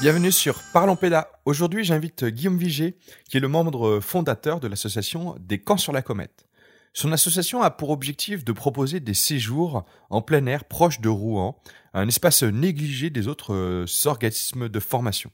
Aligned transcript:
Bienvenue 0.00 0.30
sur 0.30 0.62
Parlons 0.72 0.94
Péda. 0.94 1.28
Aujourd'hui, 1.44 1.82
j'invite 1.82 2.24
Guillaume 2.24 2.56
Vigé, 2.56 2.96
qui 3.28 3.36
est 3.36 3.40
le 3.40 3.48
membre 3.48 3.98
fondateur 3.98 4.60
de 4.60 4.68
l'association 4.68 5.34
Des 5.40 5.58
Camps 5.58 5.76
sur 5.76 5.92
la 5.92 6.02
Comète. 6.02 6.46
Son 6.92 7.10
association 7.10 7.62
a 7.62 7.70
pour 7.72 7.90
objectif 7.90 8.44
de 8.44 8.52
proposer 8.52 9.00
des 9.00 9.14
séjours 9.14 9.84
en 10.08 10.22
plein 10.22 10.46
air 10.46 10.66
proche 10.66 11.00
de 11.00 11.08
Rouen, 11.08 11.60
un 11.94 12.06
espace 12.06 12.44
négligé 12.44 13.10
des 13.10 13.26
autres 13.26 13.52
euh, 13.52 13.86
organismes 14.04 14.68
de 14.68 14.78
formation. 14.78 15.32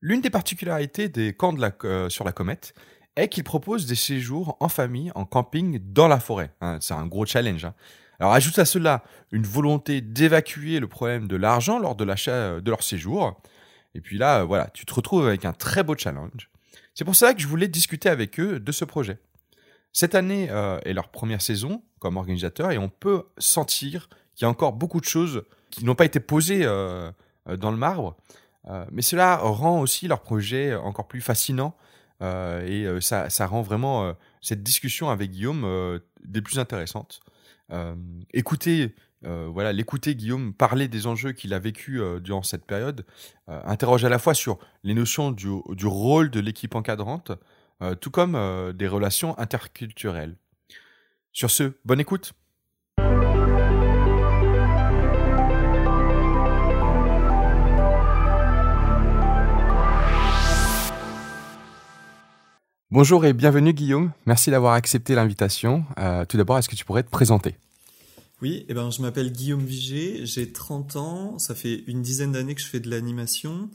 L'une 0.00 0.20
des 0.20 0.30
particularités 0.30 1.08
des 1.08 1.34
camps 1.34 1.52
de 1.52 1.60
la, 1.60 1.72
euh, 1.82 2.08
sur 2.08 2.24
la 2.24 2.30
comète 2.32 2.74
est 3.16 3.28
qu'ils 3.28 3.44
proposent 3.44 3.86
des 3.86 3.96
séjours 3.96 4.56
en 4.60 4.68
famille, 4.68 5.10
en 5.16 5.24
camping, 5.24 5.80
dans 5.82 6.06
la 6.06 6.20
forêt. 6.20 6.54
Hein, 6.60 6.78
c'est 6.80 6.94
un 6.94 7.06
gros 7.06 7.26
challenge. 7.26 7.64
hein. 7.64 7.74
Alors 8.20 8.34
ajoute 8.34 8.58
à 8.60 8.64
cela 8.64 9.02
une 9.32 9.44
volonté 9.44 10.00
d'évacuer 10.00 10.78
le 10.78 10.86
problème 10.86 11.26
de 11.26 11.36
l'argent 11.36 11.80
lors 11.80 11.96
de 11.96 12.04
l'achat 12.04 12.32
euh, 12.32 12.60
de 12.60 12.70
leur 12.70 12.84
séjour. 12.84 13.40
Et 13.94 14.00
puis 14.00 14.18
là, 14.18 14.40
euh, 14.40 14.44
voilà, 14.44 14.68
tu 14.72 14.86
te 14.86 14.94
retrouves 14.94 15.26
avec 15.26 15.44
un 15.44 15.52
très 15.52 15.82
beau 15.82 15.96
challenge. 15.96 16.50
C'est 16.94 17.04
pour 17.04 17.16
ça 17.16 17.34
que 17.34 17.40
je 17.40 17.46
voulais 17.46 17.68
discuter 17.68 18.08
avec 18.08 18.38
eux 18.38 18.60
de 18.60 18.72
ce 18.72 18.84
projet. 18.84 19.18
Cette 19.92 20.14
année 20.14 20.48
euh, 20.50 20.78
est 20.84 20.92
leur 20.92 21.08
première 21.08 21.42
saison 21.42 21.82
comme 21.98 22.16
organisateur 22.16 22.70
et 22.70 22.78
on 22.78 22.88
peut 22.88 23.24
sentir 23.38 24.08
qu'il 24.34 24.44
y 24.44 24.46
a 24.46 24.48
encore 24.48 24.72
beaucoup 24.72 25.00
de 25.00 25.04
choses 25.06 25.44
qui 25.70 25.84
n'ont 25.84 25.94
pas 25.94 26.04
été 26.04 26.20
posées 26.20 26.60
euh, 26.64 27.10
dans 27.58 27.70
le 27.70 27.76
marbre. 27.76 28.16
Mais 28.92 29.02
cela 29.02 29.38
rend 29.38 29.80
aussi 29.80 30.06
leur 30.06 30.20
projet 30.20 30.74
encore 30.74 31.08
plus 31.08 31.22
fascinant 31.22 31.74
et 32.20 32.86
ça, 33.00 33.46
rend 33.46 33.62
vraiment 33.62 34.14
cette 34.42 34.62
discussion 34.62 35.08
avec 35.08 35.30
Guillaume 35.30 35.98
des 36.22 36.42
plus 36.42 36.58
intéressantes. 36.58 37.20
Écoutez, 38.34 38.94
euh, 39.26 39.50
voilà, 39.52 39.72
l'écouter 39.72 40.14
Guillaume 40.14 40.54
parler 40.54 40.88
des 40.88 41.06
enjeux 41.06 41.32
qu'il 41.32 41.52
a 41.52 41.58
vécu 41.58 42.00
euh, 42.00 42.20
durant 42.20 42.42
cette 42.42 42.64
période 42.64 43.04
euh, 43.50 43.60
interroge 43.64 44.04
à 44.04 44.08
la 44.08 44.18
fois 44.18 44.32
sur 44.32 44.58
les 44.82 44.94
notions 44.94 45.30
du, 45.30 45.48
rôle 45.84 46.30
de 46.30 46.40
l'équipe 46.40 46.74
encadrante, 46.74 47.32
tout 48.02 48.10
comme 48.10 48.72
des 48.74 48.86
relations 48.86 49.38
interculturelles. 49.38 50.36
Sur 51.32 51.50
ce, 51.50 51.72
bonne 51.86 52.00
écoute. 52.00 52.34
Bonjour 62.90 63.24
et 63.24 63.32
bienvenue 63.32 63.72
Guillaume. 63.72 64.12
Merci 64.26 64.50
d'avoir 64.50 64.74
accepté 64.74 65.14
l'invitation. 65.14 65.86
Tout 66.28 66.36
d'abord, 66.36 66.58
est-ce 66.58 66.68
que 66.68 66.76
tu 66.76 66.84
pourrais 66.84 67.02
te 67.02 67.10
présenter? 67.10 67.56
Oui, 68.42 68.64
eh 68.70 68.74
ben, 68.74 68.90
je 68.90 69.02
m'appelle 69.02 69.32
Guillaume 69.32 69.66
Vigé, 69.66 70.24
j'ai 70.24 70.50
30 70.50 70.96
ans, 70.96 71.38
ça 71.38 71.54
fait 71.54 71.84
une 71.86 72.00
dizaine 72.00 72.32
d'années 72.32 72.54
que 72.54 72.62
je 72.62 72.66
fais 72.66 72.80
de 72.80 72.88
l'animation. 72.88 73.68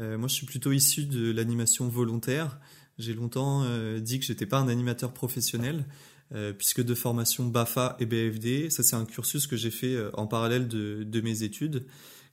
Euh, 0.00 0.16
moi, 0.16 0.26
je 0.26 0.34
suis 0.34 0.46
plutôt 0.46 0.72
issu 0.72 1.04
de 1.04 1.30
l'animation 1.30 1.86
volontaire. 1.88 2.58
J'ai 2.98 3.12
longtemps 3.12 3.64
euh, 3.64 4.00
dit 4.00 4.18
que 4.18 4.24
j'étais 4.24 4.46
pas 4.46 4.58
un 4.58 4.68
animateur 4.68 5.12
professionnel, 5.12 5.84
euh, 6.34 6.54
puisque 6.54 6.82
de 6.82 6.94
formation 6.94 7.44
BAFA 7.44 7.98
et 8.00 8.06
BFD, 8.06 8.70
ça 8.70 8.82
c'est 8.82 8.96
un 8.96 9.04
cursus 9.04 9.46
que 9.46 9.56
j'ai 9.56 9.70
fait 9.70 9.98
en 10.14 10.26
parallèle 10.26 10.66
de 10.66 11.20
mes 11.20 11.42
études, 11.42 11.84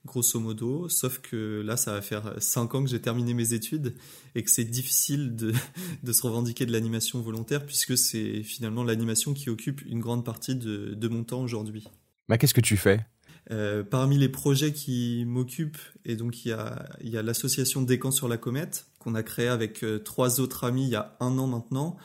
grosso 0.06 0.40
modo. 0.40 0.90
Sauf 0.90 1.20
que 1.20 1.62
là, 1.66 1.78
ça 1.78 1.94
va 1.94 2.02
faire 2.02 2.34
5 2.38 2.76
ans 2.76 2.84
que 2.84 2.90
j'ai 2.90 3.02
terminé 3.02 3.34
mes 3.34 3.54
études 3.54 3.96
et 4.36 4.44
que 4.44 4.50
c'est 4.50 4.66
difficile 4.66 5.36
de, 5.36 5.54
de 6.04 6.14
se 6.14 6.22
revendiquer 6.24 6.66
de 6.66 6.72
l'animation 6.72 7.22
volontaire, 7.22 7.66
puisque 7.66 7.98
c'est 7.98 8.44
finalement 8.44 8.84
l'animation 8.84 9.34
qui 9.34 9.50
occupe 9.50 9.82
une 9.86 10.00
grande 10.00 10.26
partie 10.26 10.56
de, 10.56 10.94
de 10.94 11.08
mon 11.08 11.24
temps 11.24 11.42
aujourd'hui. 11.42 11.88
bah, 12.28 12.38
Qu'est-ce 12.38 12.54
que 12.54 12.62
tu 12.62 12.78
fais? 12.78 13.06
Euh, 13.52 13.84
parmi 13.84 14.18
les 14.18 14.30
projets 14.30 14.72
qui 14.72 15.26
m'occupent, 15.28 15.78
et 16.06 16.16
donc 16.16 16.46
il 16.46 16.50
y 16.50 16.52
a, 16.54 16.88
il 17.02 17.10
y 17.10 17.18
a 17.18 17.22
l'association 17.22 17.82
Des 17.82 18.00
Camps 18.00 18.12
sur 18.12 18.30
la 18.30 18.38
Comète, 18.38 18.88
qu'on 19.00 19.16
a 19.16 19.24
créée 19.24 19.50
avec 19.50 19.84
euh, 19.84 20.00
trois 20.00 20.40
autres 20.40 20.64
amis 20.64 20.84
il 20.86 20.92
y 20.92 20.96
a 20.96 21.18
un 21.20 21.38
an 21.38 21.48
maintenant, 21.48 21.98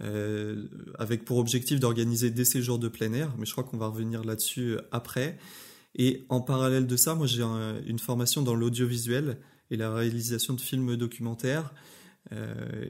euh, 0.00 0.68
avec 0.98 1.26
pour 1.26 1.36
objectif 1.36 1.80
d'organiser 1.80 2.30
des 2.30 2.46
séjours 2.46 2.78
de 2.78 2.88
plein 2.88 3.12
air, 3.12 3.34
mais 3.36 3.44
je 3.44 3.52
crois 3.52 3.64
qu'on 3.64 3.76
va 3.76 3.88
revenir 3.88 4.24
là-dessus 4.24 4.78
après. 4.90 5.38
Et 5.96 6.24
en 6.28 6.40
parallèle 6.40 6.86
de 6.86 6.96
ça, 6.96 7.14
moi 7.14 7.26
j'ai 7.26 7.42
un- 7.42 7.80
une 7.86 7.98
formation 7.98 8.42
dans 8.42 8.54
l'audiovisuel 8.54 9.38
et 9.70 9.76
la 9.76 9.92
réalisation 9.92 10.54
de 10.54 10.60
films 10.60 10.96
documentaires. 10.96 11.72
Euh, 12.32 12.84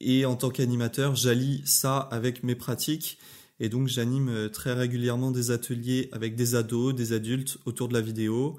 et 0.00 0.24
en 0.26 0.36
tant 0.36 0.50
qu'animateur, 0.50 1.14
j'allie 1.14 1.62
ça 1.64 1.98
avec 1.98 2.42
mes 2.42 2.54
pratiques 2.54 3.18
et 3.60 3.68
donc 3.68 3.88
j'anime 3.88 4.28
euh, 4.28 4.48
très 4.48 4.72
régulièrement 4.72 5.30
des 5.30 5.50
ateliers 5.50 6.08
avec 6.12 6.36
des 6.36 6.54
ados, 6.54 6.94
des 6.94 7.12
adultes 7.12 7.58
autour 7.66 7.88
de 7.88 7.94
la 7.94 8.00
vidéo, 8.00 8.56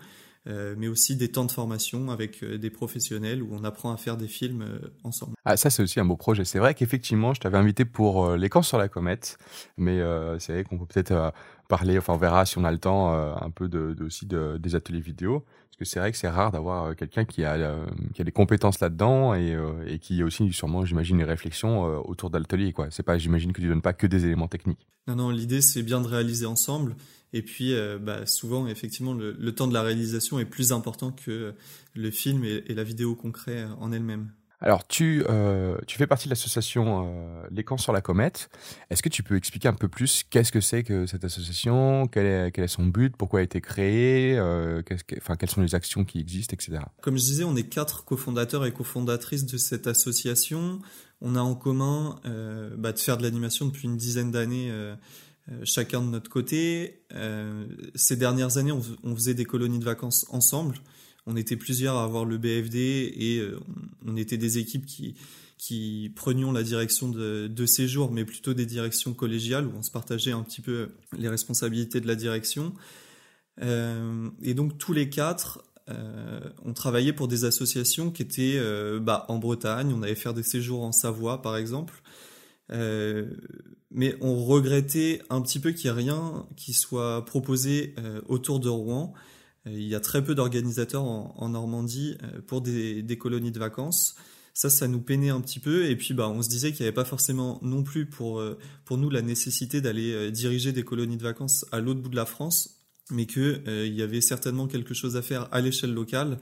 euh, 0.48 0.74
mais 0.78 0.88
aussi 0.88 1.16
des 1.16 1.30
temps 1.32 1.46
de 1.46 1.52
formation 1.52 2.10
avec 2.10 2.44
des 2.44 2.70
professionnels 2.72 3.44
où 3.44 3.50
on 3.52 3.64
apprend 3.64 3.94
à 3.94 3.98
faire 3.98 4.18
des 4.18 4.28
films 4.28 4.66
ensemble. 5.04 5.34
Ah, 5.46 5.56
ça, 5.58 5.70
c'est 5.70 5.84
aussi 5.84 6.00
un 6.00 6.06
beau 6.06 6.18
projet. 6.18 6.46
C'est 6.46 6.58
vrai 6.60 6.74
qu'effectivement, 6.74 7.34
je 7.36 7.42
t'avais 7.42 7.58
invité 7.58 7.86
pour 7.86 8.26
euh, 8.26 8.38
les 8.38 8.50
camps 8.50 8.64
sur 8.64 8.80
la 8.80 8.88
comète, 8.88 9.38
mais 9.78 10.00
c'est 10.40 10.54
vrai 10.54 10.64
qu'on 10.64 10.80
peut 10.80 10.88
peut-être 10.88 11.32
parler, 11.72 11.98
enfin, 11.98 12.14
on 12.14 12.18
verra 12.18 12.46
si 12.46 12.58
on 12.58 12.66
a 12.66 12.72
le 12.72 12.80
temps, 12.80 13.14
euh, 13.14 13.34
un 13.40 13.50
peu 13.50 13.70
de, 13.70 13.96
aussi 14.06 14.26
de- 14.26 14.58
des 14.60 14.76
ateliers 14.76 15.00
vidéo. 15.00 15.46
Parce 15.70 15.78
que 15.78 15.86
c'est 15.86 16.02
vrai 16.02 16.12
que 16.12 16.18
c'est 16.18 16.28
rare 16.28 16.52
d'avoir 16.52 16.84
euh, 16.84 16.94
quelqu'un 16.96 17.24
qui 17.24 17.46
a, 17.46 17.54
euh, 17.54 17.86
qui 18.14 18.22
a 18.22 18.26
des 18.26 18.34
compétences 18.34 18.82
là-dedans 18.82 19.34
et, 19.34 19.58
qui 20.02 20.22
a 20.22 20.26
aussi, 20.26 20.52
sûrement, 20.52 20.84
j'imagine, 20.84 21.22
une 21.22 21.26
réflexion 21.26 21.86
euh, 21.86 21.98
autour 22.04 22.30
de 22.30 22.38
l'atelier, 22.38 22.74
quoi. 22.74 22.88
C'est 22.92 23.04
pas, 23.04 23.18
j'imagine 23.18 23.54
que 23.54 23.62
tu 23.62 23.70
donnes 23.70 23.82
pas 23.82 23.94
que 23.94 24.06
des 24.06 24.26
éléments 24.26 24.50
techniques. 24.50 24.86
Non, 25.08 25.16
non, 25.16 25.30
l'idée 25.30 25.62
c'est 25.62 25.82
bien 25.82 26.02
de 26.02 26.08
réaliser 26.08 26.46
ensemble. 26.46 26.98
Et 27.32 27.42
puis, 27.42 27.74
bah, 28.02 28.26
souvent, 28.26 28.68
effectivement, 28.68 29.14
le, 29.14 29.56
temps 29.56 29.70
de 29.70 29.74
la 29.74 29.82
réalisation 29.82 30.38
est 30.40 30.46
plus 30.46 30.74
important 30.74 31.14
que 31.14 31.54
le 31.96 32.12
film 32.12 32.44
et, 32.44 32.66
et 32.68 32.74
la 32.74 32.84
vidéo 32.84 33.16
concret 33.16 33.66
en 33.80 33.94
elle-même. 33.94 34.32
Alors, 34.64 34.86
tu, 34.88 35.24
euh, 35.28 35.76
tu 35.88 35.98
fais 35.98 36.06
partie 36.06 36.26
de 36.26 36.30
l'association 36.30 37.08
euh, 37.08 37.44
Les 37.50 37.64
Camps 37.64 37.80
sur 37.80 37.94
la 37.94 38.02
Comète. 38.02 38.52
Est-ce 38.92 39.02
que 39.02 39.10
tu 39.10 39.24
peux 39.24 39.36
expliquer 39.36 39.68
un 39.68 39.74
peu 39.74 39.88
plus 39.88 40.24
qu'est-ce 40.30 40.52
que 40.52 40.62
c'est 40.62 40.84
que 40.84 41.08
cette 41.08 41.26
association, 41.26 42.08
quel 42.08 42.28
est, 42.28 42.52
quel 42.52 42.66
est 42.66 42.68
son 42.68 42.86
but, 42.86 43.18
pourquoi 43.18 43.40
elle 43.40 43.44
a 43.44 43.46
été 43.46 43.60
créée, 43.60 44.38
euh, 44.38 44.84
enfin, 45.18 45.36
quelles 45.36 45.50
sont 45.50 45.62
les 45.62 45.74
actions 45.74 46.06
qui 46.06 46.20
existent, 46.20 46.54
etc. 46.54 46.84
Comme 47.02 47.18
je 47.18 47.24
disais, 47.24 47.44
on 47.44 47.56
est 47.56 47.68
quatre 47.68 48.06
cofondateurs 48.06 48.64
et 48.68 48.72
cofondatrices 48.72 49.48
de 49.48 49.58
cette 49.58 49.88
association. 49.88 50.80
On 51.22 51.36
a 51.36 51.42
en 51.42 51.56
commun 51.56 52.20
bah, 52.78 52.92
de 52.92 53.00
faire 53.00 53.18
de 53.18 53.24
l'animation 53.24 53.66
depuis 53.66 53.88
une 53.88 53.98
dizaine 53.98 54.32
d'années, 54.32 54.72
chacun 55.64 56.02
de 56.02 56.08
notre 56.08 56.32
côté. 56.32 57.04
Ces 57.94 58.16
dernières 58.16 58.58
années, 58.58 58.72
on, 58.72 58.82
on 59.04 59.16
faisait 59.16 59.36
des 59.36 59.46
colonies 59.46 59.78
de 59.78 59.86
vacances 59.86 60.26
ensemble. 60.30 60.76
On 61.28 61.36
était 61.36 61.56
plusieurs 61.56 61.98
à 61.98 62.04
avoir 62.04 62.26
le 62.26 62.38
BFD 62.38 63.14
et 63.16 63.38
euh, 63.40 63.60
on, 64.08 64.18
était 64.18 64.38
des 64.38 64.58
équipes 64.58 64.86
qui, 64.86 66.12
prenions 66.16 66.52
la 66.52 66.64
direction 66.64 67.10
de, 67.10 67.48
de 67.48 67.66
séjours, 67.66 68.12
mais 68.12 68.26
plutôt 68.26 68.54
des 68.54 68.66
directions 68.66 69.14
collégiales 69.14 69.68
où 69.68 69.74
on 69.78 69.84
se 69.84 69.92
partageait 69.92 70.32
un 70.32 70.42
petit 70.42 70.62
peu 70.62 70.90
les 71.16 71.30
responsabilités 71.30 72.02
de 72.02 72.08
la 72.08 72.16
direction. 72.16 72.74
Euh, 73.62 74.30
et 74.42 74.56
donc 74.56 74.80
tous 74.80 74.94
les 74.94 75.10
quatre, 75.10 75.64
euh, 75.90 76.40
on 76.66 76.74
travaillait 76.74 77.14
pour 77.14 77.28
des 77.28 77.46
associations 77.46 78.10
qui 78.10 78.24
étaient 78.24 78.60
bah, 79.00 79.26
en 79.28 79.38
Bretagne. 79.38 79.94
On 79.94 80.02
allait 80.02 80.16
faire 80.16 80.34
des 80.34 80.44
séjours 80.44 80.82
en 80.82 80.92
Savoie, 80.92 81.44
par 81.44 81.56
exemple. 81.56 82.02
Mais 83.94 84.16
on 84.22 84.44
regrettait 84.44 85.22
un 85.30 85.42
petit 85.42 85.60
peu 85.60 85.72
qu'il 85.72 85.92
n'y 85.92 85.98
ait 85.98 86.02
rien 86.02 86.48
qui 86.56 86.74
soit 86.74 87.26
proposé 87.26 87.94
autour 88.28 88.60
de 88.60 88.70
Rouen. 88.70 89.14
Euh, 89.68 89.72
il 89.74 89.88
y 89.88 89.96
a 89.96 90.00
très 90.00 90.24
peu 90.24 90.36
d'organisateurs 90.36 91.04
en, 91.04 91.50
Normandie 91.50 92.18
euh, 92.24 92.42
pour 92.46 92.62
des, 92.62 93.18
colonies 93.20 93.52
de 93.52 93.60
vacances. 93.60 94.16
Ça, 94.54 94.70
ça 94.70 94.88
nous 94.88 95.02
peinait 95.02 95.30
un 95.30 95.42
petit 95.42 95.60
peu. 95.60 95.86
Et 95.90 95.96
puis, 95.96 96.14
bah, 96.14 96.30
on 96.30 96.42
se 96.42 96.50
disait 96.50 96.72
qu'il 96.72 96.84
n'y 96.84 96.88
avait 96.88 96.96
pas 96.96 97.06
forcément 97.06 97.60
non 97.62 97.84
plus 97.84 98.06
pour, 98.06 98.40
euh, 98.40 98.58
pour 98.86 98.98
nous 98.98 99.10
la 99.10 99.22
nécessité 99.22 99.82
d'aller 99.82 100.32
diriger 100.32 100.72
des 100.72 100.84
colonies 100.84 101.18
de 101.18 101.24
vacances 101.24 101.66
à 101.72 101.80
l'autre 101.80 102.02
bout 102.02 102.10
de 102.10 102.16
la 102.16 102.26
France, 102.26 102.82
mais 103.12 103.26
qu'il 103.26 103.94
y 103.94 104.02
avait 104.02 104.22
certainement 104.22 104.68
quelque 104.68 104.94
chose 104.94 105.16
à 105.16 105.22
faire 105.22 105.48
à 105.52 105.62
l'échelle 105.62 105.94
locale 105.94 106.40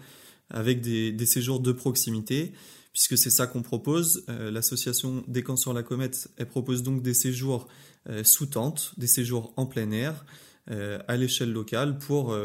avec 0.52 0.82
des, 0.82 1.26
séjours 1.28 1.60
de 1.60 1.72
proximité, 1.72 2.54
puisque 2.92 3.18
c'est 3.20 3.30
ça 3.30 3.46
qu'on 3.46 3.62
propose. 3.62 4.24
L'association 4.28 5.24
des 5.28 5.44
camps 5.44 5.56
sur 5.56 5.74
la 5.74 5.84
comète, 5.84 6.28
elle 6.38 6.48
propose 6.48 6.82
donc 6.82 7.04
des 7.04 7.14
séjours 7.14 7.68
sous 8.24 8.48
tente, 8.48 8.94
des 8.98 9.06
séjours 9.06 9.54
en 9.58 9.68
plein 9.68 9.92
air, 9.92 10.26
à 10.68 11.18
l'échelle 11.18 11.52
locale 11.52 12.00
pour 12.00 12.36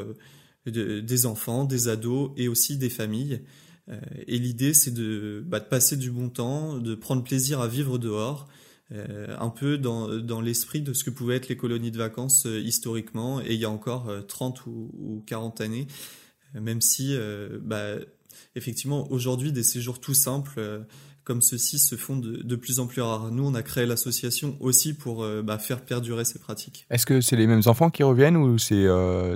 de- 0.66 1.00
des 1.00 1.26
enfants, 1.26 1.64
des 1.64 1.88
ados 1.88 2.30
et 2.36 2.48
aussi 2.48 2.76
des 2.76 2.90
familles. 2.90 3.40
Euh, 3.88 4.00
et 4.26 4.38
l'idée, 4.38 4.74
c'est 4.74 4.92
de, 4.92 5.42
bah, 5.46 5.60
de 5.60 5.66
passer 5.66 5.96
du 5.96 6.10
bon 6.10 6.28
temps, 6.30 6.78
de 6.78 6.94
prendre 6.94 7.22
plaisir 7.22 7.60
à 7.60 7.68
vivre 7.68 7.98
dehors, 7.98 8.48
euh, 8.92 9.34
un 9.38 9.50
peu 9.50 9.78
dans, 9.78 10.40
l'esprit 10.40 10.80
de 10.80 10.92
ce 10.92 11.04
que 11.04 11.10
pouvaient 11.10 11.36
être 11.36 11.48
les 11.48 11.56
colonies 11.56 11.90
de 11.90 11.98
vacances 11.98 12.46
euh, 12.46 12.60
historiquement, 12.60 13.40
et 13.40 13.54
il 13.54 13.60
y 13.60 13.64
a 13.64 13.70
encore 13.70 14.08
euh, 14.08 14.22
30 14.22 14.66
ou, 14.66 14.90
ou 14.94 15.22
40 15.26 15.60
années, 15.60 15.86
même 16.54 16.80
si, 16.80 17.16
bah, 17.62 17.96
effectivement, 18.54 19.10
aujourd'hui, 19.10 19.50
des 19.50 19.64
séjours 19.64 20.00
tout 20.00 20.14
simples, 20.14 20.86
comme 21.24 21.42
ceux-ci 21.42 21.78
se 21.78 21.96
font 21.96 22.16
de, 22.16 22.56
plus 22.56 22.80
en 22.80 22.86
plus 22.86 23.02
rares. 23.02 23.30
Nous, 23.32 23.44
on 23.44 23.54
a 23.54 23.62
créé 23.62 23.86
l'association 23.86 24.56
aussi 24.60 24.94
pour 24.94 25.26
bah, 25.42 25.58
faire 25.58 25.80
perdurer 25.80 26.24
ces 26.24 26.38
pratiques. 26.38 26.86
Est-ce 26.90 27.06
que 27.06 27.20
c'est 27.20 27.36
les 27.36 27.46
mêmes 27.46 27.62
enfants 27.66 27.90
qui 27.90 28.02
reviennent 28.02 28.36
ou 28.36 28.58
c'est 28.58 28.86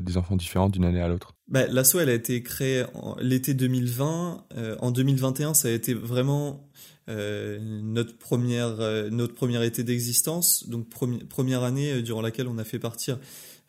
des 0.02 0.17
enfants 0.17 0.37
différents 0.37 0.69
d'une 0.69 0.85
année 0.85 1.00
à 1.00 1.08
l'autre? 1.08 1.35
Bah, 1.49 1.67
L'asso, 1.67 1.96
elle 2.00 2.11
a 2.11 2.14
été 2.14 2.43
créée 2.43 2.85
l'été 3.20 3.55
2020. 3.55 4.44
en 4.81 4.90
2021, 4.90 5.55
ça 5.55 5.69
a 5.69 5.70
été 5.70 5.94
vraiment 5.94 6.69
notre 7.08 8.17
première 8.19 8.76
notre 9.11 9.35
premier 9.35 9.64
été 9.64 9.82
d'existence, 9.82 10.69
donc 10.69 10.88
première 11.29 11.62
année 11.62 12.02
durant 12.02 12.20
laquelle 12.20 12.49
on 12.49 12.58
a 12.58 12.64
fait 12.64 12.79
partir 12.79 13.19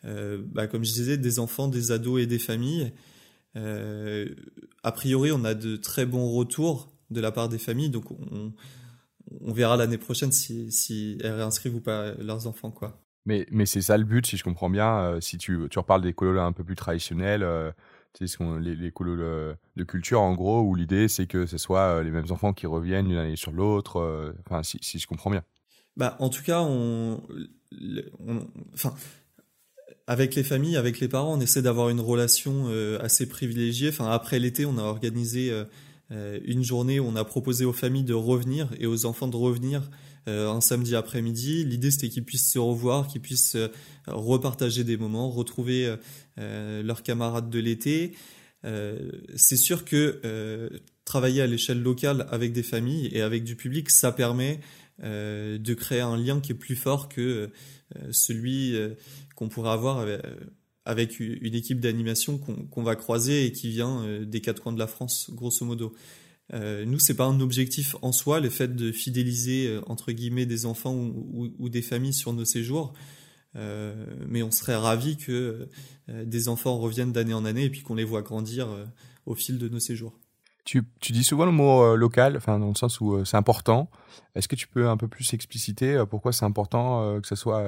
euh, 0.04 0.40
bah, 0.52 0.66
comme 0.66 0.84
je 0.84 0.92
disais, 0.92 1.16
des 1.16 1.38
enfants, 1.38 1.68
des 1.68 1.92
ados 1.92 2.22
et 2.22 2.26
des 2.26 2.38
familles. 2.38 2.92
Euh, 3.56 4.28
a 4.82 4.92
priori, 4.92 5.32
on 5.32 5.44
a 5.44 5.54
de 5.54 5.76
très 5.76 6.06
bons 6.06 6.30
retours 6.30 6.92
de 7.10 7.20
la 7.20 7.32
part 7.32 7.48
des 7.48 7.58
familles, 7.58 7.90
donc 7.90 8.10
on, 8.10 8.52
on 9.40 9.52
verra 9.52 9.76
l'année 9.76 9.98
prochaine 9.98 10.32
si, 10.32 10.70
si 10.70 11.18
elles 11.22 11.32
réinscrivent 11.32 11.76
ou 11.76 11.80
pas 11.80 12.12
leurs 12.14 12.46
enfants. 12.46 12.70
quoi. 12.70 13.00
Mais, 13.26 13.46
mais 13.50 13.66
c'est 13.66 13.82
ça 13.82 13.96
le 13.98 14.04
but, 14.04 14.26
si 14.26 14.36
je 14.36 14.44
comprends 14.44 14.70
bien. 14.70 14.98
Euh, 14.98 15.20
si 15.20 15.38
tu, 15.38 15.66
tu 15.70 15.78
reparles 15.78 16.02
des 16.02 16.12
colos 16.12 16.38
un 16.40 16.52
peu 16.52 16.64
plus 16.64 16.76
traditionnels, 16.76 17.42
euh, 17.42 17.70
les, 18.20 18.74
les 18.74 18.90
colos 18.90 19.16
de 19.16 19.84
culture, 19.84 20.20
en 20.20 20.34
gros, 20.34 20.62
où 20.62 20.74
l'idée 20.74 21.06
c'est 21.08 21.26
que 21.26 21.46
ce 21.46 21.58
soit 21.58 22.02
les 22.02 22.10
mêmes 22.10 22.30
enfants 22.30 22.52
qui 22.52 22.66
reviennent 22.66 23.08
d'une 23.08 23.18
année 23.18 23.36
sur 23.36 23.52
l'autre. 23.52 24.34
Enfin, 24.46 24.62
si, 24.62 24.78
si, 24.82 24.98
je 24.98 25.06
comprends 25.06 25.30
bien. 25.30 25.44
Bah, 25.96 26.16
en 26.18 26.28
tout 26.28 26.42
cas, 26.42 26.62
on, 26.62 27.20
on 28.18 28.46
enfin, 28.74 28.94
avec 30.06 30.34
les 30.34 30.42
familles, 30.42 30.76
avec 30.76 30.98
les 30.98 31.06
parents, 31.06 31.36
on 31.36 31.40
essaie 31.40 31.62
d'avoir 31.62 31.88
une 31.88 32.00
relation 32.00 32.64
euh, 32.66 32.98
assez 33.00 33.28
privilégiée. 33.28 33.90
Enfin, 33.90 34.10
après 34.10 34.40
l'été, 34.40 34.66
on 34.66 34.76
a 34.76 34.82
organisé 34.82 35.52
euh, 35.52 35.60
euh, 35.60 35.64
une 36.10 36.64
journée 36.64 36.98
où 36.98 37.06
on 37.06 37.16
a 37.16 37.24
proposé 37.24 37.64
aux 37.64 37.72
familles 37.72 38.04
de 38.04 38.14
revenir 38.14 38.68
et 38.78 38.86
aux 38.86 39.06
enfants 39.06 39.28
de 39.28 39.36
revenir 39.36 39.90
un 40.26 40.60
samedi 40.60 40.94
après-midi. 40.96 41.64
L'idée, 41.64 41.90
c'était 41.90 42.08
qu'ils 42.08 42.24
puissent 42.24 42.50
se 42.50 42.58
revoir, 42.58 43.06
qu'ils 43.06 43.20
puissent 43.20 43.56
repartager 44.06 44.84
des 44.84 44.96
moments, 44.96 45.30
retrouver 45.30 45.94
leurs 46.36 47.02
camarades 47.02 47.48
de 47.48 47.58
l'été. 47.58 48.16
c'est 49.36 49.56
sûr 49.56 49.84
que 49.84 50.70
travailler 51.04 51.42
à 51.42 51.46
l'échelle 51.46 51.82
locale 51.82 52.26
avec 52.30 52.52
des 52.52 52.62
familles 52.62 53.08
et 53.12 53.22
avec 53.22 53.44
du 53.44 53.56
public, 53.56 53.90
ça 53.90 54.12
permet 54.12 54.60
de 55.02 55.74
créer 55.74 56.00
un 56.00 56.16
lien 56.16 56.40
qui 56.40 56.52
est 56.52 56.56
plus 56.56 56.76
fort 56.76 57.08
que 57.08 57.50
celui 58.10 58.76
qu'on 59.34 59.48
pourrait 59.48 59.70
avoir 59.70 59.98
avec, 59.98 60.20
une 60.94 61.54
équipe 61.54 61.80
d'animation 61.80 62.38
qu'on 62.38 62.82
va 62.82 62.96
croiser 62.96 63.46
et 63.46 63.52
qui 63.52 63.68
vient 63.68 64.04
euh, 64.04 64.24
des 64.24 64.40
quatre 64.40 64.62
coins 64.62 64.72
de 64.72 64.78
la 64.78 64.86
France, 64.86 65.30
grosso 65.32 65.64
modo. 65.64 65.94
Euh, 66.52 66.84
nous, 66.84 66.98
c'est 66.98 67.14
pas 67.14 67.24
un 67.24 67.40
objectif 67.40 67.96
en 68.02 68.12
soi, 68.12 68.40
le 68.40 68.50
fait 68.50 68.74
de 68.74 68.90
fidéliser 68.90 69.68
euh, 69.68 69.80
entre 69.86 70.12
guillemets 70.12 70.46
des 70.46 70.66
enfants 70.66 70.94
ou, 70.94 71.68
des 71.68 71.82
familles 71.82 72.12
sur 72.12 72.32
nos 72.32 72.44
séjours, 72.44 72.92
euh, 73.56 74.06
mais 74.28 74.42
on 74.42 74.50
serait 74.50 74.76
ravi 74.76 75.16
que 75.16 75.68
des 76.08 76.48
enfants 76.48 76.78
reviennent 76.78 77.12
d'année 77.12 77.34
en 77.34 77.44
année 77.44 77.64
et 77.64 77.70
puis 77.70 77.82
qu'on 77.82 77.94
les 77.94 78.04
voit 78.04 78.22
grandir 78.22 78.68
au 79.26 79.34
fil 79.34 79.58
de 79.58 79.68
nos 79.68 79.78
séjours. 79.78 80.18
Tu, 80.64 80.84
dis 81.10 81.24
souvent 81.24 81.46
le 81.46 81.52
mot 81.52 81.94
local, 81.94 82.40
dans 82.46 82.58
le 82.68 82.74
sens 82.74 83.00
où 83.00 83.24
c'est 83.24 83.36
important. 83.36 83.88
Est-ce 84.34 84.48
que 84.48 84.56
tu 84.56 84.66
peux 84.66 84.88
un 84.88 84.96
peu 84.96 85.06
plus 85.06 85.32
expliciter 85.34 86.02
pourquoi 86.10 86.32
c'est 86.32 86.44
important 86.44 87.20
que 87.20 87.28
ce 87.28 87.36
soit 87.36 87.64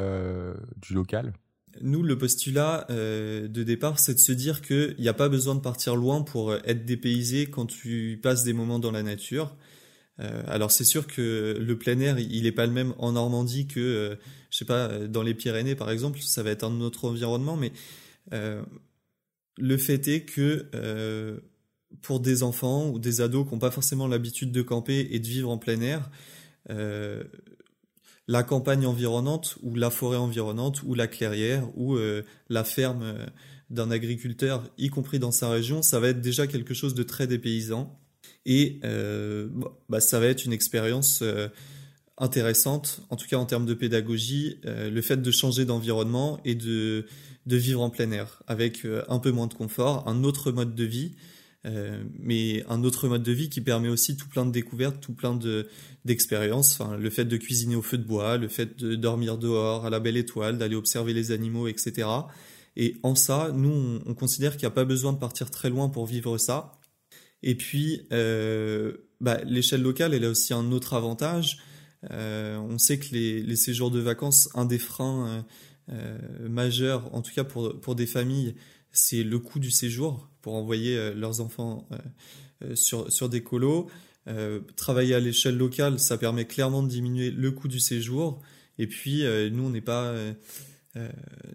du 0.77 0.95
local? 0.95 1.33
Nous, 1.81 2.03
le 2.03 2.19
postulat 2.19 2.87
euh, 2.91 3.49
de 3.49 3.63
départ, 3.63 3.99
c'est 3.99 4.15
de 4.15 4.19
se 4.19 4.33
dire 4.33 4.61
qu'il 4.63 4.97
n'y 4.99 5.09
a 5.09 5.15
pas 5.15 5.29
besoin 5.29 5.55
de 5.55 5.61
partir 5.61 5.97
loin 5.97 6.23
pour 6.23 6.55
être 6.55 6.85
dépaysé 6.85 7.47
quand 7.47 7.67
tu 7.67 8.21
passes 8.23 8.45
des 8.45 8.53
moments 8.53 8.79
dans 8.79 8.91
la 8.91 9.03
nature. 9.03 9.57
Euh, 10.21 10.43
alors 10.47 10.71
c'est 10.71 10.85
sûr 10.85 11.07
que 11.07 11.57
le 11.59 11.79
plein 11.79 11.99
air, 12.01 12.19
il 12.19 12.43
n'est 12.43 12.53
pas 12.53 12.67
le 12.67 12.73
même 12.73 12.95
en 12.99 13.13
Normandie 13.13 13.67
que, 13.67 13.81
euh, 13.81 14.17
je 14.51 14.59
sais 14.59 14.65
pas, 14.65 15.07
dans 15.09 15.23
les 15.23 15.35
Pyrénées 15.35 15.75
par 15.75 15.91
exemple, 15.91 16.21
ça 16.21 16.43
va 16.43 16.51
être 16.51 16.65
un 16.65 16.81
autre 16.81 17.07
environnement, 17.07 17.57
mais 17.57 17.73
le 19.59 19.77
fait 19.77 20.09
est 20.09 20.25
que 20.25 21.41
pour 22.03 22.21
des 22.21 22.43
enfants 22.43 22.89
ou 22.91 22.99
des 22.99 23.21
ados 23.21 23.47
qui 23.47 23.53
n'ont 23.53 23.59
pas 23.59 23.71
forcément 23.71 24.07
l'habitude 24.07 24.53
de 24.53 24.63
camper 24.63 25.09
et 25.11 25.19
de 25.19 25.27
vivre 25.27 25.51
en 25.51 25.59
plein 25.59 25.81
air, 25.81 26.11
la 28.29 28.43
campagne 28.43 28.87
environnante 28.87 29.59
ou 29.63 29.75
la 29.75 29.91
forêt 29.91 30.17
environnante 30.17 30.83
ou 30.85 30.95
la 30.95 31.07
clairière 31.07 31.69
ou 31.77 31.97
euh, 31.97 32.23
la 32.49 32.65
ferme 32.65 33.03
euh, 33.03 33.27
d'un 33.71 33.91
agriculteur, 33.91 34.69
y 34.79 34.89
compris 34.89 35.19
dans 35.19 35.33
sa 35.33 35.51
région, 35.51 35.83
ça 35.83 35.99
va 35.99 36.09
être 36.09 36.21
déjà 36.21 36.47
quelque 36.47 36.75
chose 36.75 36.95
de 36.95 37.03
très 37.03 37.27
dépaysant. 37.27 37.99
Et 38.45 38.81
euh, 38.85 39.49
bah, 39.89 40.01
ça 40.01 40.21
va 40.21 40.27
être 40.27 40.45
une 40.45 40.53
expérience 40.53 41.25
intéressante, 42.19 43.01
en 43.09 43.17
tout 43.17 43.27
cas 43.27 43.37
en 43.37 43.47
termes 43.47 43.65
de 43.65 43.75
pédagogie, 43.75 44.61
le 44.65 45.01
fait 45.01 45.17
de 45.17 45.31
changer 45.31 45.65
d'environnement 45.65 46.39
et 46.45 46.55
de, 46.55 47.07
de 47.47 47.57
vivre 47.57 47.81
en 47.81 47.89
plein 47.89 48.11
air, 48.11 48.43
avec 48.47 48.87
un 49.09 49.19
peu 49.19 49.31
moins 49.31 49.47
de 49.47 49.55
confort, 49.55 50.07
un 50.07 50.23
autre 50.23 50.53
mode 50.53 50.75
de 50.75 50.85
vie, 50.85 51.15
euh, 51.65 52.03
mais 52.19 52.65
un 52.69 52.83
autre 52.83 53.07
mode 53.07 53.23
de 53.23 53.31
vie 53.31 53.49
qui 53.49 53.61
permet 53.61 53.89
aussi 53.89 54.17
tout 54.17 54.29
plein 54.29 54.45
de 54.45 54.51
découvertes, 54.51 55.01
tout 55.01 55.15
plein 55.15 55.35
de 55.35 55.69
d'expériences. 56.05 56.81
Enfin, 56.81 56.97
le 56.97 57.11
fait 57.11 57.25
de 57.25 57.37
cuisiner 57.37 57.77
au 57.77 57.83
feu 57.83 57.99
de 57.99 58.05
bois, 58.05 58.37
le 58.37 58.49
fait 58.49 58.77
de 58.77 58.97
dormir 58.97 59.39
dehors 59.39 59.87
à 59.87 59.91
la 59.91 60.01
belle 60.01 60.17
étoile, 60.17 60.59
d'aller 60.59 60.75
observer 60.75 61.13
les 61.15 61.31
animaux, 61.31 61.69
etc. 61.69 62.09
Et 62.77 62.97
en 63.03 63.15
ça, 63.15 63.53
nous, 63.55 64.01
on, 64.07 64.15
considère 64.15 64.53
qu'il 64.53 64.63
n'y 64.63 64.73
a 64.73 64.75
pas 64.75 64.85
besoin 64.85 65.13
de 65.13 65.19
partir 65.19 65.51
très 65.51 65.71
loin 65.71 65.89
pour 65.89 66.07
vivre 66.07 66.39
ça. 66.39 66.81
Et 67.43 67.55
puis, 67.55 68.07
euh, 68.13 68.95
bah, 69.21 69.39
l'échelle 69.45 69.83
locale, 69.83 70.15
elle 70.15 70.25
a 70.25 70.31
aussi 70.31 70.55
un 70.55 70.73
autre 70.73 70.95
avantage. 70.95 71.59
Euh, 72.11 72.57
on 72.57 72.79
sait 72.79 72.99
que 72.99 73.15
les, 73.15 73.43
les, 73.43 73.57
séjours 73.57 73.91
de 73.91 74.01
vacances, 74.01 74.49
un 74.55 74.65
des 74.65 74.79
freins 74.79 75.45
majeurs, 76.41 77.15
en 77.15 77.21
tout 77.21 77.33
cas 77.35 77.45
pour, 77.45 77.79
pour 77.79 77.95
des 77.95 78.07
familles, 78.07 78.55
c'est 78.93 79.25
le 79.25 79.39
coût 79.39 79.59
du 79.59 79.71
séjour 79.71 80.29
pour 80.43 80.55
envoyer 80.55 80.97
euh, 80.97 81.15
leurs 81.15 81.41
enfants 81.41 81.89
euh, 81.93 81.97
euh, 82.65 82.77
sur, 82.77 83.11
sur 83.11 83.29
des 83.29 83.43
colos. 83.43 83.89
travailler 84.77 85.15
à 85.15 85.21
l'échelle 85.21 85.57
locale, 85.57 85.99
ça 85.99 86.19
permet 86.19 86.45
clairement 86.45 86.83
de 86.83 86.89
diminuer 86.89 87.31
le 87.31 87.51
coût 87.51 87.69
du 87.69 87.81
séjour. 87.81 88.41
Et 88.79 88.87
puis, 88.87 89.25
nous, 89.51 89.65
on 89.65 89.71
n'est 89.71 89.81
pas 89.81 90.15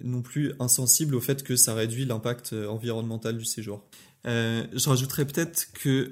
non 0.03 0.21
plus 0.21 0.53
insensible 0.59 1.15
au 1.15 1.21
fait 1.21 1.43
que 1.43 1.55
ça 1.55 1.73
réduit 1.73 2.03
l'impact 2.03 2.51
environnemental 2.51 3.37
du 3.37 3.45
séjour. 3.45 3.87
je 4.25 4.89
rajouterais 4.89 5.25
peut-être 5.25 5.71
que 5.81 6.11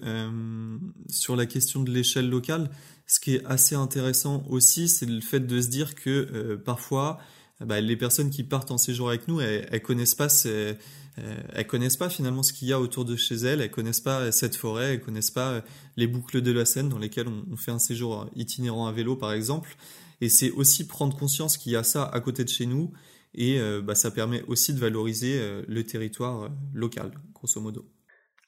sur 1.10 1.36
la 1.36 1.46
question 1.46 1.84
de 1.84 1.92
l'échelle 1.92 2.30
locale, 2.30 2.70
ce 3.06 3.20
qui 3.20 3.36
est 3.36 3.46
assez 3.46 3.76
intéressant 3.76 4.46
aussi, 4.50 4.88
c'est 4.88 5.06
le 5.06 5.20
fait 5.20 5.42
de 5.42 5.60
se 5.60 5.68
dire 5.68 5.94
que 5.94 6.56
parfois, 6.56 7.20
bah, 7.60 7.82
les 7.82 7.98
personnes 7.98 8.30
qui 8.30 8.44
partent 8.44 8.72
en 8.72 8.78
séjour 8.78 9.10
avec 9.10 9.28
nous, 9.28 9.42
elles, 9.42 9.68
elles 9.72 9.82
connaissent 9.82 10.16
pas 10.16 10.30
ces, 10.30 10.78
euh, 11.20 11.42
elles 11.54 11.68
connaissent 11.68 11.98
pas 11.98 12.10
finalement 12.10 12.44
ce 12.44 12.52
qu'il 12.52 12.68
y 12.68 12.74
a 12.74 12.80
autour 12.80 13.06
de 13.06 13.16
chez 13.16 13.36
elles, 13.36 13.62
elles 13.62 13.72
connaissent 13.72 14.02
pas 14.02 14.32
cette 14.32 14.56
forêt, 14.56 14.94
elles 14.94 15.02
connaissent 15.02 15.32
pas 15.32 15.62
les 15.96 16.08
boucles 16.08 16.42
de 16.42 16.52
la 16.52 16.66
Seine 16.66 16.90
dans 16.90 17.00
lesquelles 17.00 17.28
on, 17.28 17.56
fait 17.56 17.72
un 17.72 17.80
séjour 17.80 18.30
itinérant 18.36 18.88
à 18.88 18.92
vélo 18.92 19.16
par 19.16 19.32
exemple. 19.32 19.76
Et 20.22 20.30
c'est 20.30 20.52
aussi 20.52 20.88
prendre 20.88 21.16
conscience 21.18 21.58
qu'il 21.58 21.72
y 21.72 21.76
a 21.76 21.84
ça 21.84 22.04
à 22.06 22.20
côté 22.20 22.44
de 22.44 22.50
chez 22.50 22.66
nous 22.66 22.92
et 23.34 23.60
euh, 23.60 23.82
bah, 23.82 23.96
ça 23.96 24.12
permet 24.12 24.44
aussi 24.44 24.74
de 24.74 24.80
valoriser 24.80 25.38
euh, 25.40 25.64
le 25.68 25.84
territoire 25.84 26.50
local, 26.74 27.12
grosso 27.34 27.62
modo. 27.62 27.86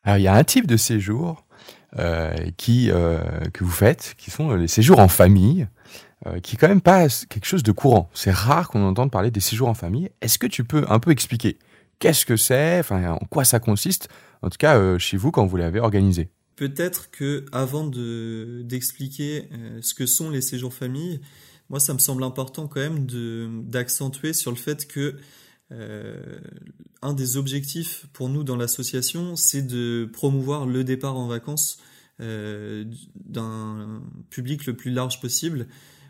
Alors 0.03 0.17
il 0.17 0.23
y 0.23 0.27
a 0.27 0.35
un 0.35 0.43
type 0.43 0.67
de 0.67 0.77
séjour 0.77 1.45
qui 2.57 2.89
que 2.89 3.63
vous 3.63 3.71
faites, 3.71 4.13
qui 4.17 4.29
sont 4.29 4.53
les 4.53 4.67
séjours 4.67 4.99
en 4.99 5.07
famille, 5.07 5.67
qui 6.43 6.55
est 6.55 6.59
quand 6.59 6.67
même 6.67 6.81
pas 6.81 7.07
quelque 7.07 7.45
chose 7.45 7.63
de 7.63 7.71
courant. 7.71 8.09
C'est 8.13 8.31
rare 8.31 8.69
qu'on 8.69 8.83
entende 8.83 9.09
parler 9.09 9.31
des 9.31 9.39
séjours 9.39 9.67
en 9.67 9.73
famille. 9.73 10.11
Est-ce 10.21 10.37
que 10.37 10.47
tu 10.47 10.63
peux 10.63 10.85
un 10.89 10.99
peu 10.99 11.11
expliquer? 11.11 11.57
Qu'est-ce 11.99 12.25
que 12.25 12.37
c'est, 12.37 12.83
en 12.91 13.19
quoi 13.29 13.45
ça 13.45 13.59
consiste, 13.59 14.09
en 14.41 14.49
tout 14.49 14.57
cas 14.57 14.77
euh, 14.77 14.99
chez 14.99 15.17
vous 15.17 15.31
quand 15.31 15.45
vous 15.45 15.57
l'avez 15.57 15.79
organisé. 15.79 16.29
Peut-être 16.55 17.11
que 17.11 17.45
avant 17.51 17.85
de 17.85 18.63
d'expliquer 18.65 19.49
euh, 19.53 19.79
ce 19.81 19.93
que 19.93 20.05
sont 20.05 20.29
les 20.29 20.41
séjours 20.41 20.73
famille, 20.73 21.21
moi 21.69 21.79
ça 21.79 21.93
me 21.93 21.99
semble 21.99 22.23
important 22.23 22.67
quand 22.67 22.79
même 22.79 23.05
d'accentuer 23.65 24.33
sur 24.33 24.51
le 24.51 24.57
fait 24.57 24.87
que 24.87 25.17
euh, 25.71 26.39
un 27.01 27.13
des 27.13 27.37
objectifs 27.37 28.07
pour 28.13 28.29
nous 28.29 28.43
dans 28.43 28.55
l'association, 28.55 29.35
c'est 29.35 29.61
de 29.61 30.09
promouvoir 30.11 30.65
le 30.65 30.83
départ 30.83 31.17
en 31.17 31.27
vacances 31.27 31.77
d'un 32.19 34.01
public 34.31 34.65
le 34.65 34.75
plus 34.75 34.89
large 34.89 35.21
possible. 35.21 35.67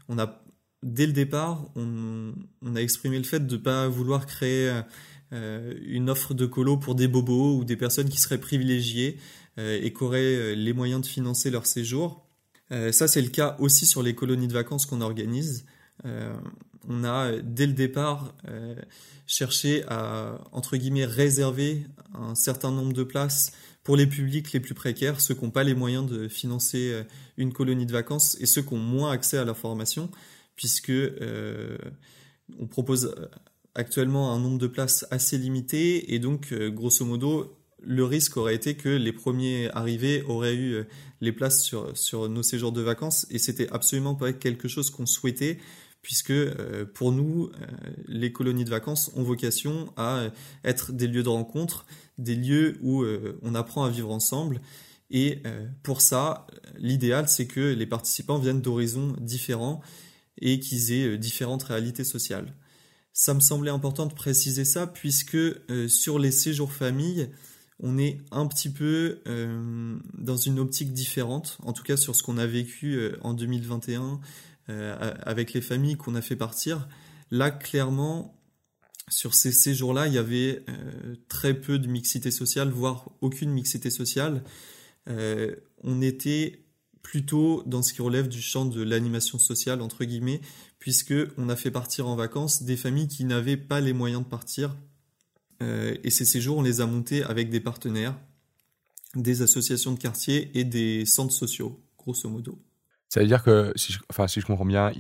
On 0.08 0.18
a 0.18 0.42
dès 0.82 1.06
le 1.06 1.12
départ, 1.12 1.70
on, 1.76 2.34
on 2.62 2.76
a 2.78 2.80
exprimé 2.80 3.18
le 3.18 3.26
fait 3.26 3.46
de 3.46 3.58
ne 3.58 3.62
pas 3.62 3.90
vouloir 3.90 4.26
créer 4.26 4.84
une 5.32 6.10
offre 6.10 6.34
de 6.34 6.46
colo 6.46 6.78
pour 6.78 6.96
des 6.96 7.08
bobos 7.08 7.58
ou 7.58 7.66
des 7.66 7.76
personnes 7.76 8.08
qui 8.10 8.18
seraient 8.18 8.40
privilégiées 8.40 9.18
euh, 9.60 9.80
et 9.82 9.92
qui 9.92 10.04
auraient 10.04 10.22
euh, 10.22 10.54
les 10.54 10.72
moyens 10.72 11.02
de 11.02 11.08
financer 11.08 11.50
leur 11.50 11.66
séjour. 11.66 12.28
ça, 12.70 13.08
c'est 13.08 13.22
le 13.22 13.30
cas 13.30 13.56
aussi 13.60 13.86
sur 13.86 14.04
les 14.04 14.14
colonies 14.14 14.48
de 14.48 14.54
vacances 14.54 14.86
qu'on 14.86 15.00
organise. 15.00 15.66
on 16.04 17.04
a, 17.06 17.38
dès 17.42 17.66
le 17.66 17.72
départ, 17.72 18.36
cherché 19.26 19.84
à, 19.88 20.42
entre 20.52 20.76
guillemets, 20.76 21.06
réserver 21.06 21.88
un 22.14 22.36
certain 22.36 22.72
nombre 22.72 22.92
de 22.92 23.04
places 23.04 23.54
pour 23.84 23.96
les 23.96 24.06
publics 24.06 24.52
les 24.52 24.60
plus 24.60 24.74
précaires, 24.74 25.22
ceux 25.22 25.34
qui 25.34 25.46
n'ont 25.46 25.52
pas 25.52 25.64
les 25.64 25.76
moyens 25.76 26.06
de 26.06 26.28
financer 26.28 27.06
une 27.38 27.54
colonie 27.54 27.86
de 27.86 27.94
vacances 27.94 28.36
et 28.42 28.46
ceux 28.46 28.64
qui 28.64 28.74
ont 28.74 28.80
moins 28.80 29.12
accès 29.12 29.38
à 29.38 29.46
la 29.46 29.54
formation, 29.54 30.12
puisque 30.58 30.92
on 32.60 32.68
propose 32.68 33.16
actuellement 33.78 34.34
un 34.34 34.40
nombre 34.40 34.58
de 34.58 34.68
places 34.68 35.06
assez 35.12 35.38
limité 35.38 36.14
et 36.14 36.20
donc 36.20 36.54
grosso 36.54 37.06
modo 37.06 37.58
le 37.80 38.04
risque 38.04 38.38
aurait 38.38 38.56
été 38.56 38.76
que 38.76 38.90
les 38.90 39.14
premiers 39.14 39.70
arrivés 39.74 40.24
auraient 40.24 40.56
eu 40.56 40.74
euh, 40.74 40.84
les 41.22 41.32
places 41.32 41.72
sur, 41.94 42.30
nos 42.30 42.44
séjours 42.44 42.72
de 42.72 42.82
vacances 42.82 43.28
et 43.30 43.40
c'était 43.40 43.70
absolument 43.72 44.16
pas 44.16 44.34
quelque 44.34 44.68
chose 44.68 44.90
qu'on 44.90 45.06
souhaitait 45.06 45.58
puisque 46.02 46.32
euh, 46.32 46.86
pour 46.86 47.12
nous, 47.12 47.46
euh, 47.46 47.66
les 48.08 48.32
colonies 48.32 48.66
de 48.66 48.70
vacances 48.70 49.12
ont 49.16 49.24
vocation 49.24 49.94
à 49.98 50.28
être 50.64 50.92
des 50.92 51.08
lieux 51.08 51.24
de 51.24 51.30
rencontre, 51.30 51.86
des 52.18 52.36
lieux 52.36 52.78
où 52.82 53.04
on 53.42 53.56
apprend 53.56 53.84
à 53.84 53.90
vivre 53.90 54.12
ensemble. 54.12 54.62
Et 55.10 55.42
pour 55.84 56.02
ça, 56.02 56.48
l'idéal, 56.78 57.30
c'est 57.30 57.48
que 57.48 57.62
les 57.74 57.86
participants 57.86 58.40
viennent 58.40 58.62
d'horizons 58.62 59.16
différents 59.22 59.82
et 60.42 60.60
qu'ils 60.60 60.92
aient 60.92 61.18
différentes 61.18 61.64
réalités 61.64 62.04
sociales. 62.04 62.54
Ça 63.20 63.34
me 63.34 63.40
semblait 63.40 63.72
important 63.72 64.06
de 64.06 64.14
préciser 64.14 64.64
ça, 64.64 64.86
puisque 64.86 65.38
sur 65.88 66.20
les 66.20 66.30
séjours 66.30 66.72
famille, 66.72 67.32
on 67.80 67.98
est 67.98 68.20
un 68.30 68.46
petit 68.46 68.70
peu 68.70 69.22
euh, 69.28 69.98
dans 70.14 70.38
une 70.38 70.60
optique 70.60 70.94
différente, 70.94 71.58
en 71.64 71.74
tout 71.74 71.82
cas 71.82 71.98
sur 71.98 72.16
ce 72.16 72.22
qu'on 72.22 72.38
a 72.38 72.46
vécu 72.46 72.94
euh, 72.94 73.18
en 73.22 73.34
2021 73.34 74.20
euh, 74.70 75.14
avec 75.24 75.54
les 75.54 75.62
familles 75.62 75.96
qu'on 75.96 76.14
a 76.14 76.22
fait 76.22 76.36
partir. 76.36 76.88
Là, 77.32 77.50
clairement, 77.50 78.40
sur 79.10 79.34
ces 79.34 79.52
séjours-là, 79.52 80.06
il 80.06 80.14
y 80.14 80.20
avait 80.20 80.64
très 81.28 81.54
peu 81.54 81.80
de 81.80 81.88
mixité 81.88 82.30
sociale, 82.30 82.70
voire 82.70 83.10
aucune 83.22 83.50
mixité 83.50 83.90
sociale. 83.90 84.44
on 85.08 86.02
était 86.02 86.68
plutôt 87.02 87.64
dans 87.66 87.82
ce 87.82 87.94
qui 87.94 88.02
relève 88.02 88.28
du 88.28 88.42
champ 88.42 88.66
de 88.66 88.84
l'animation 88.84 89.40
sociale, 89.40 89.82
entre 89.82 90.04
guillemets, 90.04 90.42
puisque 90.80 91.14
on 91.38 91.50
a 91.50 91.56
fait 91.56 91.72
partir 91.72 92.08
en 92.08 92.16
vacances 92.16 92.64
des 92.64 92.78
familles 92.78 93.08
qui 93.08 93.26
n'avaient 93.26 93.58
pas 93.58 93.82
les 93.82 93.94
moyens 93.94 94.24
de 94.24 94.28
partir 94.28 94.76
euh, 95.62 95.96
et 96.04 96.10
ces 96.10 96.26
séjours, 96.26 96.58
on 96.58 96.62
les 96.62 96.82
a 96.82 96.86
montés 96.86 97.24
avec 97.24 97.50
des 97.50 97.60
partenaires, 97.60 98.16
des 99.16 99.42
associations 99.42 99.94
de 99.94 100.00
quartier 100.00 100.52
et 100.58 100.64
des 100.64 101.06
centres 101.06 101.34
sociaux, 101.34 101.80
grosso 101.98 102.30
modo. 102.30 102.60
Ça 103.10 103.22
veut 103.22 103.28
dire 103.28 103.44
que, 103.44 103.72
si 103.76 103.94
je, 103.94 104.46
comprends 104.46 104.66
bien, 104.66 104.92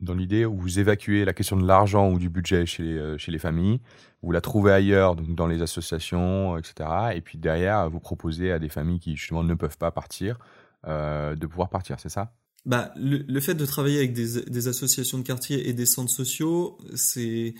dans 0.00 0.14
l'idée 0.14 0.44
vous 0.44 0.78
évacuez 0.78 1.24
la 1.24 1.32
question 1.32 1.56
de 1.56 1.66
l'argent 1.66 2.10
ou 2.10 2.18
du 2.18 2.28
budget 2.28 2.66
chez 2.66 2.82
les, 2.82 2.98
euh, 2.98 3.38
familles, 3.38 3.80
vous 4.22 4.32
la 4.32 4.40
trouvez 4.40 4.72
ailleurs, 4.72 5.16
donc 5.16 5.34
dans 5.34 5.46
les 5.46 5.62
associations, 5.62 6.58
etc. 6.58 7.14
Et 7.14 7.20
puis 7.20 7.38
derrière, 7.38 7.88
vous 7.88 8.00
proposez 8.00 8.52
à 8.52 8.58
des 8.58 8.68
familles 8.68 9.00
qui 9.00 9.16
justement 9.16 9.44
ne 9.44 9.54
peuvent 9.54 9.78
pas 9.78 9.90
partir 9.90 10.38
euh, 10.86 11.34
de 11.34 11.46
pouvoir 11.46 11.70
partir, 11.70 12.00
c'est 12.00 12.08
ça? 12.08 12.32
Bah, 12.66 12.92
le, 12.96 13.40
fait 13.40 13.54
de 13.54 13.66
travailler 13.66 13.98
avec 13.98 14.14
des, 14.14 14.68
associations 14.68 15.18
de 15.18 15.22
quartier 15.22 15.68
et 15.68 15.72
des 15.72 15.86
centres 15.86 16.12
sociaux, 16.12 16.78
c'est 16.94 17.54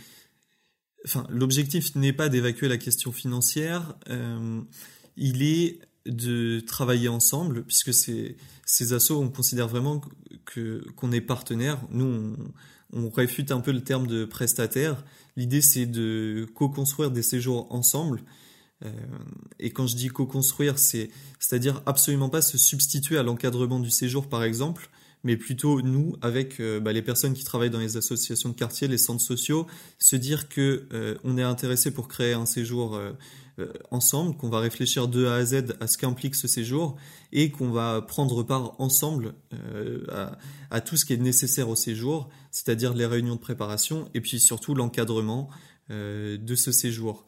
enfin, 1.05 1.27
l'objectif 1.29 1.95
n'est 1.95 2.13
pas 2.13 2.29
d'évacuer 2.29 2.69
la 2.69 2.79
question 2.79 3.13
financière, 3.13 3.95
euh, 4.09 4.63
il 5.17 5.43
est 5.43 5.81
de 6.07 6.61
travailler 6.61 7.09
ensemble, 7.09 7.65
puisque 7.65 7.93
ces, 7.93 8.37
ces 8.67 8.93
assos, 8.93 9.21
on 9.21 9.29
considère 9.29 9.69
vraiment 9.69 10.01
que 10.45 10.85
qu'on 10.97 11.13
est 11.13 11.21
partenaire. 11.21 11.81
Nous, 11.91 12.37
on, 12.93 13.11
réfute 13.11 13.51
un 13.53 13.61
peu 13.61 13.73
le 13.73 13.83
terme 13.83 14.07
de 14.07 14.25
prestataire. 14.25 15.05
L'idée, 15.37 15.61
c'est 15.61 15.87
de 15.87 16.47
co-construire 16.55 17.11
des 17.11 17.23
séjours 17.23 17.67
ensemble. 17.71 18.23
Euh, 18.85 18.91
et 19.59 19.71
quand 19.71 19.87
je 19.87 19.97
dis 19.97 20.09
co-construire, 20.09 20.79
c'est 20.79 21.11
c'est-à-dire 21.39 21.83
absolument 21.87 22.29
pas 22.29 22.43
se 22.43 22.59
substituer 22.59 23.19
à 23.19 23.23
l'encadrement 23.23 23.81
du 23.81 23.91
séjour, 23.91 24.29
par 24.29 24.45
exemple, 24.45 24.91
mais 25.23 25.37
plutôt 25.37 25.81
nous, 25.81 26.17
avec 26.21 26.61
euh, 26.61 26.81
bah, 26.81 26.93
les 26.93 27.03
personnes 27.03 27.33
qui 27.33 27.45
travaillent 27.45 27.71
dans 27.71 27.79
les 27.79 27.97
associations 27.97 28.51
de 28.51 28.55
quartier, 28.55 28.89
les 28.89 28.99
centres 28.99 29.23
sociaux, 29.23 29.67
se 29.99 30.17
dire 30.17 30.49
que 30.49 30.87
euh, 30.93 31.17
on 31.25 31.39
est 31.39 31.43
intéressé 31.43 31.93
pour 31.93 32.09
créer 32.09 32.35
un 32.35 32.47
séjour 32.47 33.01
ensemble, 33.93 34.37
qu'on 34.37 34.49
va 34.49 34.59
réfléchir 34.59 35.07
de 35.07 35.27
A 35.27 35.37
à 35.37 35.45
Z 35.45 35.77
à 35.79 35.87
ce 35.87 35.97
qu'implique 35.97 36.35
ce 36.35 36.49
séjour 36.49 36.97
et 37.31 37.53
qu'on 37.53 37.71
va 37.71 38.03
prendre 38.03 38.43
part 38.43 38.75
ensemble 38.81 39.35
à, 40.73 40.81
tout 40.81 40.97
ce 40.97 41.05
qui 41.05 41.13
est 41.13 41.19
nécessaire 41.19 41.69
au 41.69 41.77
séjour, 41.77 42.29
c'est-à-dire 42.51 42.95
les 42.95 43.07
réunions 43.07 43.37
de 43.37 43.41
préparation 43.41 44.11
et 44.13 44.21
puis 44.21 44.41
surtout 44.41 44.75
l'encadrement 44.75 45.51
de 45.89 46.55
ce 46.57 46.73
séjour. 46.73 47.25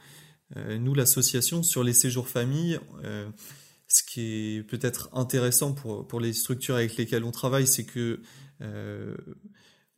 Nous, 0.55 0.95
l'association, 0.95 1.62
sur 1.62 1.83
les 1.83 1.93
séjours 1.93 2.29
famille, 2.29 2.79
ce 3.88 4.03
qui 4.03 4.57
est 4.57 4.62
peut-être 4.62 5.09
intéressant 5.12 5.73
pour, 5.73 6.21
les 6.21 6.33
structures 6.33 6.76
avec 6.76 6.97
lesquelles 6.97 7.25
on 7.25 7.31
travaille, 7.31 7.67
c'est 7.67 7.85
que 7.85 8.21
euh, 8.62 9.17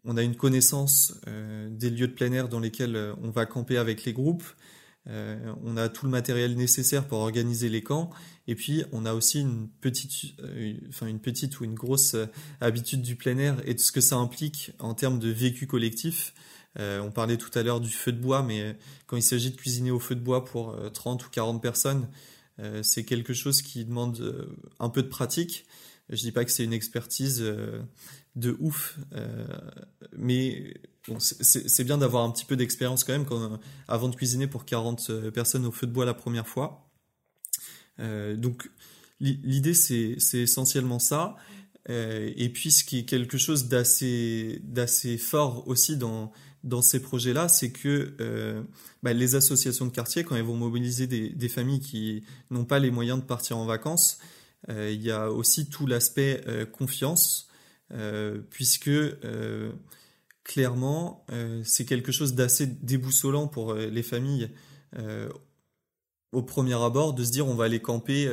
on 0.05 0.17
a 0.17 0.23
une 0.23 0.37
connaissance 0.37 1.14
euh, 1.26 1.69
des 1.71 1.90
lieux 1.90 2.09
de 2.09 2.12
plein 2.12 2.33
air 2.33 2.49
dans 2.49 2.61
lesquels 2.61 2.97
euh, 2.97 3.14
on 3.23 3.31
va 3.31 3.47
camper 3.47 3.76
avec 3.78 4.05
les 4.05 4.12
groupes. 4.12 4.45
on 5.07 5.78
a 5.78 5.88
tout 5.88 6.05
le 6.05 6.11
matériel 6.11 6.55
nécessaire 6.55 7.07
pour 7.09 7.21
organiser 7.21 7.71
les 7.71 7.83
camps. 7.83 8.11
Et 8.47 8.55
puis, 8.55 8.85
on 8.93 9.07
a 9.07 9.14
aussi 9.14 9.40
une 9.40 9.69
petite, 9.81 10.35
une 11.00 11.21
petite 11.21 11.61
ou 11.61 11.64
une 11.64 11.75
grosse 11.75 12.14
habitude 12.61 13.00
du 13.00 13.17
plein 13.17 13.38
air 13.38 13.57
et 13.64 13.73
de 13.73 13.81
ce 13.81 13.90
que 13.90 14.02
ça 14.02 14.17
implique 14.17 14.73
en 14.78 14.93
termes 14.93 15.19
de 15.19 15.31
vécu 15.31 15.67
collectif. 15.67 16.35
On 16.76 17.10
parlait 17.10 17.37
tout 17.37 17.50
à 17.58 17.62
l'heure 17.62 17.80
du 17.80 17.90
feu 17.90 18.12
de 18.12 18.20
bois, 18.20 18.42
mais 18.42 18.76
quand 19.06 19.16
il 19.16 19.22
s'agit 19.22 19.50
de 19.50 19.56
cuisiner 19.56 19.90
au 19.90 19.98
feu 19.98 20.14
de 20.14 20.20
bois 20.20 20.44
pour 20.44 20.76
30 20.92 21.26
ou 21.26 21.30
40 21.30 21.60
personnes, 21.60 22.08
euh, 22.60 22.82
c'est 22.82 23.04
quelque 23.04 23.32
chose 23.32 23.62
qui 23.62 23.84
demande 23.84 24.20
euh, 24.20 24.46
un 24.80 24.88
peu 24.88 25.02
de 25.02 25.08
pratique. 25.08 25.66
Je 26.10 26.16
dis 26.16 26.32
pas 26.32 26.44
que 26.44 26.50
c'est 26.50 26.64
une 26.64 26.72
expertise 26.72 27.40
euh, 27.42 27.82
de 28.34 28.56
ouf, 28.60 28.98
mais 30.16 30.75
c'est 31.18 31.84
bien 31.84 31.98
d'avoir 31.98 32.25
un 32.25 32.30
petit 32.30 32.44
peu 32.44 32.54
d'expérience 32.54 33.02
quand 33.02 33.12
même 33.12 33.58
avant 33.88 34.08
de 34.08 34.14
cuisiner 34.14 34.46
pour 34.46 34.64
40 34.64 35.30
personnes 35.30 35.66
au 35.66 35.72
feu 35.72 35.87
de 35.87 35.92
bois 35.92 36.04
la 36.04 36.14
première 36.14 36.46
fois. 36.46 36.88
donc 37.98 38.70
l'idée 39.18 39.75
c'est 39.75 40.16
essentiellement 40.34 41.00
ça. 41.00 41.34
et 41.88 42.48
puis 42.54 42.70
ce 42.70 42.84
qui 42.84 42.98
est 42.98 43.04
quelque 43.04 43.38
chose 43.38 43.68
d'assez 43.68 44.60
fort 45.18 45.66
aussi 45.66 45.96
dans, 45.96 46.30
dans 46.64 46.82
ces 46.82 47.00
projets-là, 47.00 47.48
c'est 47.48 47.70
que 47.70 48.14
euh, 48.20 48.62
bah, 49.02 49.12
les 49.12 49.34
associations 49.34 49.86
de 49.86 49.90
quartier, 49.90 50.24
quand 50.24 50.36
elles 50.36 50.44
vont 50.44 50.56
mobiliser 50.56 51.06
des, 51.06 51.48
familles 51.48 51.80
qui 51.80 52.24
n'ont 52.50 52.64
pas 52.64 52.78
les 52.78 52.90
moyens 52.90 53.20
de 53.20 53.24
partir 53.24 53.58
en 53.58 53.64
vacances, 53.64 54.18
euh, 54.68 54.90
il 54.90 55.02
y 55.02 55.10
a 55.10 55.30
aussi 55.30 55.68
tout 55.68 55.86
l'aspect 55.86 56.42
euh, 56.46 56.66
confiance, 56.66 57.46
puisque 58.50 58.90
clairement, 60.44 61.24
c'est 61.64 61.86
quelque 61.86 62.12
chose 62.12 62.34
d'assez 62.34 62.66
déboussolant 62.66 63.48
pour 63.48 63.72
les 63.72 64.02
familles 64.02 64.50
au 66.32 66.42
premier 66.42 66.74
abord 66.74 67.14
de 67.14 67.24
se 67.24 67.30
dire 67.30 67.46
on 67.46 67.54
va 67.54 67.64
aller 67.64 67.80
camper 67.80 68.30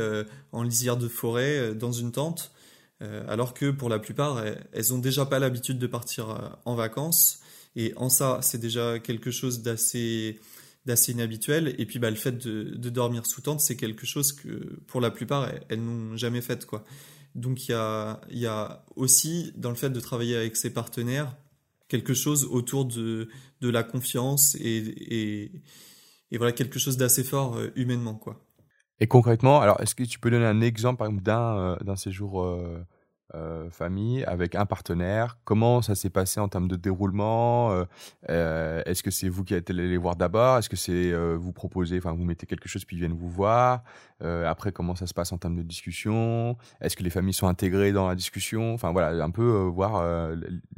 en 0.52 0.62
lisière 0.62 0.98
de 0.98 1.08
forêt 1.08 1.74
dans 1.74 1.94
une 1.94 2.12
tente, 2.12 2.52
alors 3.00 3.54
que 3.54 3.72
pour 3.72 3.88
la 3.88 3.98
plupart, 3.98 4.44
elles 4.74 4.90
n'ont 4.90 4.98
déjà 4.98 5.26
pas 5.26 5.40
l'habitude 5.40 5.80
de 5.80 5.88
partir 5.88 6.58
en 6.66 6.76
vacances. 6.76 7.40
Et 7.76 7.94
en 7.98 8.10
ça, 8.10 8.40
c'est 8.42 8.60
déjà 8.60 9.00
quelque 9.00 9.32
chose 9.32 9.62
d'assez 9.62 10.40
d'assez 10.86 11.14
inhabituel. 11.14 11.76
Et 11.80 11.86
puis 11.86 12.00
bah, 12.00 12.10
le 12.10 12.16
fait 12.16 12.38
de, 12.38 12.90
dormir 12.90 13.26
sous 13.26 13.42
tente, 13.42 13.60
c'est 13.60 13.76
quelque 13.76 14.06
chose 14.06 14.34
que 14.34 14.80
pour 14.88 15.02
la 15.02 15.12
plupart, 15.12 15.52
elles, 15.70 15.84
n'ont 15.84 16.16
jamais 16.16 16.42
fait. 16.42 16.66
Quoi. 16.66 16.86
Donc 17.34 17.68
il 17.68 17.72
y 17.72 17.76
a, 17.76 18.22
y 18.30 18.46
a 18.46 18.86
aussi, 18.96 19.52
dans 19.56 19.70
le 19.70 19.76
fait 19.76 19.90
de 19.90 20.00
travailler 20.00 20.36
avec 20.36 20.56
ses 20.56 20.72
partenaires, 20.72 21.36
quelque 21.88 22.14
chose 22.14 22.46
autour 22.46 22.86
de, 22.86 23.30
de 23.62 23.70
la 23.70 23.84
confiance 23.84 24.56
et, 24.56 25.52
et, 26.32 26.38
voilà, 26.38 26.52
quelque 26.52 26.80
chose 26.80 26.98
d'assez 26.98 27.24
fort 27.24 27.56
euh, 27.56 27.72
humainement. 27.76 28.16
Quoi. 28.16 28.46
Et 29.00 29.08
concrètement, 29.08 29.62
alors 29.62 29.80
est-ce 29.82 29.96
que 29.96 30.04
tu 30.04 30.20
peux 30.20 30.30
donner 30.30 30.46
un 30.46 30.62
exemple 30.62 31.08
d'un, 31.22 31.78
euh, 31.88 31.96
séjour 31.96 32.44
euh, 32.44 32.84
euh, 33.36 33.70
famille 33.70 34.24
avec 34.24 34.56
un 34.56 34.66
partenaire. 34.66 35.38
Comment 35.44 35.82
ça 35.82 35.94
s'est 35.94 36.10
passé 36.10 36.40
en 36.40 36.48
termes 36.48 36.70
de 36.70 36.78
déroulement 36.78 37.72
euh, 37.72 37.84
euh, 38.30 38.82
Est-ce 38.86 39.04
que 39.04 39.12
c'est 39.12 39.28
vous 39.28 39.44
qui 39.44 39.54
êtes 39.54 39.70
allé 39.70 39.90
les 39.90 39.98
voir 39.98 40.16
d'abord? 40.16 40.58
Est-ce 40.58 40.70
que 40.70 40.78
c'est 40.78 41.14
vous 41.36 41.52
proposez, 41.52 41.98
enfin 41.98 42.14
vous 42.14 42.24
mettez 42.24 42.46
quelque 42.46 42.70
chose 42.70 42.86
puis 42.86 42.96
ils 42.96 43.00
viennent 43.00 43.18
vous 43.18 43.30
voir? 43.30 43.84
Après, 44.22 44.72
comment 44.72 44.96
ça 44.96 45.06
se 45.06 45.14
passe 45.14 45.32
en 45.34 45.38
termes 45.38 45.58
de 45.58 45.64
discussion? 45.64 46.58
Est-ce 46.80 46.96
que 46.96 47.04
les 47.04 47.10
familles 47.10 47.34
sont 47.34 47.48
intégrées 47.48 47.92
dans 47.92 48.08
la 48.08 48.16
discussion? 48.16 48.74
Enfin 48.74 48.92
voilà, 48.92 49.24
un 49.24 49.32
peu 49.32 49.44
voir 49.44 50.04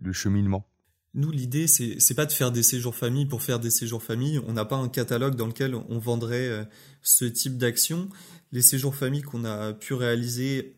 le 0.01 0.13
cheminement. 0.13 0.65
Nous, 1.13 1.31
l'idée, 1.31 1.67
c'est, 1.67 1.99
c'est 1.99 2.13
pas 2.13 2.25
de 2.25 2.31
faire 2.31 2.51
des 2.51 2.63
séjours 2.63 2.95
famille 2.95 3.25
pour 3.25 3.41
faire 3.41 3.59
des 3.59 3.69
séjours 3.69 4.03
famille. 4.03 4.39
On 4.47 4.53
n'a 4.53 4.65
pas 4.65 4.75
un 4.75 4.89
catalogue 4.89 5.35
dans 5.35 5.47
lequel 5.47 5.75
on 5.75 5.99
vendrait 5.99 6.67
ce 7.01 7.25
type 7.25 7.57
d'action. 7.57 8.09
Les 8.51 8.61
séjours 8.61 8.95
famille 8.95 9.21
qu'on 9.21 9.45
a 9.45 9.73
pu 9.73 9.93
réaliser 9.93 10.76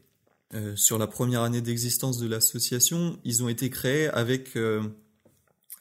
euh, 0.54 0.76
sur 0.76 0.98
la 0.98 1.08
première 1.08 1.42
année 1.42 1.62
d'existence 1.62 2.18
de 2.18 2.28
l'association, 2.28 3.20
ils 3.24 3.44
ont 3.44 3.50
été 3.50 3.70
créés 3.70 4.08
avec, 4.08 4.56
euh, 4.56 4.82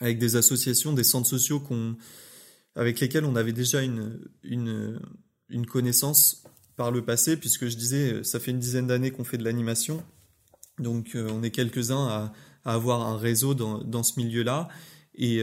avec 0.01 0.19
des 0.19 0.37
associations, 0.37 0.93
des 0.93 1.05
centres 1.05 1.29
sociaux 1.29 1.63
avec 2.75 3.01
lesquels 3.01 3.25
on 3.25 3.35
avait 3.35 3.53
déjà 3.53 3.83
une, 3.83 4.21
une, 4.43 5.01
une 5.49 5.67
connaissance 5.67 6.45
par 6.77 6.91
le 6.93 7.05
passé, 7.05 7.37
puisque 7.37 7.67
je 7.67 7.77
disais, 7.77 8.23
ça 8.23 8.39
fait 8.39 8.51
une 8.51 8.61
dizaine 8.61 8.87
d'années 8.87 9.11
qu'on 9.11 9.25
fait 9.25 9.39
de 9.39 9.45
l'animation. 9.45 10.05
Donc 10.79 11.17
on 11.17 11.43
est 11.43 11.51
quelques-uns 11.51 12.07
à, 12.07 12.33
avoir 12.65 13.01
un 13.01 13.17
réseau 13.17 13.55
dans, 13.55 13.83
dans 13.83 14.03
ce 14.03 14.21
milieu-là. 14.21 14.69
Et 15.15 15.43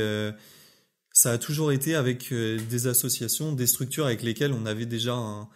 ça 1.12 1.32
a 1.32 1.38
toujours 1.38 1.74
été 1.74 1.96
avec 1.96 2.32
des 2.32 2.88
associations, 2.88 3.52
des 3.52 3.68
structures 3.68 4.06
avec 4.06 4.24
lesquelles 4.24 4.54
on 4.54 4.66
avait 4.66 4.86
déjà 4.86 5.16
un, 5.16 5.50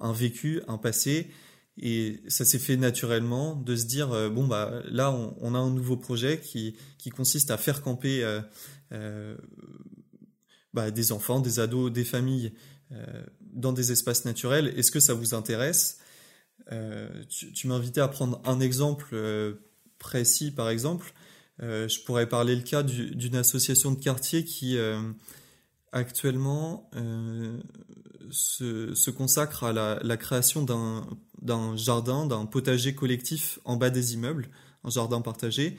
un 0.00 0.12
vécu, 0.12 0.62
un 0.68 0.78
passé. 0.78 1.30
Et 1.76 2.22
ça 2.28 2.44
s'est 2.44 2.58
fait 2.58 2.76
naturellement 2.76 3.56
de 3.56 3.74
se 3.74 3.86
dire 3.86 4.12
euh, 4.12 4.30
bon 4.30 4.46
bah 4.46 4.82
là 4.86 5.10
on, 5.10 5.54
a 5.54 5.58
un 5.58 5.70
nouveau 5.70 5.96
projet 5.96 6.38
qui 6.40 6.76
qui 6.98 7.10
consiste 7.10 7.50
à 7.50 7.56
faire 7.56 7.82
camper 7.82 8.22
euh, 8.22 8.40
euh, 8.92 9.36
bah, 10.72 10.90
des 10.92 11.10
enfants, 11.10 11.40
des 11.40 11.58
ados, 11.58 11.92
des 11.92 12.04
familles 12.04 12.52
dans 13.40 13.72
des 13.72 13.90
espaces 13.90 14.24
naturels. 14.24 14.72
Est-ce 14.76 14.92
que 14.92 15.00
ça 15.00 15.14
vous 15.14 15.34
intéresse? 15.34 15.98
Tu, 17.28 17.52
tu 17.52 17.66
m'invitais 17.66 18.00
à 18.00 18.06
prendre 18.08 18.40
un 18.44 18.60
exemple 18.60 19.16
précis 19.98 20.52
par 20.52 20.68
exemple. 20.68 21.12
je 21.58 22.04
pourrais 22.04 22.28
parler 22.28 22.54
le 22.54 22.62
cas 22.62 22.84
d'une 22.84 23.34
association 23.34 23.90
de 23.90 23.98
quartier 23.98 24.44
qui 24.44 24.78
actuellement 25.90 26.88
se, 28.30 29.10
consacre 29.10 29.64
à 29.64 29.72
la, 29.72 30.16
création 30.16 30.62
d'un 30.62 31.76
jardin, 31.76 32.26
d'un 32.26 32.46
potager 32.46 32.94
collectif 32.94 33.58
en 33.64 33.76
bas 33.76 33.90
des 33.90 34.14
immeubles, 34.14 34.48
un 34.84 34.90
jardin 34.90 35.20
partagé. 35.20 35.76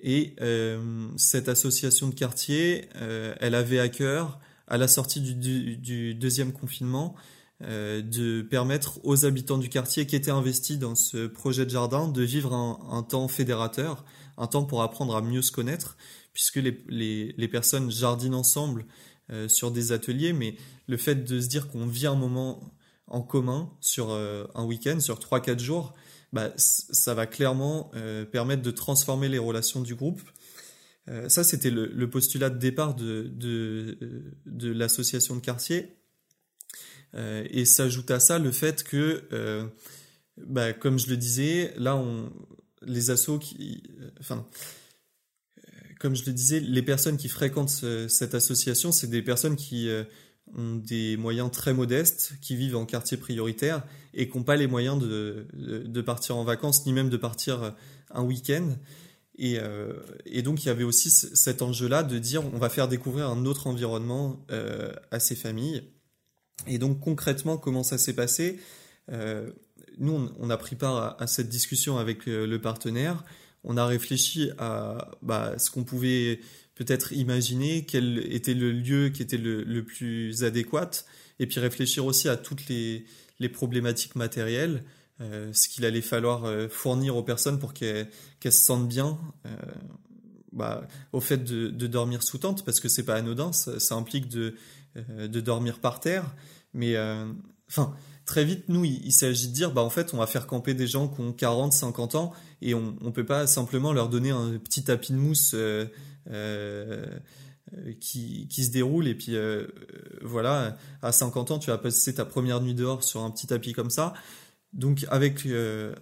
Et 0.00 0.34
euh, 0.40 1.08
cette 1.16 1.48
association 1.48 2.08
de 2.08 2.14
quartier, 2.14 2.88
euh, 2.96 3.34
elle 3.40 3.54
avait 3.54 3.78
à 3.78 3.88
cœur, 3.88 4.40
à 4.66 4.76
la 4.76 4.88
sortie 4.88 5.20
du, 5.20 6.14
deuxième 6.14 6.52
confinement, 6.52 7.14
euh, 7.62 8.02
de 8.02 8.42
permettre 8.42 8.98
aux 9.04 9.24
habitants 9.24 9.58
du 9.58 9.68
quartier 9.68 10.06
qui 10.06 10.16
étaient 10.16 10.32
investis 10.32 10.78
dans 10.78 10.96
ce 10.96 11.26
projet 11.28 11.64
de 11.64 11.70
jardin 11.70 12.08
de 12.08 12.22
vivre 12.22 12.52
un, 12.52 13.02
temps 13.04 13.28
fédérateur, 13.28 14.04
un 14.38 14.48
temps 14.48 14.64
pour 14.64 14.82
apprendre 14.82 15.14
à 15.14 15.22
mieux 15.22 15.42
se 15.42 15.52
connaître, 15.52 15.96
puisque 16.32 16.56
les, 16.56 17.34
les 17.36 17.48
personnes 17.48 17.90
jardinent 17.90 18.34
ensemble 18.34 18.86
euh, 19.30 19.48
sur 19.48 19.70
des 19.70 19.92
ateliers, 19.92 20.32
mais 20.32 20.56
le 20.88 20.96
fait 20.96 21.14
de 21.14 21.40
se 21.40 21.46
dire 21.46 21.68
qu'on 21.68 21.86
vit 21.86 22.06
un 22.06 22.14
moment 22.14 22.74
en 23.06 23.22
commun 23.22 23.70
sur 23.80 24.10
euh, 24.10 24.46
un 24.54 24.64
week-end, 24.64 24.98
sur 25.00 25.18
3-4 25.18 25.60
jours, 25.60 25.94
bah, 26.32 26.52
ça 26.56 27.14
va 27.14 27.26
clairement 27.26 27.90
euh, 27.94 28.24
permettre 28.24 28.62
de 28.62 28.70
transformer 28.70 29.28
les 29.28 29.38
relations 29.38 29.80
du 29.80 29.94
groupe. 29.94 30.22
ça, 31.28 31.44
c'était 31.44 31.70
le, 31.70 32.10
postulat 32.10 32.48
de 32.48 32.58
départ 32.58 32.94
de, 32.94 33.30
de, 34.46 34.72
l'association 34.72 35.36
de 35.36 35.40
quartier. 35.40 35.96
et 37.14 37.64
s'ajoute 37.64 38.10
à 38.10 38.20
ça 38.20 38.38
le 38.38 38.52
fait 38.52 38.82
que, 38.84 39.70
bah, 40.36 40.72
comme 40.72 40.98
je 40.98 41.08
le 41.08 41.16
disais, 41.16 41.74
là, 41.76 41.96
on, 41.96 42.32
les 42.86 43.10
assos 43.10 43.38
qui... 43.38 43.82
Enfin, 44.20 44.46
comme 46.02 46.16
je 46.16 46.24
le 46.26 46.32
disais, 46.32 46.58
les 46.58 46.82
personnes 46.82 47.16
qui 47.16 47.28
fréquentent 47.28 47.84
cette 48.08 48.34
association, 48.34 48.90
c'est 48.90 49.06
des 49.06 49.22
personnes 49.22 49.54
qui 49.54 49.88
euh, 49.88 50.02
ont 50.52 50.74
des 50.74 51.16
moyens 51.16 51.48
très 51.52 51.72
modestes, 51.72 52.34
qui 52.42 52.56
vivent 52.56 52.74
en 52.74 52.86
quartier 52.86 53.16
prioritaire 53.16 53.84
et 54.12 54.28
qui 54.28 54.36
n'ont 54.36 54.42
pas 54.42 54.56
les 54.56 54.66
moyens 54.66 54.98
de, 54.98 56.00
partir 56.00 56.36
en 56.36 56.42
vacances, 56.42 56.84
ni 56.86 56.92
même 56.92 57.08
de 57.08 57.16
partir 57.16 57.62
euh, 57.62 57.70
un 58.10 58.24
week-end. 58.24 58.70
Et, 59.38 59.60
euh, 59.60 59.92
et, 60.26 60.42
donc 60.42 60.64
il 60.64 60.66
y 60.66 60.70
avait 60.70 60.82
aussi 60.82 61.08
cet 61.08 61.62
enjeu-là 61.62 62.02
de 62.02 62.18
dire 62.18 62.44
on 62.52 62.58
va 62.58 62.68
faire 62.68 62.88
découvrir 62.88 63.28
un 63.28 63.46
autre 63.46 63.68
environnement 63.68 64.44
à 65.10 65.20
ces 65.20 65.36
familles. 65.36 65.84
Et 66.66 66.78
donc 66.78 66.98
concrètement, 66.98 67.56
comment 67.56 67.84
ça 67.84 67.96
s'est 67.96 68.12
passé? 68.12 68.58
Nous, 69.08 70.30
on, 70.38 70.50
a 70.50 70.56
pris 70.56 70.76
part 70.76 71.16
à 71.18 71.26
cette 71.26 71.48
discussion 71.48 71.96
avec 71.96 72.26
le 72.26 72.56
partenaire 72.58 73.24
on 73.64 73.76
a 73.76 73.86
réfléchi 73.86 74.50
à 74.58 75.10
bah, 75.22 75.58
ce 75.58 75.70
qu'on 75.70 75.84
pouvait 75.84 76.40
peut-être 76.74 77.12
imaginer, 77.12 77.84
quel 77.84 78.18
était 78.32 78.54
le 78.54 78.72
lieu 78.72 79.10
qui 79.10 79.22
était 79.22 79.36
le, 79.36 79.84
plus 79.84 80.44
adéquat, 80.44 80.90
et 81.38 81.46
puis 81.46 81.60
réfléchir 81.60 82.04
aussi 82.04 82.28
à 82.28 82.36
toutes 82.36 82.68
les, 82.68 83.04
problématiques 83.52 84.14
matérielles, 84.14 84.84
euh, 85.20 85.52
ce 85.52 85.68
qu'il 85.68 85.84
allait 85.84 86.00
falloir 86.00 86.44
euh, 86.44 86.68
fournir 86.68 87.16
aux 87.16 87.22
personnes 87.22 87.58
pour 87.58 87.74
qu'elles 87.74 88.08
se 88.44 88.50
sentent 88.50 88.88
bien. 88.88 89.18
Euh, 89.46 89.56
bah, 90.52 90.86
au 91.12 91.20
fait 91.20 91.42
de, 91.42 91.86
dormir 91.86 92.22
sous 92.22 92.38
tente, 92.38 92.64
parce 92.64 92.78
que 92.78 92.88
c'est 92.88 93.04
pas 93.04 93.14
anodin, 93.14 93.52
ça, 93.52 93.94
implique 93.94 94.28
de, 94.28 94.54
de 94.94 95.40
dormir 95.40 95.78
par 95.78 95.98
terre, 95.98 96.34
mais 96.74 96.94
enfin 97.70 97.96
très 98.24 98.44
vite, 98.44 98.64
nous, 98.68 98.84
il, 98.84 99.12
s'agit 99.12 99.48
de 99.48 99.52
dire, 99.52 99.72
bah, 99.72 99.82
en 99.82 99.90
fait, 99.90 100.14
on 100.14 100.18
va 100.18 100.26
faire 100.26 100.46
camper 100.46 100.74
des 100.74 100.86
gens 100.86 101.08
qui 101.08 101.20
ont 101.20 101.32
40, 101.32 101.72
50 101.72 102.14
ans 102.14 102.32
et 102.60 102.74
on 102.74 102.96
ne 103.00 103.10
peut 103.10 103.26
pas 103.26 103.46
simplement 103.46 103.92
leur 103.92 104.08
donner 104.08 104.30
un 104.30 104.58
petit 104.58 104.84
tapis 104.84 105.12
de 105.12 105.18
mousse 105.18 105.52
euh, 105.54 105.86
euh, 106.30 107.06
qui, 108.00 108.46
qui, 108.48 108.64
se 108.64 108.70
déroule 108.70 109.08
et 109.08 109.14
puis 109.14 109.34
euh, 109.34 109.66
voilà, 110.20 110.76
à 111.00 111.10
50 111.10 111.52
ans, 111.52 111.58
tu 111.58 111.70
vas 111.70 111.78
passer 111.78 112.14
ta 112.14 112.24
première 112.24 112.60
nuit 112.60 112.74
dehors 112.74 113.02
sur 113.02 113.22
un 113.22 113.30
petit 113.30 113.46
tapis 113.46 113.72
comme 113.72 113.90
ça. 113.90 114.14
Donc 114.72 115.04
avec, 115.10 115.46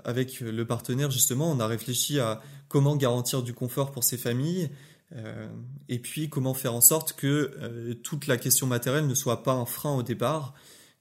avec 0.04 0.40
le 0.40 0.64
partenaire, 0.64 1.10
justement, 1.10 1.50
on 1.50 1.58
a 1.58 1.66
réfléchi 1.66 2.20
à 2.20 2.40
comment 2.68 2.94
garantir 2.96 3.42
du 3.42 3.52
confort 3.52 3.90
pour 3.90 4.04
ces 4.04 4.16
familles. 4.16 4.70
et 5.88 5.98
puis 5.98 6.28
comment 6.28 6.54
faire 6.54 6.74
en 6.74 6.80
sorte 6.80 7.14
que 7.14 7.94
toute 8.04 8.28
la 8.28 8.36
question 8.36 8.68
matérielle 8.68 9.08
ne 9.08 9.14
soit 9.14 9.42
pas 9.42 9.54
un 9.54 9.66
frein 9.66 9.96
au 9.96 10.04
départ, 10.04 10.54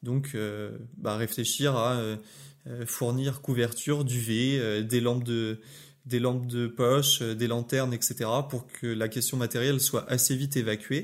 donc, 0.04 0.32
euh, 0.36 0.78
bah, 0.98 1.18
réfléchir 1.18 1.76
à 1.76 1.98
euh, 1.98 2.16
euh, 2.68 2.86
fournir 2.86 3.42
couverture, 3.42 4.06
duvet, 4.06 4.84
des 4.84 5.02
lampes 5.02 5.24
de 5.24 5.60
des 6.06 6.20
lampes 6.20 6.48
de 6.48 6.66
poche, 6.66 7.22
des 7.22 7.46
lanternes, 7.46 7.94
etc., 7.94 8.28
pour 8.50 8.66
que 8.66 8.88
la 8.88 9.10
question 9.10 9.38
matérielle 9.38 9.80
soit 9.80 10.10
assez 10.10 10.36
vite 10.36 10.58
évacuée. 10.58 11.04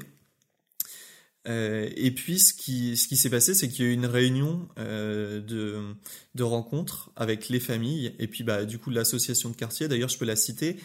et 1.45 2.11
puis, 2.15 2.39
ce 2.39 2.53
qui, 2.53 2.97
s'est 2.97 3.29
passé, 3.29 3.53
c'est 3.53 3.69
qu'il 3.69 3.85
y 3.85 3.87
a 3.87 3.91
eu 3.91 3.93
une 3.93 4.07
réunion 4.07 4.67
de, 4.77 5.93
de 6.33 6.43
rencontres 6.43 7.11
avec 7.15 7.49
les 7.49 7.59
familles, 7.59 8.15
et 8.17 8.25
puis 8.25 8.43
bah, 8.43 8.65
du 8.65 8.79
coup 8.79 8.89
l'association 8.89 9.51
de 9.51 9.55
quartier, 9.55 9.87
d'ailleurs 9.87 10.09
je 10.09 10.17
peux 10.17 10.25
la 10.25 10.35
citer, 10.35 10.77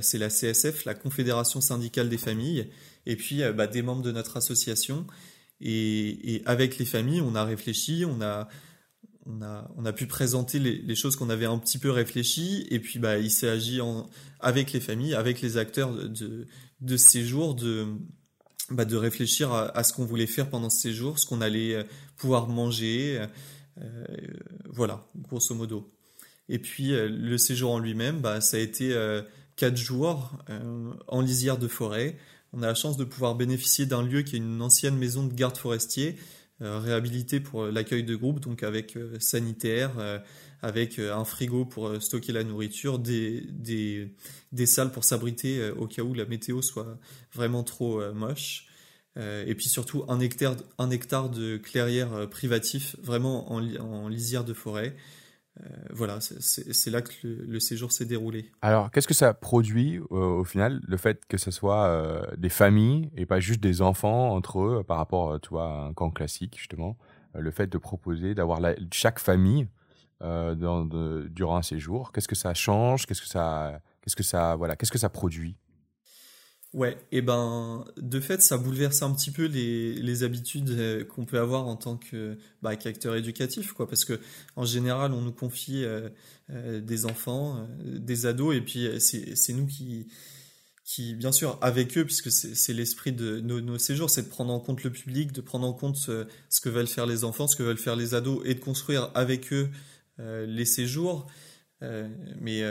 c'est 0.00 0.16
la 0.16 0.30
CSF, 0.30 0.86
la 0.86 0.94
Confédération 0.94 1.60
syndicale 1.60 2.08
des 2.08 2.18
familles, 2.18 2.70
et 3.04 3.16
puis 3.16 3.42
bah, 3.54 3.66
des 3.66 3.82
membres 3.82 4.02
de 4.02 4.12
notre 4.12 4.38
association, 4.38 5.06
et, 5.60 6.42
avec 6.46 6.78
les 6.78 6.84
familles, 6.84 7.20
on 7.20 7.34
a 7.34 7.44
réfléchi, 7.44 8.04
on 8.06 8.20
a, 8.22 8.48
on 9.26 9.42
a, 9.42 9.70
on 9.76 9.84
a 9.84 9.92
pu 9.92 10.06
présenter 10.06 10.58
les, 10.58 10.94
choses 10.94 11.16
qu'on 11.16 11.30
avait 11.30 11.46
un 11.46 11.58
petit 11.58 11.78
peu 11.78 11.90
réfléchies. 11.90 12.66
Et 12.70 12.80
puis, 12.80 12.98
bah, 12.98 13.18
il 13.18 13.30
s'est 13.30 13.48
agi 13.48 13.80
en, 13.80 14.08
avec 14.40 14.72
les 14.72 14.80
familles, 14.80 15.14
avec 15.14 15.40
les 15.40 15.56
acteurs 15.58 15.92
de, 15.92 16.46
de, 16.80 16.96
ces 16.96 17.24
jours, 17.24 17.54
de, 17.54 17.86
bah, 18.70 18.84
de 18.84 18.96
réfléchir 18.96 19.52
à, 19.52 19.84
ce 19.84 19.92
qu'on 19.92 20.06
voulait 20.06 20.26
faire 20.26 20.48
pendant 20.48 20.70
ces 20.70 20.92
jours, 20.92 21.18
ce 21.18 21.26
qu'on 21.26 21.40
allait 21.40 21.74
euh, 21.74 21.84
pouvoir 22.16 22.48
manger. 22.48 23.26
Euh, 23.80 24.04
voilà, 24.70 25.06
grosso 25.16 25.54
modo. 25.54 25.92
Et 26.48 26.58
puis, 26.58 26.92
euh, 26.92 27.08
le 27.08 27.36
séjour 27.36 27.72
en 27.72 27.78
lui-même, 27.78 28.20
bah, 28.20 28.40
ça 28.40 28.56
a 28.56 28.60
été 28.60 28.94
quatre 29.56 29.76
jours 29.76 30.38
en 31.06 31.20
lisière 31.20 31.58
de 31.58 31.68
forêt 31.68 32.16
on 32.52 32.62
a 32.62 32.66
la 32.66 32.74
chance 32.74 32.96
de 32.96 33.04
pouvoir 33.04 33.34
bénéficier 33.34 33.86
d'un 33.86 34.02
lieu 34.02 34.22
qui 34.22 34.36
est 34.36 34.38
une 34.38 34.60
ancienne 34.62 34.96
maison 34.96 35.24
de 35.24 35.32
garde 35.32 35.56
forestier, 35.56 36.16
euh, 36.62 36.78
réhabilitée 36.78 37.40
pour 37.40 37.62
euh, 37.62 37.70
l'accueil 37.70 38.04
de 38.04 38.14
groupe, 38.14 38.40
donc 38.40 38.62
avec 38.62 38.94
euh, 38.96 39.18
sanitaire, 39.18 39.92
avec 40.60 40.98
un 40.98 41.24
frigo 41.24 41.64
pour 41.64 42.02
stocker 42.02 42.32
la 42.32 42.44
nourriture, 42.44 42.98
des, 42.98 43.46
des, 43.50 44.66
salles 44.66 44.92
pour 44.92 45.04
s'abriter 45.04 45.70
au 45.70 45.86
cas 45.86 46.02
où 46.02 46.12
la 46.12 46.26
météo 46.26 46.60
soit 46.60 46.98
vraiment 47.32 47.62
trop 47.62 48.02
moche. 48.12 48.66
et 49.16 49.54
puis 49.54 49.70
surtout 49.70 50.04
un 50.08 50.20
hectare, 50.20 50.56
un 50.76 50.90
hectare 50.90 51.30
de 51.30 51.56
clairière 51.56 52.28
privatif, 52.28 52.94
vraiment 53.02 53.50
en, 53.50 53.64
en 53.76 54.08
lisière 54.08 54.44
de 54.44 54.52
forêt. 54.52 54.94
Euh, 55.62 55.68
voilà, 55.90 56.18
c'est 56.20 56.90
là 56.90 57.02
que 57.02 57.10
le, 57.24 57.60
séjour 57.60 57.92
s'est 57.92 58.04
déroulé. 58.04 58.50
Alors, 58.62 58.90
qu'est-ce 58.90 59.08
que 59.08 59.14
ça 59.14 59.34
produit 59.34 59.98
euh, 60.10 60.38
au 60.38 60.44
final, 60.44 60.80
le 60.86 60.96
fait 60.96 61.24
que 61.26 61.36
ce 61.36 61.50
soit 61.50 61.86
euh, 61.86 62.24
des 62.36 62.48
familles 62.48 63.10
et 63.16 63.26
pas 63.26 63.40
juste 63.40 63.60
des 63.60 63.82
enfants 63.82 64.34
entre 64.34 64.60
eux 64.60 64.84
par 64.86 64.96
rapport 64.96 65.34
à 65.34 65.86
un 65.86 65.92
camp 65.92 66.10
classique, 66.10 66.56
justement 66.58 66.96
Le 67.34 67.50
fait 67.50 67.66
de 67.66 67.78
proposer, 67.78 68.34
d'avoir 68.34 68.60
chaque 68.92 69.18
famille 69.18 69.68
durant 70.22 71.56
un 71.56 71.62
séjour, 71.62 72.12
qu'est-ce 72.12 72.28
que 72.28 72.34
ça 72.34 72.54
change 72.54 73.06
Qu'est-ce 73.06 73.22
que 73.22 73.28
ça, 73.28 73.80
qu'est-ce 74.02 74.16
que 74.16 74.22
ça, 74.22 74.56
voilà, 74.56 74.76
qu'est-ce 74.76 74.92
que 74.92 74.98
ça 74.98 75.08
produit? 75.08 75.56
Ouais, 76.72 76.96
et 77.10 77.20
ben 77.20 77.84
de 77.96 78.20
fait 78.20 78.40
ça 78.40 78.56
bouleverse 78.56 79.02
un 79.02 79.12
petit 79.12 79.32
peu 79.32 79.46
les, 79.46 80.22
habitudes 80.22 80.70
euh, 80.70 81.04
qu'on 81.04 81.24
peut 81.24 81.40
avoir 81.40 81.66
en 81.66 81.74
tant 81.74 81.96
que 81.96 82.38
bah, 82.62 82.76
qu'acteur 82.76 83.16
éducatif 83.16 83.72
quoi 83.72 83.88
parce 83.88 84.04
que 84.04 84.20
en 84.54 84.64
général 84.64 85.12
on 85.12 85.20
nous 85.20 85.32
confie 85.32 85.82
euh, 85.82 86.08
euh, 86.50 86.80
des 86.80 87.06
enfants, 87.06 87.68
des 87.84 88.24
ados 88.26 88.54
et 88.54 88.60
puis 88.60 88.88
c'est 89.00 89.52
nous 89.52 89.66
qui 89.66 90.06
qui, 90.84 91.14
bien 91.14 91.30
sûr, 91.30 91.56
avec 91.60 91.96
eux, 91.98 92.04
puisque 92.04 92.32
c'est 92.32 92.72
l'esprit 92.72 93.12
de 93.12 93.38
nos, 93.38 93.78
séjours, 93.78 94.10
c'est 94.10 94.22
de 94.22 94.28
prendre 94.28 94.52
en 94.52 94.58
compte 94.58 94.82
le 94.82 94.90
public, 94.90 95.30
de 95.30 95.40
prendre 95.40 95.64
en 95.64 95.72
compte 95.72 95.94
ce, 95.94 96.26
que 96.60 96.68
veulent 96.68 96.88
faire 96.88 97.06
les 97.06 97.22
enfants, 97.22 97.46
ce 97.46 97.54
que 97.54 97.62
veulent 97.62 97.78
faire 97.78 97.94
les 97.94 98.14
ados, 98.14 98.42
et 98.44 98.54
de 98.54 98.58
construire 98.58 99.12
avec 99.14 99.52
eux 99.52 99.70
les 100.18 100.64
séjours. 100.64 101.28
Mais 102.40 102.64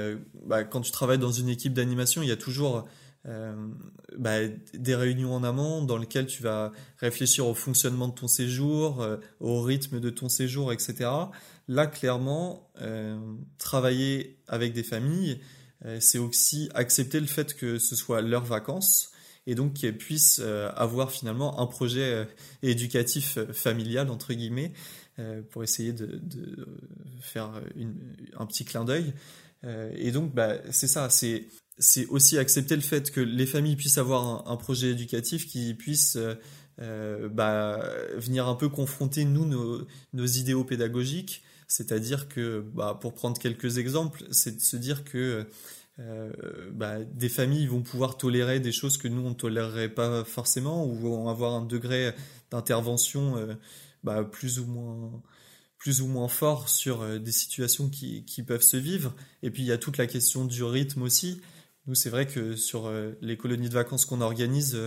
bah, 0.46 0.66
quand 0.66 0.82
tu 0.82 0.92
travailles 0.92 1.18
dans 1.18 1.32
une 1.32 1.48
équipe 1.48 1.72
d'animation, 1.72 2.22
il 2.22 2.28
y 2.28 2.34
a 2.34 2.36
toujours 2.38 2.90
bah, 3.26 4.48
des 4.74 4.96
réunions 4.96 5.36
en 5.36 5.44
amont 5.44 5.84
dans 5.84 5.98
lesquelles 5.98 6.26
tu 6.26 6.42
vas 6.42 6.72
réfléchir 6.98 7.48
au 7.48 7.54
fonctionnement 7.54 8.08
de 8.08 8.14
ton 8.14 8.28
séjour, 8.28 9.06
au 9.40 9.62
rythme 9.62 10.00
de 10.00 10.10
ton 10.10 10.30
séjour, 10.30 10.74
etc. 10.74 11.10
Là, 11.68 11.86
clairement, 11.86 12.72
travailler 13.58 14.40
avec 14.48 14.74
des 14.74 14.84
familles, 14.84 15.40
euh, 15.86 15.98
c'est 16.00 16.18
aussi 16.18 16.70
accepter 16.74 17.20
le 17.20 17.26
fait 17.26 17.56
que 17.56 17.80
ce 17.80 17.96
soit 17.96 18.22
leurs 18.22 18.44
vacances 18.44 19.12
et 19.48 19.56
donc 19.56 19.76
qu'elles 19.76 19.98
puissent 19.98 20.42
euh, 20.44 20.70
avoir 20.76 21.12
finalement 21.12 21.60
un 21.60 21.68
projet 21.68 22.14
euh, 22.14 22.26
éducatif 22.64 23.40
familial 23.54 24.10
entre 24.10 24.34
guillemets 24.34 24.74
pour 25.52 25.64
essayer 25.64 25.92
de, 25.92 26.22
faire 27.20 27.52
un 28.38 28.46
petit 28.46 28.64
clin 28.64 28.86
d'œil. 28.86 29.14
et 29.66 30.14
donc 30.14 30.34
bah, 30.34 30.54
c'est 30.72 30.88
ça, 30.88 31.10
c'est 31.10 31.50
c'est 31.80 32.06
aussi 32.08 32.38
accepter 32.38 32.76
le 32.76 32.82
fait 32.82 33.10
que 33.12 33.22
les 33.22 33.46
familles 33.46 33.76
puissent 33.76 33.98
avoir 33.98 34.48
un, 34.50 34.58
projet 34.58 34.90
éducatif 34.90 35.48
qui 35.48 35.74
puisse 35.74 36.18
bah, 36.78 37.80
venir 38.18 38.48
un 38.48 38.56
peu 38.56 38.70
confronter 38.70 39.26
nous 39.26 39.46
nos, 40.14 40.26
idéaux 40.26 40.64
pédagogiques 40.64 41.42
c'est-à-dire 41.70 42.28
que, 42.28 42.66
bah, 42.74 42.98
pour 43.00 43.14
prendre 43.14 43.38
quelques 43.38 43.78
exemples, 43.78 44.24
c'est 44.32 44.58
de 44.58 44.62
se 44.62 44.76
dire 44.76 45.04
que 45.04 45.46
euh, 46.00 46.32
bah, 46.72 47.04
des 47.04 47.30
familles 47.30 47.68
vont 47.68 47.82
pouvoir 47.82 48.18
tolérer 48.18 48.60
des 48.60 48.72
choses 48.72 48.98
que 48.98 49.08
nous 49.08 49.22
on 49.22 49.30
ne 49.30 49.36
tolérerait 49.36 49.90
pas 49.90 50.24
forcément 50.24 50.86
ou 50.86 50.96
vont 50.96 51.28
avoir 51.28 51.54
un 51.54 51.66
degré 51.66 52.14
d'intervention 52.52 53.36
euh, 53.38 54.24
plus 54.24 54.60
ou 54.60 54.66
moins 54.66 55.22
plus 55.78 56.02
ou 56.02 56.08
moins 56.08 56.28
fort 56.28 56.70
sur 56.70 57.02
euh, 57.02 57.20
des 57.20 57.32
situations 57.32 57.90
qui, 57.90 58.24
peuvent 58.46 58.62
se 58.62 58.78
vivre. 58.78 59.14
Et 59.44 59.52
puis 59.52 59.64
il 59.64 59.66
y 59.66 59.72
a 59.72 59.78
toute 59.78 59.98
la 59.98 60.08
question 60.08 60.46
du 60.46 60.64
rythme 60.64 61.02
aussi. 61.02 61.42
C'est 61.94 62.10
vrai 62.10 62.28
que 62.28 62.56
sur 62.56 62.92
les 63.22 63.38
colonies 63.38 63.70
de 63.70 63.74
vacances 63.74 64.06
qu'on 64.06 64.22
organise, 64.22 64.78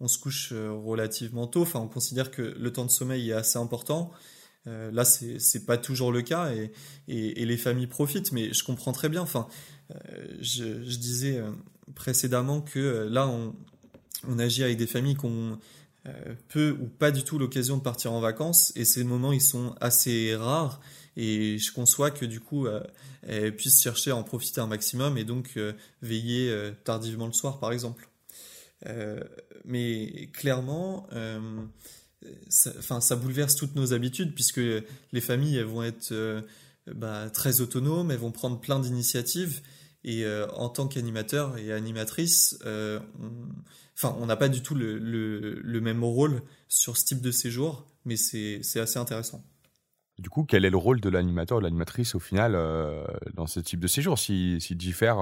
on 0.00 0.08
se 0.08 0.18
couche 0.18 0.52
relativement 0.52 1.46
tôt. 1.46 1.62
Enfin 1.62 1.80
on 1.80 1.88
considère 1.88 2.30
que 2.30 2.42
le 2.42 2.72
temps 2.72 2.84
de 2.84 2.90
sommeil 2.90 3.30
est 3.30 3.34
assez 3.34 3.58
important. 3.58 4.12
Euh, 4.68 4.90
là, 4.92 5.04
c'est 5.04 5.38
n'est 5.54 5.64
pas 5.64 5.76
toujours 5.76 6.12
le 6.12 6.22
cas 6.22 6.52
et, 7.08 7.44
les 7.44 7.56
familles 7.56 7.86
profitent, 7.88 8.32
mais 8.32 8.52
je 8.52 8.64
comprends 8.64 8.92
très 8.92 9.08
bien. 9.08 9.22
Enfin, 9.22 9.48
euh, 9.90 9.96
je, 10.40 10.64
disais 10.96 11.38
euh, 11.38 11.50
précédemment 11.94 12.60
que 12.60 13.08
là, 13.10 13.26
on, 13.26 13.54
on, 14.28 14.38
agit 14.38 14.62
avec 14.62 14.76
des 14.76 14.86
familles 14.86 15.16
qui 15.16 15.26
ont 15.26 15.58
peu 16.48 16.76
ou 16.80 16.86
pas 16.86 17.12
du 17.12 17.22
tout 17.22 17.38
l'occasion 17.38 17.76
de 17.76 17.82
partir 17.82 18.12
en 18.12 18.20
vacances 18.20 18.72
et 18.74 18.84
ces 18.84 19.04
moments, 19.04 19.32
ils 19.32 19.40
sont 19.40 19.76
assez 19.80 20.34
rares 20.34 20.80
et 21.16 21.58
je 21.58 21.72
conçois 21.72 22.10
que 22.10 22.24
du 22.24 22.40
coup, 22.40 22.66
elles 23.22 23.54
puissent 23.54 23.82
chercher 23.82 24.10
à 24.10 24.16
en 24.16 24.22
profiter 24.22 24.60
un 24.60 24.66
maximum 24.66 25.18
et 25.18 25.24
donc 25.24 25.58
veiller 26.00 26.72
tardivement 26.84 27.26
le 27.26 27.32
soir, 27.32 27.58
par 27.60 27.72
exemple. 27.72 28.08
mais 29.64 30.30
clairement, 30.32 31.06
ça, 32.48 32.72
enfin, 32.78 33.00
ça 33.00 33.16
bouleverse 33.16 33.56
toutes 33.56 33.74
nos 33.74 33.92
habitudes 33.92 34.34
puisque 34.34 34.60
les 35.12 35.20
familles 35.20 35.62
vont 35.62 35.82
être 35.82 36.12
euh, 36.12 36.42
bah, 36.86 37.30
très 37.30 37.60
autonomes, 37.60 38.10
elles 38.10 38.18
vont 38.18 38.32
prendre 38.32 38.60
plein 38.60 38.80
d'initiatives 38.80 39.60
et 40.04 40.24
euh, 40.24 40.48
en 40.52 40.68
tant 40.68 40.88
qu'animateur 40.88 41.56
et 41.58 41.72
animatrice, 41.72 42.58
euh, 42.64 43.00
on, 44.02 44.08
on 44.08 44.26
n'a 44.26 44.36
pas 44.36 44.48
du 44.48 44.62
tout 44.62 44.74
le, 44.74 45.80
même 45.80 46.02
rôle 46.02 46.42
sur 46.68 46.96
ce 46.96 47.04
type 47.04 47.20
de 47.20 47.30
séjour, 47.30 47.86
mais 48.04 48.16
c'est 48.16 48.60
assez 48.76 48.98
intéressant. 48.98 49.44
Du 50.22 50.30
coup, 50.30 50.44
quel 50.44 50.64
est 50.64 50.70
le 50.70 50.76
rôle 50.76 51.00
de 51.00 51.08
l'animateur 51.08 51.58
ou 51.58 51.60
de 51.60 51.66
l'animatrice 51.66 52.14
au 52.14 52.20
final 52.20 52.52
dans 53.34 53.46
ce 53.46 53.60
type 53.60 53.80
de 53.80 53.88
séjour, 53.88 54.18
s'il 54.18 54.60
si, 54.60 54.76
diffère 54.76 55.18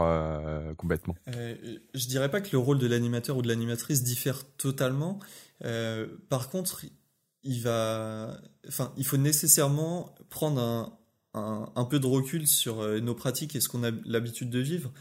complètement? 0.77 1.17
Je 1.27 2.07
dirais 2.07 2.31
pas 2.31 2.41
que 2.41 2.51
le 2.53 2.59
rôle 2.59 2.79
de 2.79 2.87
l'animateur 2.87 3.37
ou 3.37 3.43
de 3.43 3.49
l'animatrice 3.49 4.03
diffère 4.03 4.45
totalement. 4.57 5.19
Euh, 5.65 6.07
par 6.29 6.49
contre, 6.49 6.85
il 7.43 7.61
va, 7.63 8.41
enfin, 8.69 8.93
il 8.97 9.05
faut 9.05 9.17
nécessairement 9.17 10.15
prendre 10.29 10.61
un, 11.35 11.73
un, 11.75 11.85
peu 11.85 11.99
de 11.99 12.07
recul 12.07 12.47
sur 12.47 12.81
euh, 12.81 13.01
nos 13.01 13.15
pratiques 13.15 13.57
et 13.57 13.61
ce 13.61 13.69
qu'on 13.69 13.85
a 13.85 13.91
l'habitude 14.05 14.51
de 14.51 14.59
vivre. 14.59 14.93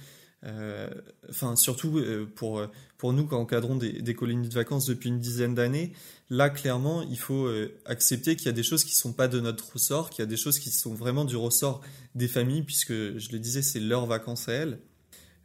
Euh, 0.45 0.89
enfin, 1.30 1.56
surtout 1.56 2.02
pour, 2.36 2.62
pour 2.97 3.13
nous, 3.13 3.25
quand 3.25 3.39
encadrons 3.39 3.75
des, 3.75 4.02
des 4.02 4.13
colonies 4.13 4.47
de 4.47 4.54
vacances 4.54 4.86
depuis 4.86 5.10
une 5.10 5.19
dizaine 5.19 5.54
d'années, 5.54 5.93
là, 6.30 6.49
clairement, 6.49 7.02
il 7.02 7.19
faut 7.19 7.49
accepter 7.86 8.36
qu'il 8.36 8.45
y 8.45 8.49
a 8.49 8.54
des 8.54 8.63
choses 8.63 8.84
qui 8.84 8.91
ne 8.91 8.99
sont 8.99 9.13
pas 9.13 9.28
de 9.28 9.39
notre 9.39 9.73
ressort, 9.73 10.10
qu'il 10.10 10.21
y 10.21 10.28
a 10.28 10.30
des 10.30 10.38
choses 10.38 10.60
qui 10.60 10.69
sont 10.69 10.93
vraiment 10.93 11.25
du 11.25 11.36
ressort 11.36 11.82
des 12.15 12.28
familles, 12.28 12.63
puisque, 12.63 12.93
je 12.93 13.32
le 13.32 13.39
disais, 13.39 13.62
c'est 13.62 13.80
leurs 13.80 14.06
vacances 14.06 14.47
à 14.47 14.54
elles. 14.54 14.80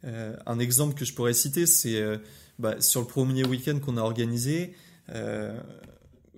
un 0.03 0.59
exemple 0.59 0.93
que 0.93 1.03
je 1.03 1.13
pourrais 1.13 1.33
citer, 1.33 1.65
c'est 1.65 2.01
bah, 2.57 2.79
sur 2.79 3.01
le 3.01 3.07
premier 3.07 3.45
week-end 3.45 3.79
qu'on 3.79 3.97
a 3.97 4.01
organisé, 4.01 4.73
euh, 5.09 5.59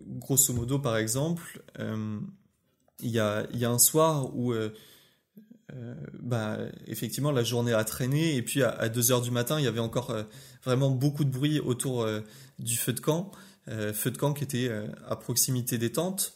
grosso 0.02 0.54
modo, 0.54 0.80
par 0.80 0.98
exemple, 0.98 1.64
euh, 1.80 2.20
il 3.00 3.12
y 3.12 3.20
a, 3.20 3.46
y, 3.54 3.66
a, 3.66 3.70
un 3.70 3.78
soir 3.78 4.36
où 4.36 4.54
euh, 5.76 5.96
bah, 6.22 6.58
effectivement 6.86 7.32
la 7.32 7.44
journée 7.44 7.74
a 7.74 7.84
traîné 7.84 8.36
et 8.36 8.42
puis 8.42 8.64
à, 8.64 8.90
2 8.90 9.12
heures 9.12 9.22
du 9.22 9.32
matin 9.32 9.60
il 9.60 9.66
y 9.66 9.68
avait 9.68 9.80
encore 9.80 10.16
vraiment 10.64 10.90
beaucoup 10.90 11.26
de 11.26 11.30
bruit 11.30 11.60
autour 11.60 12.08
du 12.60 12.78
feu 12.78 12.94
de 12.94 13.00
camp. 13.00 13.32
Feu 13.68 14.12
de 14.12 14.18
camp 14.18 14.34
qui 14.34 14.44
était 14.46 14.72
à 15.06 15.16
proximité 15.18 15.78
des 15.78 15.92
tentes. 15.92 16.34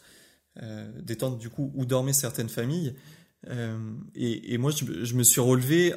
Des 0.60 1.16
tentes 1.16 1.38
du 1.38 1.48
coup 1.48 1.72
où 1.74 1.86
dormaient 1.86 2.12
certaines 2.12 2.50
familles. 2.50 2.94
Et, 4.14 4.58
moi 4.58 4.70
je, 4.70 5.14
me 5.14 5.22
suis 5.22 5.40
relevé 5.40 5.94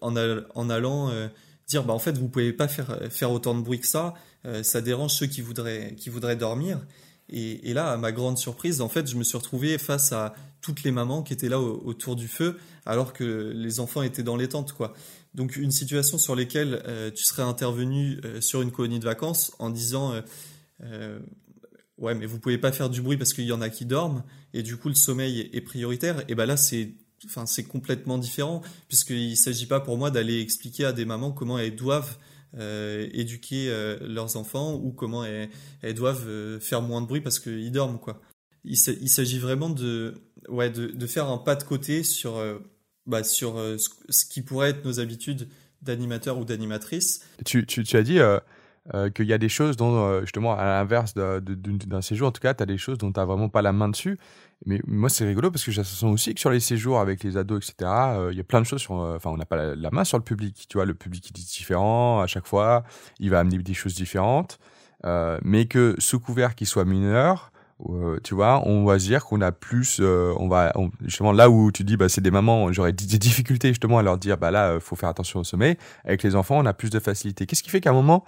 en, 0.00 0.16
allant 0.16 1.28
dire 1.66 1.84
bah 1.84 1.92
en 1.92 1.98
fait 1.98 2.16
vous 2.16 2.28
pouvez 2.28 2.54
pas 2.54 2.68
faire 2.68 2.98
faire 3.10 3.30
autant 3.30 3.54
de 3.54 3.60
bruit 3.62 3.80
que 3.80 3.86
ça. 3.86 4.14
Euh, 4.44 4.62
ça 4.62 4.80
dérange 4.80 5.12
ceux 5.12 5.26
qui 5.26 5.40
voudraient, 5.40 5.94
qui 5.96 6.10
voudraient 6.10 6.36
dormir. 6.36 6.80
Et, 7.30 7.74
là, 7.74 7.92
à 7.92 7.96
ma 7.96 8.10
grande 8.12 8.38
surprise, 8.38 8.80
en 8.80 8.88
fait, 8.88 9.06
je 9.06 9.16
me 9.16 9.24
suis 9.24 9.36
retrouvé 9.36 9.76
face 9.78 10.12
à 10.12 10.34
toutes 10.60 10.82
les 10.82 10.90
mamans 10.90 11.22
qui 11.22 11.32
étaient 11.32 11.48
là 11.48 11.60
autour 11.60 12.16
du 12.16 12.26
feu, 12.26 12.58
alors 12.86 13.12
que 13.12 13.52
les 13.54 13.80
enfants 13.80 14.02
étaient 14.02 14.22
dans 14.22 14.36
les 14.36 14.48
tentes, 14.48 14.72
quoi. 14.72 14.94
Donc 15.34 15.56
une 15.56 15.70
situation 15.70 16.16
sur 16.16 16.34
laquelle 16.34 16.82
euh, 16.86 17.10
tu 17.10 17.24
serais 17.24 17.42
intervenu 17.42 18.18
euh, 18.24 18.40
sur 18.40 18.62
une 18.62 18.72
colonie 18.72 18.98
de 18.98 19.04
vacances 19.04 19.52
en 19.58 19.68
disant 19.68 20.14
ouais 21.98 22.14
mais 22.14 22.26
vous 22.26 22.38
pouvez 22.38 22.58
pas 22.58 22.72
faire 22.72 22.88
du 22.88 23.02
bruit 23.02 23.16
parce 23.16 23.32
qu'il 23.32 23.44
y 23.44 23.52
en 23.52 23.60
a 23.60 23.68
qui 23.68 23.84
dorment 23.84 24.22
et 24.54 24.62
du 24.62 24.76
coup 24.76 24.88
le 24.88 24.94
sommeil 24.94 25.50
est 25.52 25.60
prioritaire 25.60 26.22
et 26.28 26.34
ben 26.34 26.46
là 26.46 26.56
c'est 26.56 26.94
enfin 27.26 27.44
complètement 27.68 28.18
différent 28.18 28.62
puisqu'il 28.86 29.36
s'agit 29.36 29.66
pas 29.66 29.80
pour 29.80 29.98
moi 29.98 30.10
d'aller 30.10 30.40
expliquer 30.40 30.84
à 30.84 30.92
des 30.92 31.04
mamans 31.04 31.32
comment 31.32 31.58
elles 31.58 31.74
doivent 31.74 32.16
euh, 32.16 32.27
éduquer 32.56 33.68
euh, 33.68 33.98
leurs 34.00 34.36
enfants 34.36 34.74
ou 34.74 34.92
comment 34.92 35.24
elles, 35.24 35.94
doivent 35.94 36.26
euh, 36.28 36.60
faire 36.60 36.82
moins 36.82 37.02
de 37.02 37.06
bruit 37.06 37.20
parce 37.20 37.38
qu'ils 37.38 37.70
dorment 37.72 37.98
quoi. 37.98 38.20
Il, 38.64 38.76
s'agit 38.76 39.38
vraiment 39.38 39.70
de, 39.70 40.14
ouais, 40.48 40.68
de, 40.68 40.88
de, 40.88 41.06
faire 41.06 41.26
un 41.28 41.38
pas 41.38 41.54
de 41.54 41.62
côté 41.62 42.02
sur, 42.02 42.42
bah, 43.06 43.22
sur 43.22 43.56
ce 43.78 44.24
qui 44.26 44.42
pourrait 44.42 44.70
être 44.70 44.84
nos 44.84 45.00
habitudes 45.00 45.48
d'animateur 45.80 46.36
ou 46.38 46.44
d'animatrice. 46.44 47.24
Tu, 47.46 47.64
tu, 47.64 47.96
as 47.96 48.02
dit 48.02 48.18
qu'il 49.14 49.24
y 49.24 49.32
a 49.32 49.38
des 49.38 49.48
choses 49.48 49.76
dont, 49.76 50.20
justement, 50.20 50.54
à 50.54 50.64
l'inverse 50.64 51.14
d'un 51.14 52.02
séjour, 52.02 52.28
en 52.28 52.32
tout 52.32 52.42
cas, 52.42 52.52
tu 52.52 52.62
as 52.62 52.66
des 52.66 52.76
choses 52.76 52.98
dont 52.98 53.10
tu 53.10 53.18
n'as 53.18 53.24
vraiment 53.24 53.48
pas 53.48 53.62
la 53.62 53.72
main 53.72 53.88
dessus. 53.88 54.18
Mais 54.66 54.80
moi, 54.86 55.08
c'est 55.08 55.24
rigolo 55.24 55.50
parce 55.50 55.64
que 55.64 55.70
j'ai 55.70 55.80
l'impression 55.80 56.10
aussi 56.10 56.34
que 56.34 56.40
sur 56.40 56.50
les 56.50 56.60
séjours 56.60 56.98
avec 56.98 57.22
les 57.22 57.36
ados, 57.36 57.70
etc., 57.70 57.90
euh, 57.90 58.28
il 58.32 58.38
y 58.38 58.40
a 58.40 58.44
plein 58.44 58.60
de 58.60 58.66
choses 58.66 58.80
sur. 58.80 59.00
Euh, 59.00 59.16
enfin, 59.16 59.30
on 59.30 59.36
n'a 59.36 59.46
pas 59.46 59.74
la, 59.74 59.90
main 59.90 60.04
sur 60.04 60.18
le 60.18 60.24
public. 60.24 60.66
Tu 60.68 60.76
vois, 60.76 60.84
le 60.84 60.94
public 60.94 61.28
est 61.28 61.32
différent 61.32 62.20
à 62.20 62.26
chaque 62.26 62.46
fois. 62.46 62.82
Il 63.20 63.30
va 63.30 63.40
amener 63.40 63.58
des 63.58 63.74
choses 63.74 63.94
différentes. 63.94 64.58
Euh, 65.06 65.38
mais 65.42 65.66
que 65.66 65.94
sous 65.98 66.18
couvert 66.18 66.56
qu'il 66.56 66.66
soit 66.66 66.84
mineur, 66.84 67.52
tu 68.24 68.34
vois, 68.34 68.66
on 68.66 68.84
va 68.84 68.98
dire 68.98 69.24
qu'on 69.24 69.40
a 69.40 69.52
plus. 69.52 70.00
on 70.00 70.48
va 70.48 70.72
justement 71.04 71.30
là 71.30 71.48
où 71.48 71.70
tu 71.70 71.84
dis, 71.84 71.96
bah, 71.96 72.08
c'est 72.08 72.20
des 72.20 72.32
mamans, 72.32 72.72
j'aurais 72.72 72.92
des 72.92 73.18
difficultés 73.18 73.68
justement 73.68 73.98
à 73.98 74.02
leur 74.02 74.18
dire, 74.18 74.36
bah 74.36 74.50
là, 74.50 74.80
faut 74.80 74.96
faire 74.96 75.08
attention 75.08 75.38
au 75.38 75.44
sommeil. 75.44 75.76
Avec 76.04 76.24
les 76.24 76.34
enfants, 76.34 76.58
on 76.58 76.66
a 76.66 76.74
plus 76.74 76.90
de 76.90 76.98
facilité. 76.98 77.46
Qu'est-ce 77.46 77.62
qui 77.62 77.70
fait 77.70 77.80
qu'à 77.80 77.90
un 77.90 77.94
moment 77.94 78.24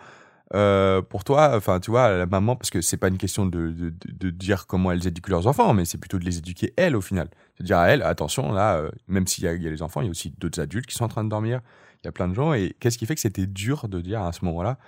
euh, 0.55 1.01
pour 1.01 1.23
toi, 1.23 1.53
enfin, 1.55 1.79
tu 1.79 1.91
vois, 1.91 2.17
la 2.17 2.27
maman, 2.27 2.57
parce 2.57 2.71
que 2.71 2.81
c'est 2.81 2.97
pas 2.97 3.09
une 3.09 3.19
question 3.19 3.47
de, 3.47 3.71
de, 3.71 3.93
de, 4.07 4.31
dire 4.31 4.67
comment 4.67 4.91
elles 4.91 5.07
éduquent 5.07 5.29
leurs 5.29 5.47
enfants, 5.47 5.73
mais 5.75 5.85
c'est 5.85 5.99
plutôt 5.99 6.19
de 6.19 6.25
les 6.25 6.39
éduquer 6.39 6.75
elles 6.77 6.97
au 6.97 7.01
final. 7.01 7.31
C'est 7.57 7.65
dire 7.65 7.79
à 7.79 7.89
elles, 7.89 8.03
attention, 8.03 8.53
là, 8.53 8.79
euh, 8.79 8.91
même 9.07 9.29
s'il 9.29 9.45
y, 9.45 9.47
y, 9.47 9.67
a 9.67 9.71
les 9.71 9.83
enfants, 9.83 10.01
il 10.01 10.07
y 10.07 10.09
a 10.09 10.11
aussi 10.11 10.31
d'autres 10.39 10.61
adultes 10.61 10.87
qui 10.87 10.95
sont 10.97 11.05
en 11.05 11.09
train 11.09 11.23
de 11.23 11.29
dormir. 11.29 11.61
Il 12.03 12.07
y 12.07 12.09
a 12.09 12.13
plein 12.13 12.27
de 12.27 12.35
gens. 12.35 12.53
Et 12.53 12.75
qu'est-ce 12.81 12.99
qui 12.99 13.07
fait 13.07 13.15
que 13.15 13.21
c'était 13.21 13.47
dur 13.47 13.89
de 13.89 14.01
dire 14.01 14.23
à 14.23 14.33
ce 14.33 14.45
moment-là, 14.45 14.79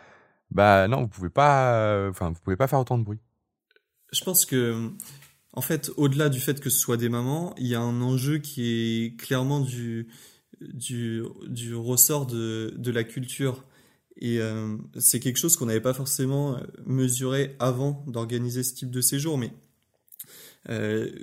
bah 0.51 0.89
non, 0.89 1.03
vous 1.03 1.09
pouvez 1.09 1.31
pas, 1.31 1.75
euh, 1.75 2.11
enfin, 2.11 2.31
vous 2.31 2.41
pouvez 2.43 2.57
pas 2.57 2.67
faire 2.67 2.81
autant 2.81 2.99
de 2.99 3.05
bruit? 3.05 3.21
Je 4.13 4.25
pense 4.25 4.45
que, 4.45 4.91
en 5.53 5.61
fait, 5.61 5.93
au-delà 5.97 6.29
du 6.29 6.41
fait 6.41 6.61
que 6.61 6.71
ce 6.71 6.79
soit 6.79 6.97
des 6.97 7.09
mamans, 7.09 7.55
il 7.57 7.69
y 7.69 7.77
a 7.77 7.81
un 7.81 8.03
enjeu 8.03 8.39
qui 8.39 8.67
est 8.67 9.17
clairement 9.17 9.61
du, 9.61 10.09
du, 10.61 11.23
du 11.47 11.75
ressort 11.75 12.27
de, 12.27 12.75
de 12.77 12.91
la 12.91 13.05
culture 13.05 13.65
Et 14.21 14.39
c'est 14.99 15.19
quelque 15.19 15.39
chose 15.39 15.57
qu'on 15.57 15.67
n'avait 15.67 15.81
pas 15.81 15.95
forcément 15.95 16.61
mesuré 16.87 17.57
avant 17.59 18.05
d'organiser 18.07 18.63
ce 18.63 18.75
type 18.75 18.91
de 18.91 19.01
séjour, 19.01 19.37
mais 19.39 19.53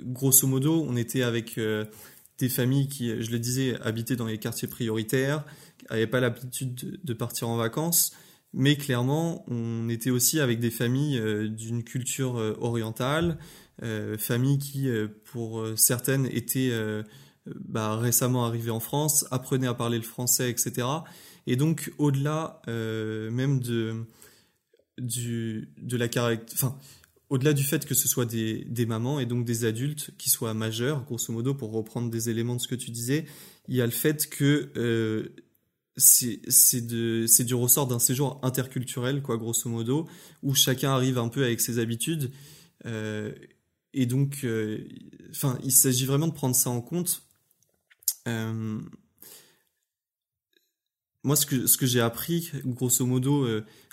grosso 0.04 0.46
modo, 0.46 0.84
on 0.86 0.96
était 0.96 1.22
avec 1.22 1.58
des 2.38 2.48
familles 2.48 2.88
qui, 2.88 3.22
je 3.22 3.30
le 3.30 3.38
disais, 3.38 3.80
habitaient 3.80 4.16
dans 4.16 4.26
les 4.26 4.38
quartiers 4.38 4.68
prioritaires, 4.68 5.44
n'avaient 5.90 6.06
pas 6.06 6.20
l'habitude 6.20 7.00
de 7.02 7.12
partir 7.14 7.48
en 7.48 7.56
vacances, 7.56 8.12
mais 8.52 8.76
clairement, 8.76 9.44
on 9.48 9.88
était 9.88 10.10
aussi 10.10 10.40
avec 10.40 10.58
des 10.58 10.70
familles 10.70 11.18
euh, 11.18 11.48
d'une 11.48 11.84
culture 11.84 12.36
euh, 12.36 12.56
orientale, 12.60 13.38
euh, 13.82 14.18
familles 14.18 14.58
qui, 14.58 14.88
pour 15.24 15.64
certaines, 15.76 16.26
étaient 16.26 16.70
bah, 17.46 17.96
récemment 17.96 18.44
arrivées 18.44 18.70
en 18.70 18.80
France, 18.80 19.24
apprenaient 19.30 19.68
à 19.68 19.74
parler 19.74 19.96
le 19.96 20.04
français, 20.04 20.50
etc. 20.50 20.86
Et 21.46 21.56
donc, 21.56 21.92
au-delà 21.98 22.60
même 22.66 23.60
de, 23.60 24.04
du, 24.98 25.72
de 25.78 25.96
la 25.96 26.08
caractéristique... 26.08 26.58
Enfin, 26.62 26.78
au-delà 27.28 27.52
du 27.52 27.62
fait 27.62 27.86
que 27.86 27.94
ce 27.94 28.08
soit 28.08 28.26
des, 28.26 28.64
des, 28.64 28.86
mamans 28.86 29.20
et 29.20 29.26
donc 29.26 29.44
des 29.44 29.64
adultes 29.64 30.10
qui 30.18 30.30
soient 30.30 30.52
majeurs, 30.52 31.04
grosso 31.04 31.32
modo, 31.32 31.54
pour 31.54 31.70
reprendre 31.70 32.10
des 32.10 32.28
éléments 32.28 32.56
de 32.56 32.60
ce 32.60 32.66
que 32.66 32.74
tu 32.74 32.90
disais, 32.90 33.24
il 33.68 33.76
y 33.76 33.80
a 33.80 33.86
le 33.86 33.92
fait 33.92 34.28
que 34.28 35.32
c'est 35.96 37.44
du 37.44 37.54
ressort 37.54 37.86
d'un 37.86 37.98
séjour 37.98 38.40
interculturel, 38.42 39.22
quoi, 39.22 39.36
grosso 39.36 39.68
modo, 39.68 40.08
où 40.42 40.54
chacun 40.54 40.90
arrive 40.90 41.18
un 41.18 41.28
peu 41.28 41.44
avec 41.44 41.60
ses 41.60 41.78
habitudes. 41.78 42.30
Euh, 42.86 43.32
et 43.92 44.06
donc, 44.06 44.40
euh, 44.44 44.86
enfin, 45.30 45.58
il 45.64 45.72
s'agit 45.72 46.06
vraiment 46.06 46.28
de 46.28 46.32
prendre 46.32 46.54
ça 46.54 46.70
en 46.70 46.80
compte. 46.80 47.22
Euh, 51.24 51.28
moi, 51.28 51.36
ce 51.36 51.46
que, 51.46 51.86
j'ai 51.86 52.00
appris, 52.00 52.50
grosso 52.64 53.04
modo, 53.06 53.46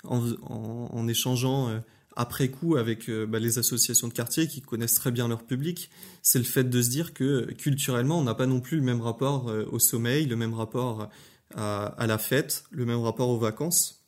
en, 0.04 0.32
en, 0.42 1.08
échangeant 1.08 1.82
après 2.16 2.48
coup 2.48 2.76
avec 2.76 3.08
bah, 3.10 3.38
les 3.38 3.58
associations 3.58 4.08
de 4.08 4.12
quartier 4.12 4.48
qui 4.48 4.60
connaissent 4.60 4.94
très 4.94 5.10
bien 5.10 5.28
leur 5.28 5.44
public, 5.44 5.90
c'est 6.22 6.38
le 6.38 6.44
fait 6.44 6.64
de 6.64 6.82
se 6.82 6.88
dire 6.88 7.12
que 7.12 7.52
culturellement, 7.52 8.18
on 8.18 8.24
n'a 8.24 8.34
pas 8.34 8.46
non 8.46 8.60
plus 8.60 8.78
le 8.78 8.82
même 8.82 9.00
rapport 9.00 9.52
au 9.70 9.78
sommeil, 9.78 10.26
le 10.26 10.36
même 10.36 10.54
rapport 10.54 11.08
à, 11.54 12.06
la 12.06 12.18
fête, 12.18 12.64
le 12.70 12.84
même 12.84 13.00
rapport 13.00 13.28
aux 13.28 13.38
vacances. 13.38 14.04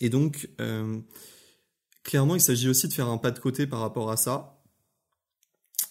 Et 0.00 0.08
donc, 0.08 0.48
euh, 0.60 1.00
clairement, 2.02 2.34
il 2.34 2.40
s'agit 2.40 2.68
aussi 2.68 2.88
de 2.88 2.92
faire 2.92 3.08
un 3.08 3.18
pas 3.18 3.30
de 3.30 3.38
côté 3.38 3.66
par 3.66 3.80
rapport 3.80 4.10
à 4.10 4.16
ça. 4.16 4.58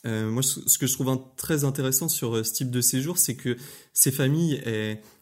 Euh, 0.07 0.31
moi, 0.31 0.41
ce 0.41 0.77
que 0.77 0.87
je 0.87 0.93
trouve 0.93 1.15
très 1.37 1.63
intéressant 1.63 2.09
sur 2.09 2.35
euh, 2.35 2.43
ce 2.43 2.53
type 2.53 2.71
de 2.71 2.81
séjour, 2.81 3.19
c'est 3.19 3.35
que 3.35 3.55
ces 3.93 4.11
familles, 4.11 4.61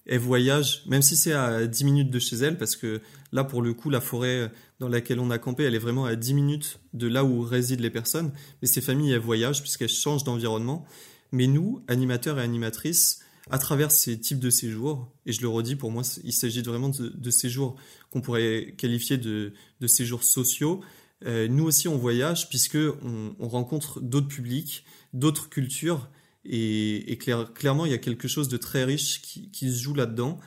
elles, 0.09 0.19
voyagent, 0.19 0.83
même 0.87 1.01
si 1.01 1.15
c'est 1.15 1.33
à 1.33 1.67
10 1.67 1.85
minutes 1.85 2.09
de 2.09 2.19
chez 2.19 2.35
elles, 2.37 2.57
parce 2.57 2.75
que 2.75 3.01
là, 3.31 3.43
pour 3.43 3.61
le 3.61 3.73
coup, 3.73 3.89
la 3.89 4.01
forêt 4.01 4.51
dans 4.79 4.89
laquelle 4.89 5.19
on 5.19 5.29
a 5.29 5.37
campé, 5.37 5.63
elle 5.63 5.75
est 5.75 5.79
vraiment 5.79 6.05
à 6.05 6.15
10 6.15 6.33
minutes 6.33 6.79
de 6.93 7.07
là 7.07 7.23
où 7.23 7.41
résident 7.41 7.81
les 7.81 7.89
personnes. 7.89 8.31
Mais 8.61 8.67
ces 8.67 8.81
familles, 8.81 9.11
elles 9.11 9.19
voyagent 9.19 9.61
puisqu'elles 9.61 9.89
changent 9.89 10.23
d'environnement. 10.23 10.85
Mais 11.31 11.47
nous, 11.47 11.83
animateurs 11.87 12.39
et 12.39 12.41
animatrices, 12.41 13.21
à 13.49 13.57
travers 13.57 13.91
ces 13.91 14.19
types 14.19 14.39
de 14.39 14.49
séjours, 14.49 15.11
et 15.25 15.31
je 15.31 15.41
le 15.41 15.47
redis, 15.47 15.75
pour 15.75 15.91
moi, 15.91 16.03
il 16.23 16.33
s'agit 16.33 16.61
vraiment 16.61 16.89
de, 16.89 17.31
séjours 17.31 17.75
qu'on 18.11 18.21
pourrait 18.21 18.75
qualifier 18.77 19.17
de, 19.17 19.53
séjours 19.87 20.23
sociaux. 20.23 20.81
Euh, 21.25 21.47
nous 21.47 21.65
aussi, 21.65 21.87
on 21.87 21.97
voyage 21.97 22.47
puisque 22.49 22.77
on, 22.77 23.47
rencontre 23.47 23.99
d'autres 24.01 24.27
publics, 24.27 24.85
d'autres 25.13 25.49
cultures, 25.49 26.09
et, 26.45 27.17
clairement, 27.17 27.85
il 27.85 27.91
y 27.91 27.95
a 27.95 27.99
quelque 27.99 28.27
chose 28.27 28.47
de 28.49 28.57
très 28.57 28.83
riche 28.83 29.21
qui, 29.21 29.71
se 29.71 29.81
joue 29.81 29.93
là-dedans. 29.93 30.39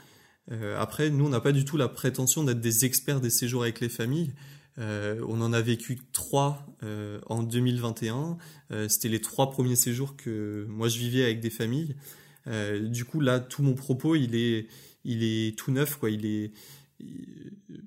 Euh, 0.51 0.81
après, 0.81 1.11
nous, 1.11 1.27
on 1.27 1.29
n'a 1.29 1.41
pas 1.41 1.53
du 1.53 1.65
tout 1.65 1.77
la 1.77 1.89
prétention 1.89 2.45
d'être 2.45 2.61
des 2.61 2.85
experts 2.85 3.21
des 3.21 3.31
séjours 3.31 3.63
avec 3.63 3.81
les 3.81 3.89
familles. 3.89 4.33
Euh, 4.79 5.23
on 5.29 5.41
en 5.43 5.53
a 5.53 5.61
vécu 5.61 5.99
trois 6.13 6.67
en 7.27 7.43
2021. 7.43 8.39
C'était 8.89 9.09
les 9.09 9.21
trois 9.21 9.51
premiers 9.51 9.77
séjours 9.77 10.17
que 10.17 10.67
moi 10.69 10.89
je 10.89 10.99
vivais 10.99 11.25
avec 11.25 11.41
des 11.41 11.51
familles. 11.51 11.95
Euh, 12.47 12.81
du 12.81 13.05
coup, 13.05 13.21
là, 13.21 13.41
tout 13.41 13.63
mon 13.63 13.75
propos, 13.75 14.17
il 14.17 14.35
est, 14.35 15.59
tout 15.59 15.71
neuf, 15.71 15.99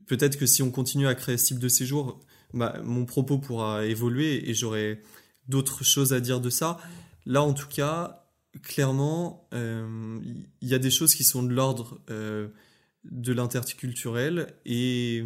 peut-être 0.07 0.37
que 0.37 0.45
si 0.45 0.61
on 0.61 0.71
continue 0.71 1.07
à 1.07 1.15
créer 1.15 1.37
ce 1.37 1.45
type 1.47 1.59
de 1.59 1.69
séjour, 1.69 2.19
bah, 2.53 2.79
mon 2.83 3.05
propos 3.05 3.37
pourra 3.37 3.85
évoluer 3.85 4.49
et 4.49 4.53
j'aurai 4.53 5.01
d'autres 5.47 5.83
choses 5.83 6.13
à 6.13 6.19
dire 6.19 6.39
de 6.39 6.49
ça. 6.49 6.79
Là, 7.25 7.43
en 7.43 7.53
tout 7.53 7.67
cas, 7.67 8.27
clairement, 8.61 9.47
euh, 9.53 10.19
il 10.61 10.67
y 10.67 10.73
a 10.73 10.79
des 10.79 10.91
choses 10.91 11.15
qui 11.15 11.23
sont 11.23 11.43
de 11.43 11.53
l'ordre 11.53 11.99
euh, 12.09 12.49
de 13.03 13.33
l'interculturel 13.33 14.53
et, 14.65 15.25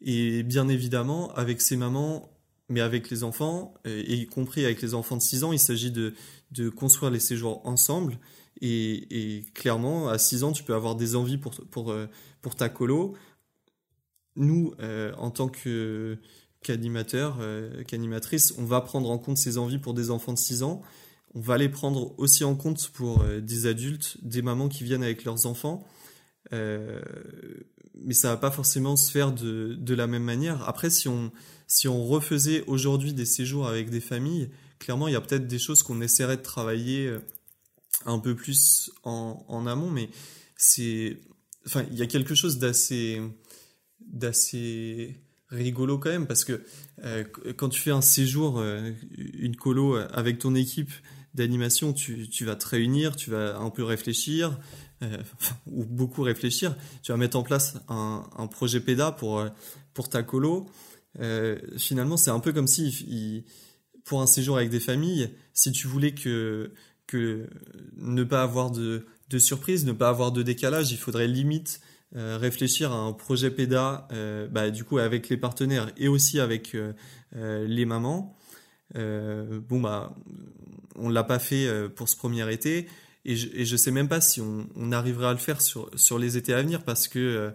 et 0.00 0.42
bien 0.42 0.68
évidemment, 0.68 1.32
avec 1.34 1.60
ces 1.60 1.76
mamans, 1.76 2.30
mais 2.68 2.80
avec 2.80 3.10
les 3.10 3.24
enfants, 3.24 3.74
et 3.84 4.14
y 4.14 4.26
compris 4.26 4.64
avec 4.64 4.80
les 4.82 4.94
enfants 4.94 5.16
de 5.16 5.22
6 5.22 5.44
ans, 5.44 5.52
il 5.52 5.58
s'agit 5.58 5.90
de, 5.90 6.14
de 6.52 6.68
construire 6.68 7.10
les 7.10 7.20
séjours 7.20 7.60
ensemble. 7.66 8.18
Et, 8.60 9.44
clairement, 9.54 10.08
à 10.08 10.18
6 10.18 10.44
ans, 10.44 10.52
tu 10.52 10.62
peux 10.62 10.74
avoir 10.74 10.94
des 10.94 11.16
envies 11.16 11.38
pour, 11.38 11.52
pour, 11.70 11.90
euh, 11.90 12.06
pour 12.42 12.54
ta 12.54 12.68
colo. 12.68 13.14
Nous, 14.36 14.72
euh, 14.80 15.12
en 15.18 15.30
tant 15.30 15.48
que 15.48 16.18
qu'animateur, 16.62 17.38
euh, 17.40 17.82
qu'animatrice, 17.82 18.54
on 18.56 18.64
va 18.64 18.80
prendre 18.80 19.10
en 19.10 19.18
compte 19.18 19.36
ces 19.36 19.58
envies 19.58 19.78
pour 19.78 19.94
des 19.94 20.10
enfants 20.10 20.32
de 20.32 20.38
6 20.38 20.62
ans. 20.62 20.82
On 21.34 21.40
va 21.40 21.58
les 21.58 21.68
prendre 21.68 22.14
aussi 22.18 22.44
en 22.44 22.54
compte 22.54 22.90
pour 22.90 23.24
des 23.24 23.66
adultes, 23.66 24.18
des 24.22 24.42
mamans 24.42 24.68
qui 24.68 24.84
viennent 24.84 25.02
avec 25.02 25.24
leurs 25.24 25.46
enfants. 25.46 25.86
mais 26.50 28.12
ça 28.12 28.28
va 28.28 28.36
pas 28.36 28.50
forcément 28.50 28.96
se 28.96 29.10
faire 29.10 29.32
de, 29.32 29.74
de 29.78 29.94
la 29.94 30.06
même 30.06 30.24
manière. 30.24 30.68
Après, 30.68 30.90
si 30.90 31.08
on, 31.08 31.32
si 31.66 31.88
on 31.88 32.04
refaisait 32.04 32.64
aujourd'hui 32.66 33.14
des 33.14 33.24
séjours 33.24 33.66
avec 33.66 33.88
des 33.88 34.00
familles, 34.00 34.50
clairement, 34.78 35.08
il 35.08 35.12
y 35.12 35.16
a 35.16 35.20
peut-être 35.20 35.46
des 35.46 35.58
choses 35.58 35.82
qu'on 35.82 36.02
essaierait 36.02 36.36
de 36.36 36.42
travailler 36.42 37.16
un 38.06 38.18
peu 38.18 38.34
plus 38.34 38.90
en, 39.04 39.44
en 39.48 39.66
amont, 39.66 39.90
mais 39.90 40.10
c'est, 40.56 41.18
enfin, 41.66 41.84
il 41.90 41.98
y 41.98 42.02
a 42.02 42.06
quelque 42.06 42.34
chose 42.34 42.58
d'assez, 42.58 43.20
d'assez 44.00 45.16
rigolo 45.48 45.98
quand 45.98 46.10
même 46.10 46.26
parce 46.26 46.44
que 46.44 46.64
euh, 47.04 47.24
quand 47.56 47.68
tu 47.68 47.80
fais 47.80 47.90
un 47.90 48.00
séjour, 48.00 48.58
euh, 48.58 48.92
une 49.16 49.56
colo 49.56 49.96
avec 49.96 50.38
ton 50.38 50.54
équipe 50.54 50.92
d'animation, 51.34 51.92
tu, 51.92 52.44
vas 52.44 52.56
te 52.56 52.68
réunir, 52.68 53.16
tu 53.16 53.30
vas 53.30 53.58
un 53.58 53.70
peu 53.70 53.84
réfléchir 53.84 54.58
euh, 55.02 55.18
ou 55.66 55.84
beaucoup 55.84 56.22
réfléchir. 56.22 56.76
Tu 57.02 57.12
vas 57.12 57.18
mettre 57.18 57.36
en 57.36 57.42
place 57.42 57.76
un, 57.88 58.46
projet 58.50 58.80
PEDA 58.80 59.12
pour 59.12 59.44
pour 59.94 60.08
ta 60.08 60.22
colo. 60.22 60.68
finalement, 61.76 62.16
c'est 62.16 62.30
un 62.30 62.40
peu 62.40 62.52
comme 62.52 62.66
si 62.66 63.44
pour 64.04 64.20
un 64.20 64.26
séjour 64.26 64.56
avec 64.56 64.70
des 64.70 64.80
familles, 64.80 65.30
si 65.52 65.72
tu 65.72 65.86
voulais 65.86 66.12
que 66.12 66.72
que 67.06 67.48
ne 67.96 68.24
pas 68.24 68.42
avoir 68.42 68.70
de, 68.70 69.06
surprise, 69.38 69.84
ne 69.84 69.92
pas 69.92 70.08
avoir 70.08 70.32
de 70.32 70.42
décalage, 70.42 70.92
il 70.92 70.98
faudrait 70.98 71.28
limite 71.28 71.80
euh, 72.14 72.38
réfléchir 72.38 72.92
à 72.92 72.96
un 72.96 73.12
projet 73.12 73.50
PEDA, 73.50 74.08
euh, 74.12 74.48
bah, 74.48 74.70
du 74.70 74.84
coup 74.84 74.98
avec 74.98 75.28
les 75.28 75.36
partenaires 75.36 75.90
et 75.96 76.08
aussi 76.08 76.40
avec 76.40 76.74
euh, 76.74 76.92
les 77.66 77.84
mamans. 77.84 78.36
Bon 78.94 79.80
bah, 79.80 80.14
on 80.96 81.08
l'a 81.08 81.24
pas 81.24 81.38
fait 81.38 81.88
pour 81.96 82.08
ce 82.08 82.16
premier 82.16 82.50
été 82.52 82.88
et 83.24 83.36
je, 83.36 83.64
je 83.64 83.76
sais 83.76 83.90
même 83.90 84.08
pas 84.08 84.20
si 84.20 84.40
on, 84.40 84.92
arrivera 84.92 85.30
à 85.30 85.32
le 85.32 85.38
faire 85.38 85.60
sur 85.60 85.90
sur 85.94 86.18
les 86.18 86.36
étés 86.36 86.52
à 86.52 86.62
venir 86.62 86.84
parce 86.84 87.08
que 87.08 87.52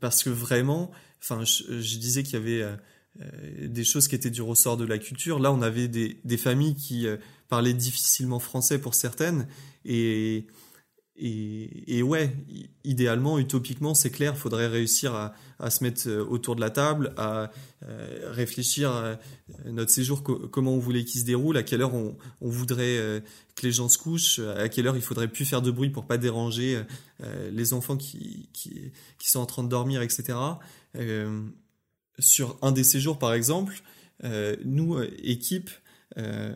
parce 0.00 0.22
que 0.22 0.30
vraiment, 0.30 0.90
enfin, 1.22 1.44
je, 1.44 1.98
disais 1.98 2.22
qu'il 2.22 2.34
y 2.34 2.36
avait 2.36 2.64
des 3.60 3.84
choses 3.84 4.08
qui 4.08 4.14
étaient 4.14 4.30
du 4.30 4.42
ressort 4.42 4.76
de 4.76 4.84
la 4.84 4.98
culture. 4.98 5.38
Là, 5.40 5.52
on 5.52 5.60
avait 5.60 5.88
des, 5.88 6.18
des 6.24 6.38
familles 6.38 6.74
qui 6.74 7.06
parler 7.50 7.74
difficilement 7.74 8.38
français 8.38 8.78
pour 8.78 8.94
certaines. 8.94 9.46
Et, 9.84 10.46
et, 11.22 12.02
ouais, 12.02 12.34
idéalement, 12.84 13.38
utopiquement, 13.38 13.94
c'est 13.94 14.10
clair, 14.10 14.32
il 14.34 14.38
faudrait 14.38 14.66
réussir 14.66 15.14
à, 15.14 15.70
se 15.70 15.84
mettre 15.84 16.08
euh, 16.08 16.24
autour 16.24 16.56
de 16.56 16.62
la 16.62 16.70
table, 16.70 17.12
à 17.18 17.50
euh, 17.86 18.30
réfléchir 18.32 18.90
à 18.90 19.18
notre 19.66 19.90
séjour, 19.90 20.22
comment 20.22 20.72
on 20.72 20.78
voulait 20.78 21.04
qu'il 21.04 21.20
se 21.20 21.26
déroule, 21.26 21.58
à 21.58 21.62
quelle 21.62 21.82
heure 21.82 21.92
on, 21.94 22.16
voudrait 22.40 22.96
euh, 22.96 23.20
que 23.54 23.66
les 23.66 23.72
gens 23.72 23.90
se 23.90 23.98
couchent, 23.98 24.38
à 24.38 24.70
quelle 24.70 24.86
heure 24.86 24.96
il 24.96 25.02
faudrait 25.02 25.28
plus 25.28 25.44
faire 25.44 25.60
de 25.60 25.70
bruit 25.70 25.90
pour 25.90 26.06
pas 26.06 26.16
déranger 26.16 26.82
les 27.52 27.74
enfants 27.74 27.98
qui, 27.98 28.48
qui, 28.54 28.90
sont 29.20 29.40
en 29.40 29.46
train 29.46 29.62
de 29.62 29.68
dormir, 29.68 30.00
etc. 30.00 30.38
sur 32.18 32.56
un 32.62 32.72
des 32.72 32.84
séjours, 32.84 33.18
par 33.18 33.34
exemple, 33.34 33.82
nous, 34.64 34.98
équipe, 35.22 35.70
euh, 36.18 36.54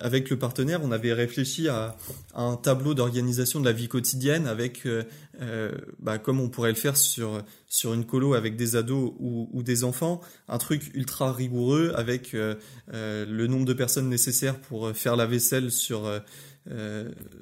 avec 0.00 0.30
le 0.30 0.38
partenaire, 0.38 0.80
on 0.82 0.90
avait 0.90 1.12
réfléchi 1.12 1.68
à, 1.68 1.96
un 2.34 2.56
tableau 2.56 2.94
d'organisation 2.94 3.60
de 3.60 3.66
la 3.66 3.72
vie 3.72 3.88
quotidienne 3.88 4.46
avec, 4.46 4.86
euh, 4.86 5.04
euh, 5.42 5.72
bah, 5.98 6.18
comme 6.18 6.40
on 6.40 6.48
pourrait 6.48 6.70
le 6.70 6.76
faire 6.76 6.96
sur, 6.96 7.42
sur 7.66 7.92
une 7.92 8.06
colo 8.06 8.34
avec 8.34 8.56
des 8.56 8.76
ados 8.76 9.12
ou, 9.18 9.62
des 9.62 9.84
enfants, 9.84 10.20
un 10.48 10.58
truc 10.58 10.90
ultra 10.94 11.32
rigoureux 11.32 11.92
avec 11.96 12.32
le 12.32 13.46
nombre 13.46 13.66
de 13.66 13.72
personnes 13.72 14.08
nécessaires 14.08 14.58
pour 14.58 14.90
faire 14.92 15.16
la 15.16 15.26
vaisselle 15.26 15.70
sur, 15.70 16.10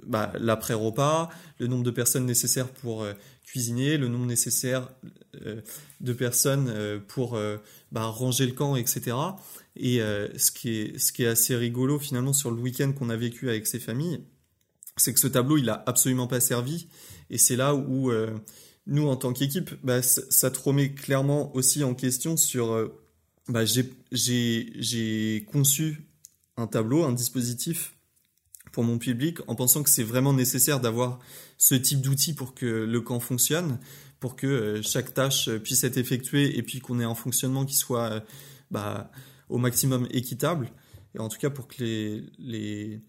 bah, 0.07 0.33
l'après-repas, 0.38 1.29
le 1.59 1.66
nombre 1.66 1.85
de 1.85 1.90
personnes 1.90 2.27
nécessaires 2.27 2.68
pour 2.68 3.07
cuisiner, 3.44 3.98
le 3.98 4.09
nombre 4.09 4.27
nécessaire 4.27 4.88
de 6.01 6.12
personnes 6.12 7.01
pour 7.09 7.38
bah, 7.92 8.05
ranger 8.05 8.46
le 8.46 8.53
camp, 8.53 8.77
etc. 8.77 9.16
Et 9.76 9.98
ce, 10.37 10.50
qui 10.50 10.70
est, 10.70 10.98
ce 10.98 11.12
qui 11.12 11.22
est 11.24 11.28
assez 11.28 11.56
rigolo 11.56 11.98
finalement 11.98 12.32
sur 12.32 12.50
le 12.50 12.61
week-end 12.61 12.92
qu'on 12.92 13.08
a 13.08 13.16
vécu 13.16 13.48
avec 13.48 13.66
ces 13.66 13.78
familles, 13.78 14.20
c'est 14.98 15.14
que 15.14 15.20
ce 15.20 15.26
tableau, 15.26 15.56
il 15.56 15.70
a 15.70 15.82
absolument 15.87 16.26
pas 16.26 16.40
servi. 16.40 16.88
Et 17.30 17.38
c'est 17.38 17.56
là 17.56 17.74
où 17.74 18.12
nous, 18.87 19.08
en 19.08 19.16
tant 19.16 19.32
qu'équipe, 19.32 19.70
bah, 19.82 20.02
ça 20.02 20.50
te 20.50 20.58
remet 20.58 20.92
clairement 20.92 21.54
aussi 21.56 21.85
en 21.85 21.94
question 21.94 22.37
sur... 22.37 22.92
Bah, 23.48 23.64
j'ai 23.64 25.46
conçu 25.50 26.06
un 26.56 26.66
tableau, 26.66 27.04
un 27.04 27.12
dispositif 27.12 27.94
pour 28.72 28.85
mon 28.85 28.98
public 28.98 29.38
en 29.46 29.54
pensant 29.54 29.82
que 29.82 29.90
c'est 29.90 30.02
vraiment 30.02 30.32
nécessaire 30.32 30.80
d'avoir 30.80 31.18
ce 31.58 31.74
type 31.74 32.00
d'outil 32.00 32.32
pour 32.32 32.54
que 32.54 32.66
le 32.66 33.00
camp 33.00 33.20
fonctionne, 33.20 33.78
pour 34.18 34.35
que 34.35 34.46
euh, 34.46 34.82
chaque 34.82 35.14
tâche 35.14 35.50
puisse 35.58 35.85
être 35.85 35.98
effectuée 35.98 36.56
et 36.58 36.62
puis 36.62 36.80
qu'on 36.80 36.98
ait 36.98 37.04
un 37.04 37.14
fonctionnement 37.14 37.64
qui 37.64 37.76
soit 37.76 38.11
euh, 38.11 38.20
bah, 38.70 39.11
au 39.53 39.59
maximum 39.59 40.07
équitable. 40.11 40.71
Et 41.15 41.19
en 41.19 41.29
tout 41.29 41.38
cas 41.38 41.51
pour 41.51 41.69
que 41.69 41.83
les, 41.83 42.25
les, 42.38 43.01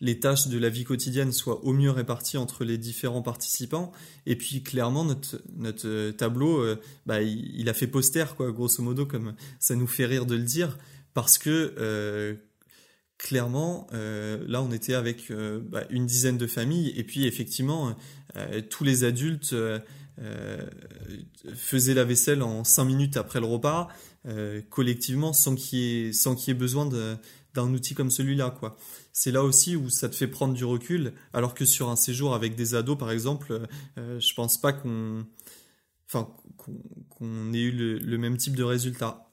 les 0.00 0.18
tâches 0.18 0.48
de 0.48 0.58
la 0.58 0.68
vie 0.68 0.84
quotidienne 0.84 1.32
soient 1.32 1.64
au 1.64 1.72
mieux 1.72 1.90
réparties 1.90 2.38
entre 2.38 2.64
les 2.64 2.78
différents 2.78 3.22
participants. 3.22 3.92
Et 4.26 4.36
puis 4.36 4.62
clairement, 4.62 5.04
notre, 5.04 5.42
notre 5.56 5.88
euh, 5.88 6.12
tableau, 6.12 6.64
bah, 7.06 7.22
il, 7.22 7.68
a 7.68 7.74
fait 7.74 7.86
poster, 7.86 8.34
quoi, 8.36 8.50
grosso 8.52 8.82
modo, 8.82 9.06
comme 9.06 9.34
ça 9.58 9.74
nous 9.74 9.86
fait 9.86 10.06
rire 10.06 10.26
de 10.26 10.34
le 10.34 10.42
dire, 10.42 10.78
parce 11.14 11.38
que 11.38 12.38
clairement, 13.20 13.86
euh, 13.92 14.42
là, 14.48 14.62
on 14.62 14.72
était 14.72 14.94
avec 14.94 15.30
euh, 15.30 15.60
bah, 15.62 15.84
une 15.90 16.06
dizaine 16.06 16.38
de 16.38 16.46
familles, 16.46 16.92
et 16.96 17.04
puis 17.04 17.26
effectivement, 17.26 17.94
euh, 18.36 18.62
tous 18.68 18.84
les 18.84 19.04
adultes 19.04 19.54
faisaient 21.54 21.94
la 21.94 22.04
vaisselle 22.04 22.42
en 22.42 22.62
cinq 22.64 22.84
minutes 22.84 23.16
après 23.16 23.40
le 23.40 23.46
repas, 23.46 23.88
collectivement, 24.68 25.32
sans 25.32 25.54
qu'il 25.54 25.78
y 25.78 26.08
ait, 26.08 26.12
sans 26.12 26.34
qu'il 26.34 26.54
y 26.54 26.54
besoin 26.54 26.86
d'un 27.54 27.72
outil 27.72 27.94
comme 27.94 28.10
celui-là, 28.10 28.50
quoi. 28.50 28.76
C'est 29.12 29.30
là 29.30 29.42
aussi 29.42 29.76
où 29.76 29.90
ça 29.90 30.08
te 30.08 30.14
fait 30.14 30.28
prendre 30.28 30.54
du 30.54 30.64
recul, 30.64 31.12
alors 31.32 31.54
que 31.54 31.64
sur 31.64 31.88
un 31.88 31.96
séjour 31.96 32.34
avec 32.34 32.54
des 32.54 32.74
ados, 32.74 32.98
par 32.98 33.10
exemple, 33.10 33.66
je 33.96 34.34
pense 34.34 34.60
pas 34.60 34.72
qu'on, 34.72 35.26
enfin, 36.06 36.28
qu'on, 37.08 37.52
ait 37.52 37.60
eu 37.60 37.98
le, 37.98 38.18
même 38.18 38.36
type 38.36 38.56
de 38.56 38.62
résultat. 38.62 39.30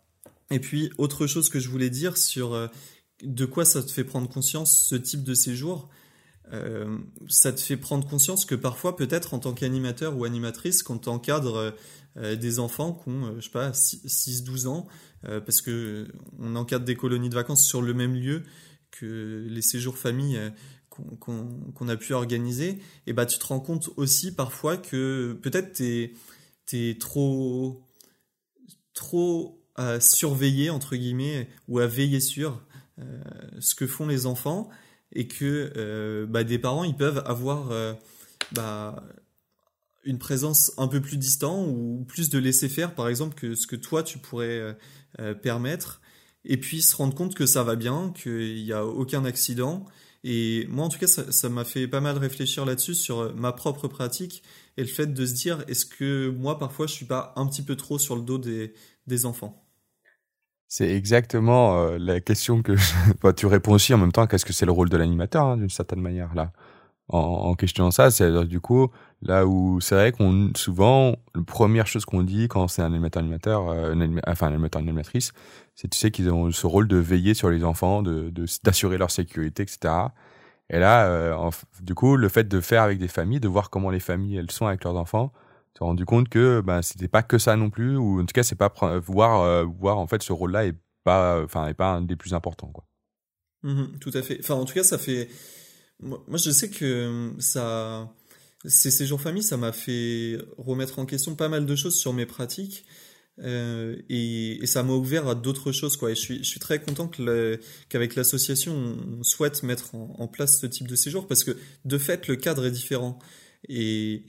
Et 0.52 0.60
puis, 0.60 0.91
autre 0.97 1.28
chose 1.28 1.50
que 1.50 1.60
je 1.60 1.69
voulais 1.69 1.89
dire 1.89 2.17
sur 2.17 2.69
de 3.23 3.45
quoi 3.45 3.65
ça 3.65 3.84
te 3.84 3.91
fait 3.91 4.04
prendre 4.04 4.30
conscience 4.30 4.84
ce 4.88 4.95
type 4.95 5.23
de 5.23 5.34
séjour 5.34 5.89
euh, 6.54 6.97
ça 7.28 7.52
te 7.52 7.60
fait 7.60 7.78
prendre 7.78 8.08
conscience 8.08 8.45
que 8.45 8.56
parfois, 8.56 8.95
peut-être 8.95 9.34
en 9.34 9.39
tant 9.39 9.54
qu'animateur 9.54 10.15
ou 10.17 10.23
animatrice, 10.23 10.82
quand 10.82 11.00
tu 11.00 11.10
encadres 11.10 11.58
euh, 11.58 11.71
des 12.18 12.60
enfants 12.60 12.94
qui 12.94 13.10
ont, 13.10 13.26
euh, 13.26 13.36
je 13.40 13.46
sais 13.46 13.52
pas, 13.52 13.72
6-12 13.72 14.68
ans, 14.68 14.88
parce 15.24 15.62
que 15.62 16.08
on 16.40 16.56
encadre 16.56 16.86
des 16.86 16.96
colonies 16.96 17.30
de 17.30 17.36
vacances 17.36 17.66
sur 17.66 17.82
le 17.82 17.94
même 17.94 18.14
lieu 18.14 18.44
que 18.92 19.46
les 19.50 19.62
séjours 19.62 19.98
famille 19.98 20.40
qu'on 20.90 21.88
a 21.90 21.98
pu 21.98 22.14
organiser, 22.14 22.80
et 23.08 23.14
bah 23.14 23.26
tu 23.26 23.38
te 23.38 23.46
rends 23.46 23.60
compte 23.60 23.90
aussi 23.98 24.34
parfois 24.34 24.78
que 24.78 25.38
peut-être 25.42 25.74
tu 25.74 26.14
es, 26.74 26.98
trop, 26.98 27.84
trop 28.94 29.62
à 29.76 30.00
surveiller, 30.00 30.70
entre 30.70 30.96
guillemets, 30.96 31.50
ou 31.68 31.80
à 31.80 31.88
veiller 31.88 32.20
sur 32.20 32.62
euh, 33.00 33.22
ce 33.60 33.76
que 33.76 33.86
font 33.86 34.08
les 34.08 34.26
enfants 34.26 34.70
et 35.14 35.28
que 35.28 35.72
euh, 35.78 36.26
bah, 36.26 36.44
des 36.44 36.58
parents 36.58 36.84
ils 36.84 36.96
peuvent 36.96 37.22
avoir 37.28 37.70
euh, 37.70 37.94
bah, 38.54 39.04
une 40.08 40.17
présence 40.17 40.72
un 40.78 40.88
peu 40.88 41.02
plus 41.02 41.17
distante 41.17 41.67
ou 41.70 42.04
plus 42.08 42.30
de 42.30 42.39
laisser 42.39 42.70
faire 42.70 42.96
par 42.96 43.08
exemple 43.08 43.36
que 43.36 43.54
ce 43.54 43.67
que 43.67 43.76
toi 43.76 44.02
tu 44.02 44.17
pourrais 44.17 44.76
permettre 45.43 46.02
et 46.48 46.58
puis 46.58 46.82
se 46.82 46.96
rendre 46.96 47.13
compte 47.13 47.36
que 47.36 47.46
ça 47.46 47.63
va 47.63 47.76
bien, 47.76 48.13
qu'il 48.15 48.63
n'y 48.63 48.72
a 48.72 48.86
aucun 48.86 49.26
accident. 49.26 49.86
Et 50.24 50.65
moi, 50.70 50.86
en 50.86 50.89
tout 50.89 50.98
cas, 50.98 51.08
ça 51.08 51.50
m'a 51.50 51.63
fait 51.63 51.88
pas 51.88 52.02
mal 52.02 52.17
réfléchir 52.17 52.65
là-dessus 52.65 52.96
sur 52.96 53.36
ma 53.36 53.52
propre 53.52 53.88
pratique 53.88 54.43
et 54.78 54.82
le 54.82 54.88
fait 54.88 55.08
de 55.08 55.26
se 55.26 55.34
dire, 55.34 55.63
est-ce 55.67 55.86
que 55.86 56.30
moi, 56.30 56.58
parfois, 56.58 56.88
je 56.88 56.93
suis 56.93 57.06
pas 57.06 57.34
un 57.36 57.46
petit 57.48 57.62
peu 57.62 57.76
trop 57.76 58.00
sur 58.00 58.15
le 58.15 58.22
dos 58.22 58.38
des, 58.38 59.26
enfants? 59.26 59.63
C'est 60.67 60.89
exactement 60.89 61.80
euh, 61.80 61.98
la 61.98 62.20
question 62.20 62.62
que 62.62 62.74
bah, 63.22 63.34
tu 63.34 63.46
réponds 63.46 63.74
aussi 63.74 63.93
en 63.93 63.98
même 63.98 64.12
temps 64.12 64.28
qu'est-ce 64.28 64.46
que 64.46 64.54
c'est 64.54 64.65
le 64.65 64.72
rôle 64.72 64.89
de 64.89 64.98
l'animateur 64.98 65.46
hein, 65.46 65.58
d'une 65.58 65.70
certaine 65.70 66.02
manière 66.02 66.34
là. 66.36 66.52
En, 67.10 67.20
en 67.20 67.56
questionnant 67.56 67.91
ça, 67.91 68.12
c'est 68.12 68.46
du 68.46 68.60
coup 68.60 68.89
là 69.22 69.46
où 69.46 69.80
c'est 69.82 69.96
vrai 69.96 70.12
qu'on 70.12 70.52
souvent 70.56 71.15
la 71.36 71.41
première 71.43 71.88
chose 71.88 72.06
qu'on 72.06 72.24
dit 72.24 72.48
quand 72.48 72.67
c'est 72.67 72.82
un 72.82 72.88
animateur 72.88 73.22
animateur, 73.22 73.70
euh, 73.70 73.96
enfin 74.28 74.48
un 74.48 74.54
animateur 74.54 74.82
animatrice, 74.82 75.32
c'est 75.76 75.88
tu 75.88 75.98
sais 75.98 76.12
qu'ils 76.12 76.30
ont 76.30 76.52
ce 76.52 76.67
rôle 76.67 76.88
de 76.88 76.98
veiller 76.98 77.34
sur 77.34 77.50
les 77.50 77.63
enfants, 77.63 78.02
de 78.04 78.32
d'assurer 78.63 78.98
leur 78.98 79.12
sécurité, 79.12 79.63
etc. 79.63 79.93
Et 80.70 80.80
là, 80.80 81.08
euh, 81.08 81.50
du 81.82 81.96
coup, 81.96 82.17
le 82.17 82.28
fait 82.28 82.48
de 82.48 82.60
faire 82.60 82.84
avec 82.84 83.00
des 83.00 83.08
familles, 83.08 83.39
de 83.39 83.48
voir 83.48 83.70
comment 83.70 83.89
les 83.89 84.02
familles 84.02 84.36
elles 84.36 84.52
sont 84.52 84.65
avec 84.65 84.84
leurs 84.84 84.98
enfants, 84.98 85.32
tu 85.74 85.84
rendu 85.84 86.06
compte 86.06 86.28
que 86.28 86.62
ben 86.62 86.82
c'était 86.82 87.08
pas 87.08 87.24
que 87.24 87.38
ça 87.38 87.56
non 87.56 87.70
plus 87.70 87.96
ou 87.98 88.20
en 88.20 88.26
tout 88.26 88.34
cas 88.34 88.43
c'est 88.43 88.56
pas 88.56 88.74
voir 89.06 89.41
euh, 89.41 89.63
voir 89.63 90.00
en 90.00 90.08
fait 90.08 90.24
ce 90.24 90.34
rôle 90.34 90.52
là 90.52 90.65
est 90.65 90.76
pas 91.04 91.43
enfin 91.43 91.67
est 91.67 91.76
pas 91.76 91.91
un 91.91 92.02
des 92.02 92.15
plus 92.15 92.34
importants 92.34 92.72
quoi 92.74 92.84
mmh 93.62 94.00
tout 94.02 94.12
à 94.13 94.24
fait 94.24 94.39
enfin 94.41 94.56
en 94.56 94.65
tout 94.65 94.74
cas 94.74 94.84
ça 94.84 94.98
fait 94.98 95.30
moi 96.00 96.38
je 96.38 96.52
sais 96.52 96.70
que 96.70 97.34
ça 97.40 98.14
ces 98.66 98.92
séjours 98.92 99.22
famille 99.22 99.44
ça 99.44 99.58
m'a 99.58 99.72
fait 99.72 100.38
remettre 100.58 101.00
en 101.00 101.06
question 101.06 101.36
pas 101.36 101.50
mal 101.50 101.66
de 101.66 101.76
choses 101.76 101.96
sur 101.96 102.14
mes 102.14 102.26
pratiques 102.26 102.86
euh, 103.40 103.96
et, 104.10 104.66
ça 104.66 104.82
m'a 104.82 104.94
ouvert 104.94 105.28
à 105.28 105.36
d'autres 105.36 105.72
choses 105.72 105.96
quoi. 105.96 106.12
Et 106.12 106.16
je 106.16 106.42
suis 106.42 106.60
très 106.60 106.82
content 106.82 107.08
qu'avec 107.90 108.16
l'association 108.16 108.74
on 109.20 109.24
souhaite 109.24 109.62
mettre 109.64 109.94
en, 109.94 110.16
en 110.18 110.28
place 110.28 110.60
ce 110.60 110.66
type 110.66 110.88
de 110.88 110.96
séjour 110.96 111.28
parce 111.28 111.44
que 111.44 111.56
de 111.86 111.98
fait 111.98 112.28
le 112.28 112.36
cadre 112.36 112.66
est 112.66 112.72
différent. 112.72 113.20
Et 113.70 114.26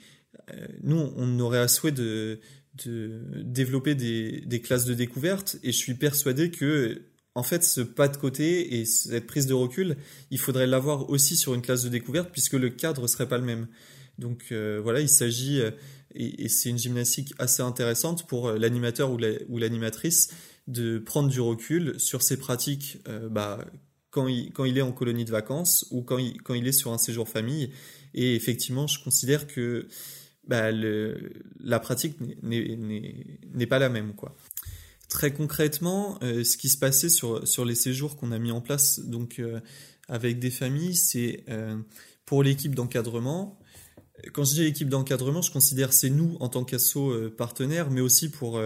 euh, 0.50 0.66
nous, 0.82 1.12
on 1.16 1.40
aurait 1.40 1.58
à 1.58 1.68
souhait 1.68 1.92
de, 1.92 2.40
développer 2.84 3.94
des, 3.94 4.60
classes 4.62 4.84
de 4.84 4.94
découverte 4.94 5.56
et 5.62 5.72
je 5.72 5.76
suis 5.76 5.94
persuadé 5.94 6.50
que 6.50 7.07
en 7.38 7.44
fait, 7.44 7.62
ce 7.62 7.80
pas 7.80 8.08
de 8.08 8.16
côté 8.16 8.80
et 8.80 8.84
cette 8.84 9.28
prise 9.28 9.46
de 9.46 9.54
recul, 9.54 9.96
il 10.32 10.40
faudrait 10.40 10.66
l'avoir 10.66 11.08
aussi 11.08 11.36
sur 11.36 11.54
une 11.54 11.62
classe 11.62 11.84
de 11.84 11.88
découverte 11.88 12.30
puisque 12.32 12.54
le 12.54 12.68
cadre 12.68 13.06
serait 13.06 13.28
pas 13.28 13.38
le 13.38 13.44
même. 13.44 13.68
Donc 14.18 14.46
euh, 14.50 14.80
voilà, 14.82 15.00
il 15.00 15.08
s'agit, 15.08 15.60
euh, 15.60 15.70
et, 16.16 16.48
c'est 16.48 16.68
une 16.68 16.78
gymnastique 16.78 17.32
assez 17.38 17.62
intéressante 17.62 18.26
pour 18.26 18.50
l'animateur 18.50 19.12
ou 19.12 19.58
l'animatrice 19.58 20.30
de 20.66 20.98
prendre 20.98 21.28
du 21.28 21.40
recul 21.40 21.94
sur 22.00 22.22
ses 22.22 22.38
pratiques 22.38 22.98
bah, 23.30 23.64
quand, 24.10 24.26
il, 24.26 24.76
est 24.76 24.82
en 24.82 24.90
colonie 24.90 25.24
de 25.24 25.30
vacances 25.30 25.86
ou 25.92 26.02
quand 26.02 26.18
il, 26.18 26.66
est 26.66 26.72
sur 26.72 26.92
un 26.92 26.98
séjour 26.98 27.28
famille. 27.28 27.70
Et 28.14 28.34
effectivement, 28.34 28.88
je 28.88 29.00
considère 29.02 29.46
que 29.46 29.86
bah, 30.48 30.72
la 30.72 31.78
pratique 31.78 32.16
n'est 32.42 33.66
pas 33.66 33.78
la 33.78 33.90
même. 33.90 34.14
Quoi. 34.14 34.34
Très 35.08 35.32
concrètement, 35.32 36.18
euh, 36.22 36.44
ce 36.44 36.58
qui 36.58 36.68
se 36.68 36.76
passait 36.76 37.08
sur, 37.08 37.48
sur 37.48 37.64
les 37.64 37.74
séjours 37.74 38.16
qu'on 38.16 38.30
a 38.30 38.38
mis 38.38 38.50
en 38.50 38.60
place 38.60 39.00
donc, 39.00 39.38
euh, 39.38 39.60
avec 40.06 40.38
des 40.38 40.50
familles, 40.50 40.96
c'est 40.96 41.44
euh, 41.48 41.78
pour 42.26 42.42
l'équipe 42.42 42.74
d'encadrement. 42.74 43.58
Quand 44.34 44.44
je 44.44 44.52
dis 44.52 44.64
équipe 44.64 44.90
d'encadrement, 44.90 45.40
je 45.40 45.50
considère 45.50 45.94
c'est 45.94 46.10
nous 46.10 46.36
en 46.40 46.48
tant 46.48 46.64
qu'asso 46.64 47.12
partenaires, 47.38 47.88
mais 47.88 48.00
aussi 48.00 48.28
pour 48.28 48.60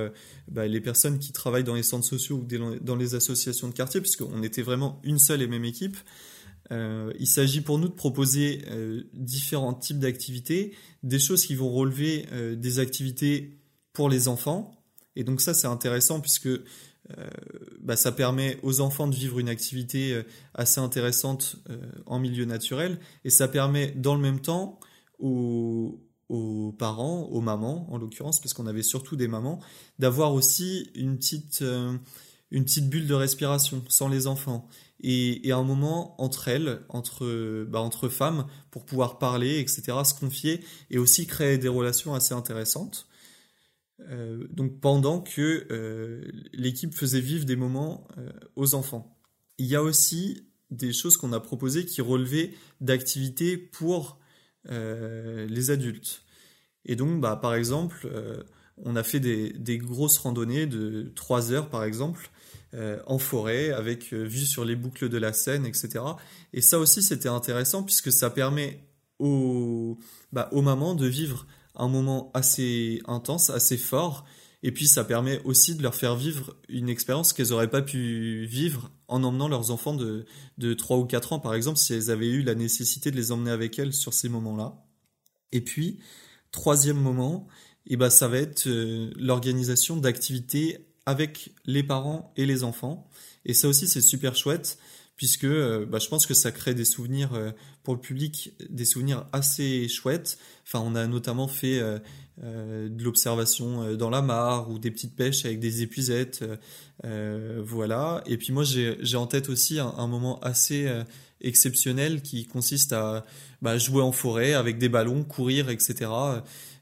bah, 0.49 0.67
les 0.67 0.81
personnes 0.81 1.19
qui 1.19 1.31
travaillent 1.33 1.63
dans 1.63 1.75
les 1.75 1.83
centres 1.83 2.07
sociaux 2.07 2.39
ou 2.39 2.79
dans 2.81 2.97
les 2.97 3.15
associations 3.15 3.69
de 3.69 3.75
quartier, 3.75 4.01
puisqu'on 4.01 4.43
était 4.43 4.63
vraiment 4.63 4.99
une 5.05 5.19
seule 5.19 5.43
et 5.43 5.47
même 5.47 5.67
équipe. 5.67 5.99
Il 6.71 7.27
s'agit 7.27 7.61
pour 7.61 7.79
nous 7.79 7.89
de 7.89 7.93
proposer 7.93 8.65
différents 9.13 9.75
types 9.75 9.99
d'activités, 9.99 10.75
des 11.03 11.19
choses 11.19 11.45
qui 11.45 11.55
vont 11.55 11.71
relever 11.71 12.25
des 12.57 12.79
activités 12.79 13.59
pour 13.93 14.09
les 14.09 14.29
enfants. 14.29 14.82
Et 15.17 15.25
donc 15.25 15.41
ça, 15.41 15.55
c'est 15.55 15.67
intéressant 15.67 16.21
puisque 16.21 16.49
bah, 17.81 17.97
ça 17.97 18.13
permet 18.13 18.59
aux 18.63 18.81
enfants 18.81 19.07
de 19.07 19.15
vivre 19.15 19.39
une 19.39 19.49
activité 19.49 20.23
assez 20.55 20.81
intéressante 20.81 21.57
en 22.07 22.19
milieu 22.19 22.45
naturel. 22.45 22.99
Et 23.25 23.31
ça 23.31 23.49
permet 23.49 23.91
dans 23.91 24.15
le 24.15 24.21
même 24.21 24.41
temps 24.41 24.79
aux, 25.19 26.01
parents, 26.79 27.25
aux 27.25 27.41
mamans 27.41 27.87
en 27.93 27.99
l'occurrence, 27.99 28.41
parce 28.41 28.55
qu'on 28.55 28.67
avait 28.67 28.83
surtout 28.83 29.17
des 29.17 29.29
mamans, 29.29 29.61
d'avoir 29.99 30.33
aussi 30.33 30.91
une 30.95 31.19
petite, 31.19 31.63
une 32.51 32.65
petite 32.65 32.89
bulle 32.89 33.07
de 33.07 33.15
respiration 33.15 33.85
sans 33.89 34.09
les 34.09 34.27
enfants 34.27 34.69
et, 35.03 35.53
un 35.53 35.63
moment 35.63 36.21
entre 36.23 36.49
elles, 36.49 36.81
entre, 36.89 37.65
bah, 37.65 37.81
entre 37.81 38.09
femmes, 38.09 38.47
pour 38.71 38.85
pouvoir 38.85 39.19
parler, 39.19 39.59
etc., 39.59 39.83
se 40.05 40.15
confier 40.15 40.65
et 40.91 40.99
aussi 40.99 41.27
créer 41.27 41.59
des 41.59 41.69
relations 41.69 42.15
assez 42.15 42.35
intéressantes. 42.35 43.07
Euh, 44.11 44.47
donc 44.51 44.81
pendant 44.81 45.21
que 45.21 45.67
euh, 45.71 46.23
l'équipe 46.53 46.95
faisait 46.95 47.21
vivre 47.21 47.45
des 47.45 47.57
moments 47.57 48.07
euh, 48.19 48.31
aux 48.57 48.75
enfants. 48.75 49.17
Il 49.59 49.67
y 49.67 49.77
a 49.77 49.83
aussi 49.83 50.49
des 50.71 50.93
choses 50.93 51.17
qu'on 51.17 51.33
a 51.33 51.41
proposées 51.41 51.85
qui 51.85 52.01
relevaient 52.01 52.53
d'activités 52.81 53.57
pour 53.57 54.19
les 54.65 55.71
adultes. 55.73 56.23
Et 56.85 56.95
donc, 56.95 57.21
bah, 57.21 57.35
par 57.35 57.55
exemple, 57.57 58.09
on 58.77 58.95
a 58.95 59.03
fait 59.03 59.19
des, 59.19 59.79
grosses 59.79 60.19
randonnées 60.19 60.67
de 60.67 61.13
3 61.17 61.51
heures, 61.51 61.69
par 61.69 61.83
exemple, 61.83 62.31
en 63.07 63.19
forêt, 63.19 63.71
avec 63.71 64.13
vue 64.13 64.47
sur 64.47 64.65
les 64.65 64.77
boucles 64.77 65.09
de 65.09 65.19
la 65.19 65.33
Seine, 65.33 65.67
etc. 65.67 66.05
Et 66.53 66.63
ça 66.63 66.79
aussi, 66.79 67.03
c'était 67.03 67.29
intéressant 67.29 67.83
puisque 67.83 68.13
ça 68.13 68.31
permet 68.31 68.87
aux, 69.19 69.99
bah, 70.33 70.49
aux 70.53 70.63
mamans 70.63 70.95
de 70.95 71.07
vivre 71.07 71.47
un 71.75 71.89
moment 71.89 72.31
assez 72.35 73.01
intense, 73.07 73.51
assez 73.51 73.77
fort. 73.77 74.25
Et 74.63 74.71
puis 74.71 74.87
ça 74.87 75.05
permet 75.05 75.41
aussi 75.45 75.75
de 75.75 75.83
leur 75.83 75.95
faire 75.95 76.15
vivre 76.15 76.57
une 76.69 76.89
expérience 76.89 77.33
qu'elles 77.33 77.49
n'auraient 77.49 77.71
pas 77.71 77.83
pu 77.83 78.47
vivre 78.47 78.93
en 79.09 79.25
emmenant 79.25 79.49
leurs 79.49 79.71
enfants 79.71 79.95
de, 79.95 80.25
de 80.59 80.75
3 80.75 80.99
ou 80.99 81.05
4 81.05 81.33
ans, 81.33 81.41
par 81.41 81.55
exemple, 81.55 81.79
si 81.79 81.93
elles 81.95 82.11
avaient 82.11 82.29
eu 82.31 82.43
la 82.43 82.55
nécessité 82.55 83.11
de 83.11 83.17
les 83.17 83.33
emmener 83.33 83.51
avec 83.51 83.79
elles 83.79 83.93
sur 83.93 84.15
ces 84.15 84.29
moments-là. 84.29 84.85
Et 85.51 85.61
puis, 85.61 85.99
troisième 86.53 86.99
moment, 86.99 87.49
et 87.87 87.95
eh 87.95 87.97
ben, 87.97 88.11
ça 88.11 88.29
va 88.29 88.39
être 88.39 88.69
euh, 88.69 89.11
l'organisation 89.17 89.97
d'activités 89.97 90.87
avec 91.05 91.53
les 91.65 91.83
parents 91.83 92.33
et 92.37 92.47
les 92.47 92.63
enfants. 92.63 93.09
Et 93.45 93.55
ça 93.55 93.67
aussi, 93.67 93.89
c'est 93.89 94.01
super 94.01 94.37
chouette 94.37 94.79
puisque 95.17 95.45
euh, 95.45 95.87
bah, 95.87 95.99
je 95.99 96.09
pense 96.09 96.27
que 96.27 96.35
ça 96.35 96.53
crée 96.53 96.75
des 96.75 96.85
souvenirs 96.85 97.35
euh, 97.35 97.51
pour 97.83 97.95
le 97.95 98.01
public, 98.01 98.55
des 98.71 98.85
souvenirs 98.85 99.27
assez 99.33 99.89
chouettes. 99.89 100.39
Enfin, 100.67 100.81
on 100.81 100.95
a 100.95 101.07
notamment 101.07 101.49
fait 101.49 101.81
euh, 101.81 102.89
de 102.89 103.05
l'observation 103.05 103.95
dans 103.95 104.11
la 104.11 104.23
mare 104.23 104.71
ou 104.71 104.79
des 104.79 104.91
petites 104.91 105.15
pêches 105.15 105.45
avec 105.45 105.61
des 105.61 105.83
épuisettes, 105.83 106.45
voilà. 107.03 108.23
Et 108.27 108.39
puis 108.39 108.53
moi, 108.53 108.65
j'ai 108.65 109.17
en 109.17 109.27
tête 109.27 109.49
aussi 109.49 109.79
un, 109.79 110.07
moment 110.07 110.41
assez 110.41 110.89
exceptionnel 111.41 112.23
qui 112.23 112.47
consiste 112.47 112.93
à 112.93 113.25
bah, 113.61 113.77
jouer 113.77 114.03
en 114.03 114.13
forêt 114.13 114.55
avec 114.55 114.79
des 114.79 114.89
ballons, 114.89 115.25
courir, 115.25 115.69
etc. 115.69 116.11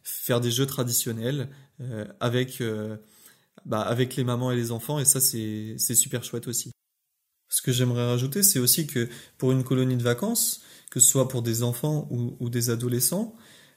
Faire 0.03 0.41
des 0.41 0.51
jeux 0.51 0.67
traditionnels 0.67 1.49
bah, 1.81 3.81
avec 3.81 4.17
les 4.17 4.25
mamans 4.25 4.53
et 4.53 4.57
les 4.57 4.71
enfants, 4.71 5.01
et 5.01 5.05
ça 5.05 5.21
c'est 5.21 5.95
super 5.95 6.23
chouette 6.23 6.47
aussi. 6.47 6.71
Ce 7.51 7.63
que 7.63 7.73
j'aimerais 7.73 8.07
rajouter, 8.07 8.43
c'est 8.45 8.61
aussi 8.61 8.87
que 8.87 9.09
pour 9.37 9.51
une 9.51 9.65
colonie 9.65 9.97
de 9.97 10.03
vacances, 10.03 10.63
que 10.89 11.01
ce 11.01 11.09
soit 11.09 11.29
pour 11.29 11.43
des 11.43 11.63
enfants 11.65 12.09
ou, 12.11 12.49
des 12.49 12.71
adolescents, 12.71 13.35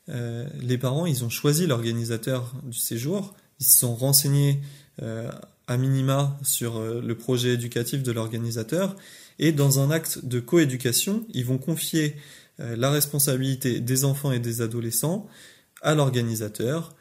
euh, 0.09 0.47
les 0.61 0.77
parents, 0.77 1.07
ils 1.07 1.25
ont 1.25 1.29
choisi 1.29 1.65
l'organisateur 1.65 2.53
du 2.63 2.77
séjour, 2.77 3.33
ils 3.59 3.65
se 3.65 3.79
sont 3.79 3.95
renseignés 3.95 4.61
euh, 5.01 5.31
à 5.67 5.77
minima 5.77 6.39
sur 6.43 6.77
euh, 6.77 7.01
le 7.01 7.17
projet 7.17 7.53
éducatif 7.53 8.03
de 8.03 8.11
l'organisateur, 8.11 8.95
et 9.39 9.51
dans 9.51 9.79
un 9.79 9.89
acte 9.89 10.23
de 10.23 10.39
coéducation, 10.39 11.25
ils 11.33 11.45
vont 11.45 11.57
confier 11.57 12.15
la 12.59 12.91
responsabilité 12.91 13.79
des 13.79 14.05
enfants 14.05 14.31
et 14.31 14.37
des 14.37 14.61
adolescents 14.61 15.27
à 15.81 15.95
l'organisateur 15.95 16.95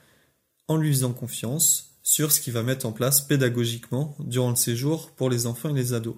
en 0.66 0.78
lui 0.78 0.90
faisant 0.90 1.12
confiance 1.12 1.98
sur 2.02 2.32
ce 2.32 2.40
qu'il 2.40 2.54
va 2.54 2.62
mettre 2.62 2.86
en 2.86 2.92
place 2.92 3.20
pédagogiquement 3.20 4.16
durant 4.18 4.48
le 4.48 4.56
séjour 4.56 5.10
pour 5.10 5.28
les 5.28 5.46
enfants 5.46 5.68
et 5.68 5.74
les 5.74 5.92
ados. 5.92 6.16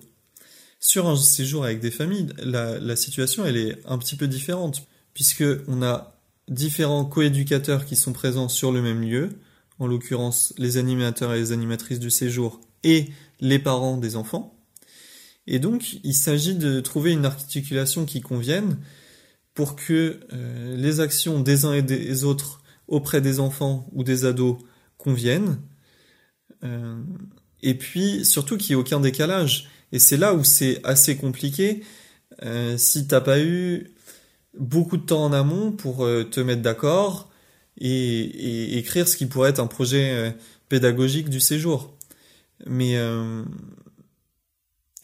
Sur 0.87 1.09
un 1.09 1.16
séjour 1.16 1.64
avec 1.64 1.80
des 1.80 1.91
familles, 1.91 2.26
la, 2.37 2.95
situation 2.95 3.47
elle 3.47 3.57
est 3.57 3.78
un 3.87 3.97
petit 3.97 4.16
peu 4.16 4.28
différente 4.28 4.87
puisque 5.14 5.43
on 5.66 5.82
a 5.82 6.20
différents 6.47 7.07
coéducateurs 7.07 7.87
qui 7.87 7.97
sont 7.97 8.12
présents 8.12 8.51
sur 8.51 8.70
le 8.70 8.82
même 8.82 9.01
lieu, 9.01 9.30
en 9.78 9.87
l'occurrence 9.87 10.53
les 10.59 10.76
animateurs 10.76 11.32
et 11.32 11.39
les 11.39 11.53
animatrices 11.53 12.01
du 12.01 12.11
séjour 12.11 12.61
et 12.82 13.09
les 13.41 13.59
parents 13.59 13.97
des 13.97 14.14
enfants. 14.14 14.59
Et 15.47 15.59
donc, 15.59 16.01
il 16.05 16.12
s'agit 16.12 16.55
de 16.55 16.80
trouver 16.80 17.12
une 17.12 17.24
articulation 17.24 18.05
qui 18.05 18.20
convienne 18.20 18.76
pour 19.55 19.76
que 19.76 20.20
euh, 20.35 20.76
les 20.76 21.01
actions 21.01 21.41
des 21.41 21.64
uns 21.64 21.72
et 21.72 21.82
des 21.82 22.24
autres 22.24 22.62
auprès 22.89 23.22
des 23.22 23.41
enfants 23.41 23.89
ou 23.93 24.05
des 24.05 24.26
ados 24.26 24.59
conviennent. 24.99 25.57
Euh, 26.62 27.03
et 27.62 27.72
puis, 27.72 28.26
surtout 28.26 28.59
qu'il 28.59 28.76
n'y 28.76 28.78
ait 28.78 28.82
aucun 28.82 29.01
décalage. 29.01 29.70
Et 29.95 30.01
c'est 30.01 30.16
là 30.16 30.34
où 30.34 30.42
c'est 30.42 30.80
assez 30.84 31.16
compliqué. 31.16 31.84
Euh, 32.42 32.76
si 32.76 33.07
t'as 33.07 33.20
pas 33.20 33.40
eu 33.40 33.95
beaucoup 34.59 34.97
de 34.97 35.07
temps 35.07 35.24
en 35.24 35.32
amont 35.32 35.70
pour 35.70 36.05
euh, 36.05 36.24
te 36.24 36.40
mettre 36.40 36.62
d'accord 36.62 37.30
et, 37.78 38.76
écrire 38.76 39.07
ce 39.07 39.16
qui 39.16 39.26
pourrait 39.26 39.51
être 39.51 39.61
un 39.61 39.68
projet 39.68 40.11
euh, 40.11 40.30
pédagogique 40.68 41.28
du 41.28 41.38
séjour. 41.38 41.97
Mais 42.66 42.97
euh, 42.97 43.45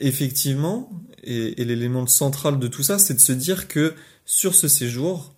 effectivement, 0.01 0.91
et, 1.23 1.63
et 1.63 1.65
l'élément 1.65 2.09
central 2.09 2.59
de 2.59 2.67
tout 2.67 2.83
ça, 2.83 2.99
c'est 2.99 3.15
de 3.15 3.21
se 3.21 3.33
dire 3.33 3.69
que 3.69 3.95
sur 4.25 4.57
ce 4.57 4.67
séjour, 4.67 5.37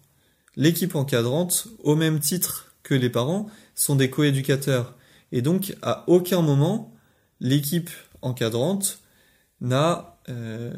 l'équipe 0.56 0.94
encadrante, 0.94 1.68
au 1.80 1.94
même 1.94 2.20
titre 2.20 2.74
que 2.82 2.94
les 2.94 3.10
parents, 3.10 3.50
sont 3.74 3.96
des 3.96 4.08
coéducateurs. 4.08 4.96
Et 5.30 5.42
donc, 5.42 5.76
à 5.82 6.04
aucun 6.06 6.40
moment, 6.40 6.94
l'équipe 7.38 7.90
encadrante 8.22 9.01
n'a 9.62 10.18
euh, 10.28 10.74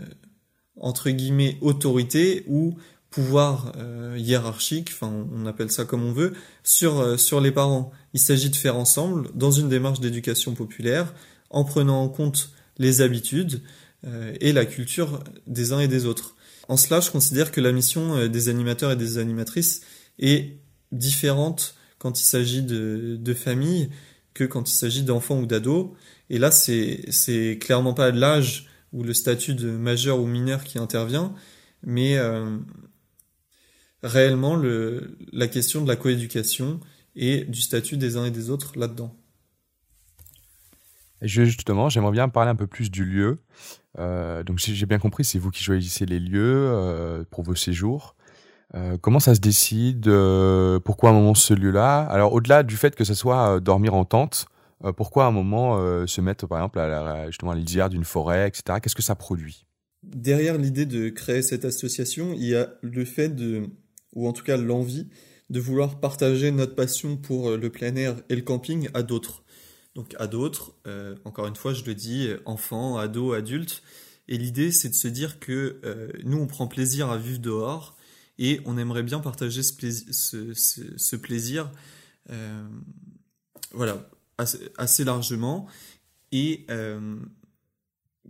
entre 0.76 1.11
guillemets 1.11 1.59
autorité 1.61 2.45
ou 2.47 2.76
pouvoir 3.11 3.72
euh, 3.76 4.16
hiérarchique, 4.18 4.91
enfin 4.93 5.26
on 5.32 5.47
appelle 5.47 5.70
ça 5.70 5.85
comme 5.85 6.05
on 6.05 6.12
veut, 6.12 6.35
sur, 6.62 7.01
euh, 7.01 7.16
sur 7.16 7.41
les 7.41 7.51
parents. 7.51 7.93
Il 8.12 8.20
s'agit 8.20 8.51
de 8.51 8.57
faire 8.57 8.76
ensemble, 8.76 9.28
dans 9.35 9.51
une 9.51 9.68
démarche 9.68 10.01
d'éducation 10.01 10.55
populaire, 10.55 11.14
en 11.51 11.64
prenant 11.64 12.03
en 12.03 12.09
compte 12.09 12.51
les 12.78 13.01
habitudes 13.01 13.62
et 14.41 14.53
la 14.53 14.66
culture 14.66 15.24
des 15.47 15.72
uns 15.72 15.80
et 15.80 15.89
des 15.89 16.05
autres. 16.05 16.35
En 16.68 16.76
cela, 16.76 17.01
je 17.01 17.11
considère 17.11 17.51
que 17.51 17.61
la 17.62 17.72
mission 17.72 18.26
des 18.26 18.51
animateurs 18.51 18.91
et 18.91 18.97
des 18.97 19.16
animatrices 19.16 19.80
est 20.18 20.59
différente 20.93 21.74
quand 21.99 22.20
il 22.20 22.24
s'agit 22.24 22.61
de, 22.61 23.16
de 23.18 23.35
familles 23.35 23.89
que 24.35 24.45
quand 24.45 24.68
il 24.68 24.74
s'agit 24.74 25.05
d'enfants 25.05 25.39
ou 25.39 25.47
d'ados. 25.47 25.93
Et 26.28 26.39
là, 26.39 26.51
c'est 26.51 27.59
clairement 27.61 27.95
pas 27.95 28.11
l'âge 28.11 28.68
ou 28.95 29.03
le 29.03 29.12
statut 29.12 29.55
de 29.55 29.70
majeur 29.72 30.20
ou 30.20 30.26
mineur 30.26 30.64
qui 30.64 30.78
intervient, 30.78 31.34
mais 31.82 32.16
euh, 32.16 32.57
réellement 34.03 34.55
le, 34.55 35.18
la 35.32 35.49
question 35.49 35.82
de 35.82 35.88
la 35.88 35.97
coéducation 35.97 36.80
et 37.16 37.45
du 37.45 37.61
statut 37.61 37.97
des 37.97 38.16
uns 38.16 38.24
et 38.24 38.30
des 38.30 38.51
autres 38.51 38.78
là-dedans. 38.78 39.14
Justement, 41.22 41.88
j'aimerais 41.88 42.12
bien 42.12 42.28
parler 42.28 42.51
un 42.51 42.57
peu 42.57 42.66
plus 42.66 42.90
du 42.90 43.05
lieu. 43.05 43.38
Euh, 43.99 44.42
donc, 44.45 44.59
j'ai 44.59 44.86
bien 44.86 44.99
compris, 44.99 45.24
c'est 45.24 45.38
vous 45.38 45.51
qui 45.51 45.62
choisissez 45.62 46.07
les 46.07 46.20
lieux 46.20 46.68
euh, 46.68 47.24
pour 47.30 47.42
vos 47.42 47.55
séjours. 47.55 48.14
comment 49.01 49.20
ça 49.20 49.34
se 49.34 49.40
décide 49.40 50.05
Pourquoi 50.84 51.11
à 51.11 51.12
un 51.12 51.16
moment 51.16 51.34
ce 51.34 51.55
lieu-là? 51.55 52.01
Alors, 52.03 52.32
au-delà 52.32 52.62
du 52.62 52.76
fait 52.76 52.95
que 52.95 53.05
ce 53.05 53.14
soit 53.14 53.59
dormir 53.61 53.95
en 53.95 54.05
tente, 54.05 54.47
euh, 54.85 54.93
pourquoi 54.93 55.24
à 55.24 55.28
un 55.28 55.32
moment 55.32 55.78
euh, 55.78 56.07
se 56.07 56.20
mettre 56.20 56.47
par 56.47 56.59
exemple 56.59 56.78
à 56.78 56.89
la, 56.89 57.26
justement 57.26 57.53
à 57.53 57.89
d'une 57.89 58.05
forêt, 58.05 58.49
etc. 58.49 58.78
Qu'est-ce 58.82 58.95
que 58.95 59.03
ça 59.03 59.14
produit? 59.14 59.66
Derrière 60.03 60.59
l'idée 60.59 60.85
de 60.85 61.09
créer 61.09 61.43
cette 61.43 61.64
association, 61.64 62.35
il 62.35 62.45
y 62.45 62.55
a 62.55 62.74
le 62.82 63.05
fait 63.05 63.30
de, 63.30 63.70
ou 64.14 64.28
en 64.28 64.32
tout 64.32 64.45
cas 64.45 64.57
l'envie, 64.57 65.09
de 65.51 65.61
vouloir 65.61 66.01
partager 66.01 66.51
notre 66.51 66.74
passion 66.74 67.16
pour 67.16 67.51
euh, 67.51 67.57
le 67.57 67.70
plein 67.70 67.97
air 67.97 68.16
et 68.28 68.37
le 68.37 68.43
camping 68.43 68.89
à 68.93 69.03
d'autres. 69.03 69.43
Donc 69.95 70.14
à 70.18 70.26
d'autres, 70.26 70.74
encore 71.24 71.47
une 71.47 71.55
fois, 71.55 71.72
je 71.72 71.85
le 71.85 71.95
dis, 71.95 72.28
enfants, 72.47 72.99
ados, 72.99 73.37
adultes. 73.37 73.80
Et 74.26 74.39
l'idée, 74.39 74.72
c'est 74.72 74.89
de 74.89 74.95
se 74.95 75.07
dire 75.07 75.39
que 75.39 75.80
nous, 76.24 76.37
on 76.37 76.49
prend 76.49 76.66
plaisir 76.66 77.11
à 77.11 77.16
vivre 77.16 77.39
dehors 77.39 77.97
et 78.41 78.61
on 78.64 78.76
aimerait 78.76 79.05
bien 79.05 79.20
partager. 79.20 79.62
Ce, 79.62 81.14
plaisir 81.14 81.70
voilà, 83.72 84.09
assez, 84.39 85.05
largement. 85.05 85.66
Et 86.32 86.66
euh, 86.70 87.16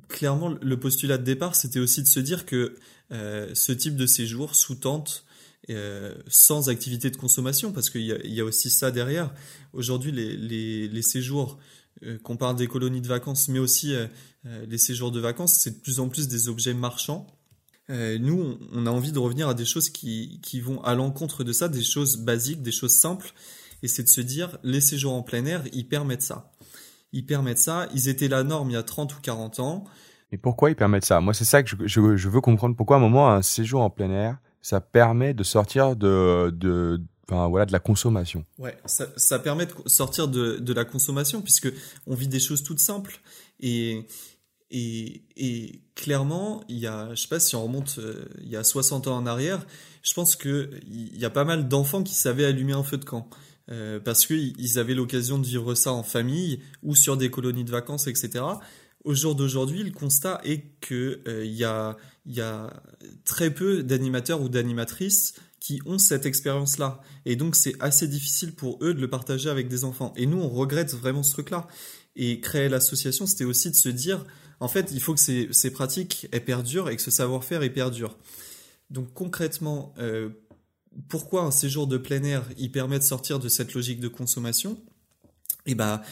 clairement, 0.08 0.54
le 0.60 0.78
postulat 0.78 1.18
de 1.18 1.24
départ, 1.24 1.54
c'était 1.54 1.80
aussi 1.80 2.02
de 2.02 2.08
se 2.08 2.20
dire 2.20 2.46
que 2.46 2.76
euh, 3.12 3.50
ce 3.54 3.72
type 3.72 3.96
de 3.96 4.06
séjour 4.06 4.54
sous-tente 4.54 5.24
euh, 5.70 6.14
sans 6.28 6.68
activité 6.68 7.10
de 7.10 7.16
consommation, 7.16 7.72
parce 7.72 7.88
qu'il 7.88 8.02
y, 8.02 8.40
a 8.40 8.44
aussi 8.44 8.68
ça 8.68 8.90
derrière. 8.90 9.32
Aujourd'hui, 9.72 10.12
les, 10.12 10.88
les, 10.88 11.02
séjours, 11.02 11.58
qu'on 12.22 12.36
parle 12.36 12.56
des 12.56 12.66
colonies 12.66 13.00
de 13.00 13.08
vacances, 13.08 13.48
mais 13.48 13.58
aussi 13.58 13.94
les 14.44 14.76
séjours 14.76 15.10
de 15.10 15.20
vacances, 15.20 15.58
c'est 15.58 15.78
de 15.78 15.80
plus 15.80 16.00
en 16.00 16.08
plus 16.10 16.28
des 16.28 16.48
objets 16.48 16.74
marchands. 16.74 17.26
nous, 17.88 18.58
on 18.72 18.86
a 18.86 18.90
envie 18.90 19.10
de 19.10 19.18
revenir 19.18 19.48
à 19.48 19.54
des 19.54 19.64
choses 19.64 19.88
qui, 19.88 20.38
qui 20.42 20.60
vont 20.60 20.82
à 20.82 20.94
l'encontre 20.94 21.44
de 21.44 21.52
ça, 21.54 21.68
des 21.68 21.82
choses 21.82 22.18
basiques, 22.18 22.60
des 22.60 22.72
choses 22.72 22.94
simples, 22.94 23.32
et 23.84 23.86
c'est 23.86 24.02
de 24.02 24.08
se 24.08 24.22
dire, 24.22 24.56
les 24.62 24.80
séjours 24.80 25.12
en 25.12 25.22
plein 25.22 25.44
air, 25.44 25.62
ils 25.74 25.86
permettent 25.86 26.22
ça. 26.22 26.50
Ils 27.12 27.26
permettent 27.26 27.58
ça. 27.58 27.86
Ils 27.94 28.08
étaient 28.08 28.28
la 28.28 28.42
norme 28.42 28.70
il 28.70 28.72
y 28.72 28.76
a 28.76 28.82
30 28.82 29.14
ou 29.14 29.20
40 29.20 29.60
ans. 29.60 29.84
Mais 30.32 30.38
pourquoi 30.38 30.70
ils 30.70 30.74
permettent 30.74 31.04
ça? 31.04 31.20
Moi, 31.20 31.34
c'est 31.34 31.44
ça 31.44 31.62
que 31.62 31.68
je, 31.86 32.00
veux 32.00 32.40
comprendre. 32.40 32.74
Pourquoi 32.76 32.96
à 32.96 32.98
un 32.98 33.02
moment, 33.02 33.30
un 33.30 33.42
séjour 33.42 33.82
en 33.82 33.90
plein 33.90 34.10
air, 34.10 34.38
ça 34.62 34.80
permet 34.80 35.34
de 35.34 35.44
sortir 35.44 35.96
de, 35.96 36.50
de, 36.56 36.98
enfin, 37.28 37.46
voilà, 37.48 37.66
de 37.66 37.72
la 37.72 37.78
consommation? 37.78 38.46
Ouais, 38.58 38.74
ça, 38.86 39.38
permet 39.38 39.66
de 39.66 39.74
sortir 39.84 40.28
de, 40.28 40.56
de 40.56 40.72
la 40.72 40.86
consommation 40.86 41.42
puisque 41.42 41.70
on 42.06 42.14
vit 42.14 42.28
des 42.28 42.40
choses 42.40 42.62
toutes 42.62 42.80
simples. 42.80 43.20
Et, 43.60 44.06
Et, 44.70 45.82
clairement, 45.94 46.64
il 46.70 46.78
y 46.78 46.86
a, 46.86 47.10
je 47.14 47.20
sais 47.20 47.28
pas 47.28 47.38
si 47.38 47.54
on 47.54 47.64
remonte 47.64 48.00
il 48.40 48.48
y 48.48 48.56
a 48.56 48.64
60 48.64 49.08
ans 49.08 49.16
en 49.18 49.26
arrière, 49.26 49.66
je 50.02 50.14
pense 50.14 50.36
qu'il 50.36 50.80
y 51.18 51.24
a 51.26 51.30
pas 51.30 51.44
mal 51.44 51.68
d'enfants 51.68 52.02
qui 52.02 52.14
savaient 52.14 52.46
allumer 52.46 52.72
un 52.72 52.82
feu 52.82 52.96
de 52.96 53.04
camp. 53.04 53.28
Parce 54.04 54.26
qu'ils 54.26 54.78
avaient 54.78 54.94
l'occasion 54.94 55.38
de 55.38 55.46
vivre 55.46 55.74
ça 55.74 55.92
en 55.92 56.02
famille 56.02 56.60
ou 56.82 56.94
sur 56.94 57.16
des 57.16 57.30
colonies 57.30 57.64
de 57.64 57.70
vacances, 57.70 58.06
etc. 58.06 58.44
Au 59.04 59.14
jour 59.14 59.34
d'aujourd'hui, 59.34 59.82
le 59.82 59.90
constat 59.90 60.40
est 60.44 60.78
qu'il 60.80 61.20
y, 61.44 61.64
a, 61.64 61.96
y 62.26 62.40
a 62.40 62.82
très 63.24 63.50
peu 63.50 63.82
d'animateurs 63.82 64.40
ou 64.40 64.48
d'animatrices 64.48 65.34
qui 65.64 65.80
ont 65.86 65.98
cette 65.98 66.26
expérience-là. 66.26 67.00
Et 67.24 67.36
donc, 67.36 67.56
c'est 67.56 67.72
assez 67.80 68.06
difficile 68.06 68.52
pour 68.52 68.78
eux 68.82 68.92
de 68.92 69.00
le 69.00 69.08
partager 69.08 69.48
avec 69.48 69.66
des 69.66 69.84
enfants. 69.84 70.12
Et 70.14 70.26
nous, 70.26 70.36
on 70.36 70.50
regrette 70.50 70.92
vraiment 70.92 71.22
ce 71.22 71.32
truc-là. 71.32 71.68
Et 72.16 72.38
créer 72.40 72.68
l'association, 72.68 73.26
c'était 73.26 73.46
aussi 73.46 73.70
de 73.70 73.74
se 73.74 73.88
dire, 73.88 74.26
en 74.60 74.68
fait, 74.68 74.90
il 74.92 75.00
faut 75.00 75.14
que 75.14 75.20
ces, 75.20 75.70
pratiques 75.70 76.28
aient 76.32 76.40
perdurent 76.40 76.90
et 76.90 76.96
que 76.96 77.00
ce 77.00 77.10
savoir-faire 77.10 77.62
ait 77.62 77.70
perdure. 77.70 78.18
Donc, 78.90 79.14
concrètement, 79.14 79.94
euh, 79.96 80.28
pourquoi 81.08 81.42
un 81.42 81.50
séjour 81.50 81.86
de 81.86 81.96
plein 81.96 82.22
air, 82.22 82.44
il 82.56 82.70
permet 82.70 82.98
de 82.98 83.04
sortir 83.04 83.38
de 83.38 83.48
cette 83.48 83.74
logique 83.74 84.00
de 84.00 84.08
consommation? 84.08 84.72
Et 85.66 85.72
eh 85.72 85.74
ben, 85.74 86.02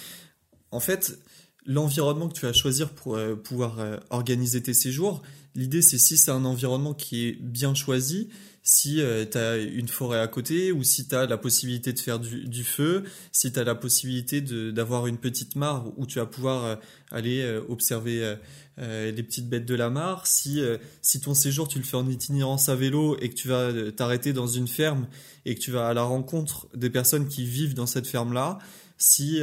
en 0.70 0.80
fait, 0.80 1.18
l'environnement 1.66 2.28
que 2.28 2.34
tu 2.34 2.46
vas 2.46 2.52
choisir 2.52 2.90
pour 2.90 3.16
euh, 3.16 3.36
pouvoir 3.36 3.78
euh, 3.78 3.98
organiser 4.10 4.62
tes 4.62 4.74
séjours, 4.74 5.22
l'idée 5.54 5.82
c'est 5.82 5.98
si 5.98 6.16
c'est 6.16 6.30
un 6.30 6.44
environnement 6.44 6.94
qui 6.94 7.28
est 7.28 7.32
bien 7.32 7.74
choisi, 7.74 8.28
si 8.62 9.00
euh, 9.00 9.24
tu 9.28 9.38
as 9.38 9.56
une 9.56 9.88
forêt 9.88 10.20
à 10.20 10.28
côté 10.28 10.70
ou 10.70 10.84
si 10.84 11.08
tu 11.08 11.14
as 11.14 11.26
la 11.26 11.36
possibilité 11.36 11.92
de 11.92 11.98
faire 11.98 12.20
du, 12.20 12.64
feu, 12.64 13.02
si 13.32 13.52
tu 13.52 13.58
as 13.58 13.64
la 13.64 13.74
possibilité 13.74 14.40
d'avoir 14.40 15.06
une 15.08 15.18
petite 15.18 15.56
mare 15.56 15.86
où 15.96 16.06
tu 16.06 16.20
vas 16.20 16.26
pouvoir 16.26 16.64
euh, 16.64 16.76
aller 17.10 17.42
euh, 17.42 17.60
observer 17.68 18.36
les 18.78 19.22
petites 19.22 19.48
bêtes 19.48 19.66
de 19.66 19.74
la 19.74 19.90
mare, 19.90 20.26
si, 20.26 20.62
si 21.02 21.20
ton 21.20 21.34
séjour 21.34 21.68
tu 21.68 21.78
le 21.78 21.84
fais 21.84 21.98
en 21.98 22.08
itinérance 22.08 22.68
à 22.68 22.74
vélo 22.74 23.16
et 23.20 23.28
que 23.28 23.34
tu 23.34 23.46
vas 23.46 23.70
t'arrêter 23.92 24.32
dans 24.32 24.46
une 24.46 24.66
ferme 24.66 25.06
et 25.44 25.54
que 25.54 25.60
tu 25.60 25.70
vas 25.70 25.88
à 25.88 25.94
la 25.94 26.02
rencontre 26.02 26.66
des 26.74 26.88
personnes 26.88 27.28
qui 27.28 27.44
vivent 27.44 27.74
dans 27.74 27.86
cette 27.86 28.06
ferme-là, 28.06 28.58
si, 28.96 29.40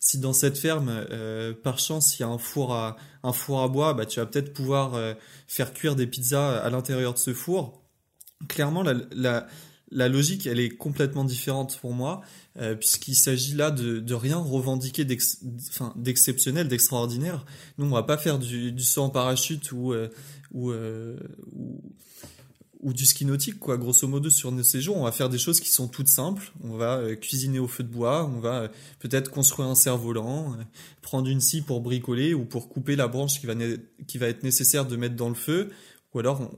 si 0.00 0.18
dans 0.18 0.32
cette 0.32 0.58
ferme, 0.58 1.06
par 1.62 1.78
chance, 1.78 2.18
il 2.18 2.22
y 2.22 2.24
a 2.24 2.28
un 2.28 2.38
four 2.38 2.74
à, 2.74 2.96
un 3.22 3.32
four 3.32 3.62
à 3.62 3.68
bois, 3.68 3.94
bah, 3.94 4.04
tu 4.04 4.18
vas 4.18 4.26
peut-être 4.26 4.52
pouvoir 4.52 5.00
faire 5.46 5.72
cuire 5.72 5.94
des 5.94 6.08
pizzas 6.08 6.58
à 6.58 6.68
l'intérieur 6.70 7.14
de 7.14 7.18
ce 7.18 7.32
four 7.32 7.79
clairement, 8.48 8.82
la, 8.82 9.46
la, 9.90 10.08
logique, 10.08 10.46
elle 10.46 10.60
est 10.60 10.70
complètement 10.70 11.24
différente 11.24 11.78
pour 11.80 11.92
moi, 11.92 12.22
euh, 12.58 12.74
puisqu'il 12.74 13.14
s'agit 13.14 13.54
là 13.54 13.70
de, 13.70 14.00
de 14.00 14.14
rien 14.14 14.38
revendiquer 14.38 15.04
d'exceptionnel, 15.04 16.68
d'extraordinaire. 16.68 17.44
Nous, 17.78 17.86
on 17.86 17.90
va 17.90 18.02
pas 18.02 18.16
faire 18.16 18.38
du, 18.38 18.72
du 18.72 18.82
saut 18.82 19.02
en 19.02 19.10
parachute 19.10 19.72
ou, 19.72 19.92
euh, 19.92 20.08
euh, 20.54 21.16
ou, 21.52 21.82
ou, 22.80 22.92
du 22.92 23.04
ski 23.04 23.24
nautique, 23.24 23.58
quoi. 23.58 23.76
Grosso 23.76 24.08
modo, 24.08 24.30
sur 24.30 24.52
nos 24.52 24.62
séjours, 24.62 24.96
on 24.96 25.04
va 25.04 25.12
faire 25.12 25.28
des 25.28 25.38
choses 25.38 25.60
qui 25.60 25.70
sont 25.70 25.88
toutes 25.88 26.08
simples. 26.08 26.52
On 26.62 26.76
va 26.76 27.14
cuisiner 27.16 27.58
au 27.58 27.68
feu 27.68 27.84
de 27.84 27.88
bois, 27.88 28.24
on 28.24 28.40
va 28.40 28.70
peut-être 29.00 29.30
construire 29.30 29.68
un 29.68 29.74
cerf-volant, 29.74 30.56
prendre 31.02 31.28
une 31.28 31.40
scie 31.40 31.62
pour 31.62 31.80
bricoler 31.80 32.32
ou 32.32 32.44
pour 32.44 32.68
couper 32.68 32.96
la 32.96 33.08
branche 33.08 33.40
qui 33.40 33.46
va, 33.46 33.54
qui 34.06 34.18
va 34.18 34.28
être 34.28 34.42
nécessaire 34.42 34.86
de 34.86 34.96
mettre 34.96 35.16
dans 35.16 35.28
le 35.28 35.34
feu, 35.34 35.70
ou 36.14 36.18
alors 36.18 36.50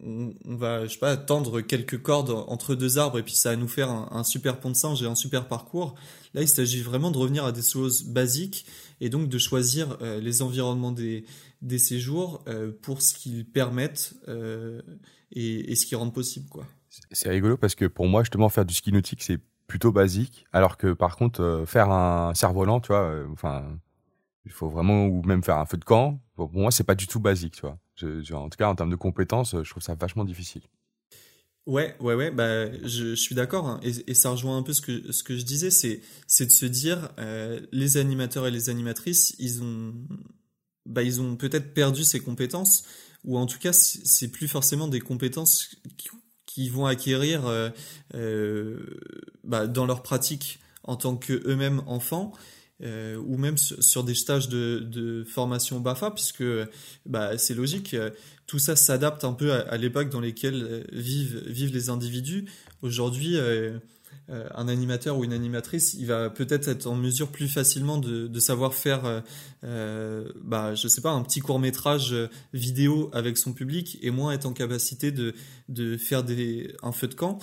va, 0.00 0.86
je 0.86 0.92
sais 0.92 0.98
pas, 0.98 1.16
tendre 1.16 1.60
quelques 1.60 2.00
cordes 2.00 2.30
entre 2.48 2.74
deux 2.74 2.98
arbres 2.98 3.18
et 3.18 3.22
puis 3.22 3.34
ça 3.34 3.50
va 3.50 3.56
nous 3.56 3.68
faire 3.68 3.90
un, 3.90 4.24
super 4.24 4.60
pont 4.60 4.70
de 4.70 4.76
singe 4.76 5.02
et 5.02 5.06
un 5.06 5.14
super 5.14 5.48
parcours. 5.48 5.94
Là, 6.34 6.42
il 6.42 6.48
s'agit 6.48 6.82
vraiment 6.82 7.10
de 7.10 7.18
revenir 7.18 7.44
à 7.44 7.52
des 7.52 7.62
choses 7.62 8.04
basiques 8.04 8.66
et 9.00 9.08
donc 9.08 9.28
de 9.28 9.38
choisir 9.38 9.96
euh, 10.02 10.20
les 10.20 10.42
environnements 10.42 10.92
des, 10.92 11.24
des 11.62 11.78
séjours 11.78 12.44
euh, 12.46 12.72
pour 12.82 13.00
ce 13.00 13.14
qu'ils 13.14 13.46
permettent 13.46 14.14
euh, 14.28 14.82
et, 15.32 15.74
ce 15.74 15.86
qu'ils 15.86 15.96
rendent 15.96 16.14
possible, 16.14 16.48
quoi. 16.48 16.66
C'est 17.10 17.28
rigolo 17.28 17.56
parce 17.56 17.74
que 17.74 17.84
pour 17.84 18.06
moi, 18.06 18.22
justement, 18.22 18.48
faire 18.48 18.64
du 18.64 18.74
ski 18.74 18.92
nautique, 18.92 19.22
c'est 19.22 19.40
plutôt 19.66 19.92
basique, 19.92 20.46
alors 20.52 20.76
que 20.76 20.92
par 20.92 21.16
contre, 21.16 21.64
faire 21.66 21.90
un 21.90 22.32
cerf-volant, 22.34 22.80
tu 22.80 22.88
vois, 22.88 23.24
enfin, 23.32 23.64
il 24.46 24.52
faut 24.52 24.68
vraiment, 24.68 25.06
ou 25.06 25.22
même 25.22 25.42
faire 25.42 25.58
un 25.58 25.66
feu 25.66 25.76
de 25.76 25.84
camp, 25.84 26.20
pour 26.36 26.50
moi, 26.52 26.70
c'est 26.70 26.84
pas 26.84 26.94
du 26.94 27.06
tout 27.06 27.20
basique, 27.20 27.56
tu 27.56 27.62
vois 27.62 27.78
en 28.04 28.48
tout 28.48 28.56
cas, 28.56 28.68
en 28.68 28.74
termes 28.74 28.90
de 28.90 28.96
compétences, 28.96 29.54
je 29.62 29.70
trouve 29.70 29.82
ça 29.82 29.94
vachement 29.94 30.24
difficile. 30.24 30.62
Ouais, 31.66 31.96
ouais, 31.98 32.14
ouais, 32.14 32.30
bah, 32.30 32.70
je, 32.86 33.16
suis 33.16 33.34
d'accord, 33.34 33.66
hein, 33.66 33.80
et, 33.82 34.14
ça 34.14 34.30
rejoint 34.30 34.56
un 34.56 34.62
peu 34.62 34.72
ce 34.72 34.80
que, 34.80 35.10
ce 35.10 35.24
que 35.24 35.36
je 35.36 35.44
disais, 35.44 35.70
c'est, 35.70 36.00
de 36.46 36.50
se 36.50 36.64
dire, 36.64 37.10
euh, 37.18 37.60
les 37.72 37.96
animateurs 37.96 38.46
et 38.46 38.52
les 38.52 38.70
animatrices, 38.70 39.34
ils 39.40 39.64
ont, 39.64 39.92
bah, 40.86 41.02
ont 41.18 41.34
peut-être 41.34 41.74
perdu 41.74 42.04
ces 42.04 42.20
compétences, 42.20 42.84
ou 43.24 43.36
en 43.36 43.46
tout 43.46 43.58
cas, 43.58 43.72
c'est 43.72 44.28
plus 44.28 44.46
forcément 44.46 44.86
des 44.86 45.00
compétences 45.00 45.74
qu'ils 46.46 46.70
vont 46.70 46.86
acquérir 46.86 47.46
euh, 47.46 47.70
euh, 48.14 49.00
bah, 49.42 49.66
dans 49.66 49.86
leur 49.86 50.04
pratique 50.04 50.60
en 50.84 50.94
tant 50.94 51.16
qu'eux-mêmes 51.16 51.82
enfants, 51.86 52.32
euh, 52.82 53.16
ou 53.16 53.38
même 53.38 53.56
sur, 53.56 54.04
des 54.04 54.14
stages 54.14 54.48
de, 54.48 55.24
formation 55.26 55.80
BAFA, 55.80 56.10
puisque 56.10 56.44
bah, 57.06 57.38
c'est 57.38 57.54
logique, 57.54 57.94
euh, 57.94 58.10
tout 58.46 58.58
ça 58.58 58.76
s'adapte 58.76 59.24
un 59.24 59.32
peu 59.32 59.52
à, 59.52 59.76
l'époque 59.76 60.10
dans 60.10 60.20
laquelle 60.20 60.62
euh, 60.62 60.84
vivent, 60.92 61.42
vivent 61.46 61.72
les 61.72 61.88
individus. 61.88 62.44
Aujourd'hui, 62.82 63.36
un 64.28 64.68
animateur 64.68 65.16
ou 65.16 65.24
une 65.24 65.32
animatrice, 65.32 65.94
il 65.94 66.06
va 66.06 66.30
peut-être 66.30 66.68
être 66.68 66.86
en 66.86 66.94
mesure 66.94 67.28
plus 67.28 67.48
facilement 67.48 67.96
de, 67.96 68.26
de 68.26 68.40
savoir 68.40 68.74
faire, 68.74 69.22
euh, 69.64 70.28
bah, 70.44 70.74
je 70.74 70.88
sais 70.88 71.00
pas, 71.00 71.10
un 71.10 71.22
petit 71.22 71.40
court 71.40 71.58
métrage 71.58 72.14
vidéo 72.52 73.10
avec 73.12 73.38
son 73.38 73.52
public 73.52 73.98
et 74.02 74.10
moins 74.10 74.32
être 74.32 74.46
en 74.46 74.52
capacité 74.52 75.10
de, 75.10 75.34
de 75.68 75.96
faire 75.96 76.22
des, 76.22 76.74
un 76.82 76.92
feu 76.92 77.08
de 77.08 77.14
camp. 77.14 77.38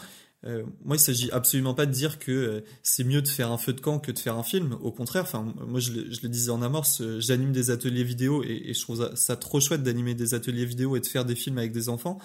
Euh, 0.45 0.63
moi, 0.83 0.97
il 0.97 0.99
s'agit 0.99 1.31
absolument 1.31 1.73
pas 1.73 1.85
de 1.85 1.91
dire 1.91 2.19
que 2.19 2.31
euh, 2.31 2.61
c'est 2.81 3.03
mieux 3.03 3.21
de 3.21 3.27
faire 3.27 3.51
un 3.51 3.57
feu 3.57 3.73
de 3.73 3.79
camp 3.79 3.99
que 3.99 4.11
de 4.11 4.19
faire 4.19 4.35
un 4.35 4.43
film. 4.43 4.77
Au 4.81 4.91
contraire, 4.91 5.23
enfin, 5.23 5.53
moi, 5.67 5.79
je 5.79 5.91
le, 5.91 6.29
disais 6.29 6.49
en 6.49 6.61
amorce, 6.61 7.01
euh, 7.01 7.19
j'anime 7.21 7.53
des 7.53 7.69
ateliers 7.69 8.03
vidéo 8.03 8.43
et, 8.43 8.73
je 8.73 8.81
trouve 8.81 9.15
ça, 9.15 9.35
trop 9.37 9.61
chouette 9.61 9.83
d'animer 9.83 10.15
des 10.15 10.33
ateliers 10.33 10.65
vidéo 10.65 10.95
et 10.95 10.99
de 10.99 11.07
faire 11.07 11.25
des 11.25 11.35
films 11.35 11.57
avec 11.57 11.71
des 11.71 11.87
enfants. 11.87 12.19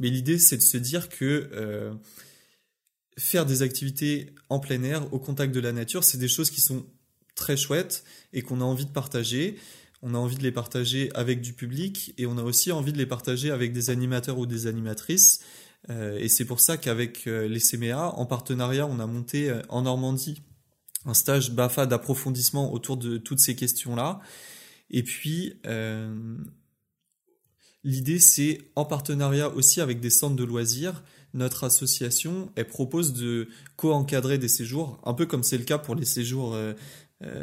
Mais 0.00 0.08
l'idée, 0.08 0.38
c'est 0.38 0.56
de 0.56 0.62
se 0.62 0.76
dire 0.76 1.08
que 1.08 1.92
faire 3.18 3.44
des 3.44 3.62
activités 3.62 4.34
en 4.48 4.58
plein 4.58 4.82
air, 4.82 5.12
au 5.12 5.18
contact 5.18 5.54
de 5.54 5.60
la 5.60 5.72
nature, 5.72 6.02
c'est 6.02 6.18
des 6.18 6.28
choses 6.28 6.50
qui 6.50 6.62
sont 6.62 6.86
très 7.34 7.56
chouettes 7.56 8.04
et 8.32 8.42
qu'on 8.42 8.60
a 8.60 8.64
envie 8.64 8.86
de 8.86 8.90
partager. 8.90 9.56
On 10.00 10.14
a 10.14 10.18
envie 10.18 10.36
de 10.36 10.42
les 10.42 10.50
partager 10.50 11.10
avec 11.14 11.40
du 11.40 11.52
public 11.52 12.14
et 12.18 12.26
on 12.26 12.36
a 12.38 12.42
aussi 12.42 12.72
envie 12.72 12.92
de 12.92 12.98
les 12.98 13.06
partager 13.06 13.50
avec 13.50 13.72
des 13.72 13.90
animateurs 13.90 14.38
ou 14.38 14.46
des 14.46 14.66
animatrices. 14.66 15.40
Euh, 15.90 16.18
et 16.18 16.28
c'est 16.28 16.44
pour 16.44 16.60
ça 16.60 16.76
qu'avec 16.76 17.26
euh, 17.26 17.48
les 17.48 17.60
CMA, 17.60 18.14
en 18.14 18.26
partenariat, 18.26 18.86
on 18.86 19.00
a 19.00 19.06
monté 19.06 19.50
euh, 19.50 19.62
en 19.68 19.82
Normandie 19.82 20.42
un 21.04 21.14
stage 21.14 21.50
BAFA 21.50 21.86
d'approfondissement 21.86 22.72
autour 22.72 22.96
de 22.96 23.18
toutes 23.18 23.40
ces 23.40 23.56
questions-là. 23.56 24.20
Et 24.90 25.02
puis, 25.02 25.54
l'idée, 27.82 28.20
c'est 28.20 28.60
en 28.76 28.84
partenariat 28.84 29.48
aussi 29.48 29.80
avec 29.80 29.98
des 29.98 30.10
centres 30.10 30.36
de 30.36 30.44
loisirs, 30.44 31.02
notre 31.34 31.64
association, 31.64 32.52
elle 32.54 32.68
propose 32.68 33.14
de 33.14 33.48
co-encadrer 33.74 34.38
des 34.38 34.46
séjours, 34.46 35.00
un 35.04 35.14
peu 35.14 35.26
comme 35.26 35.42
c'est 35.42 35.58
le 35.58 35.64
cas 35.64 35.78
pour 35.78 35.96
les 35.96 36.04
séjours 36.04 36.56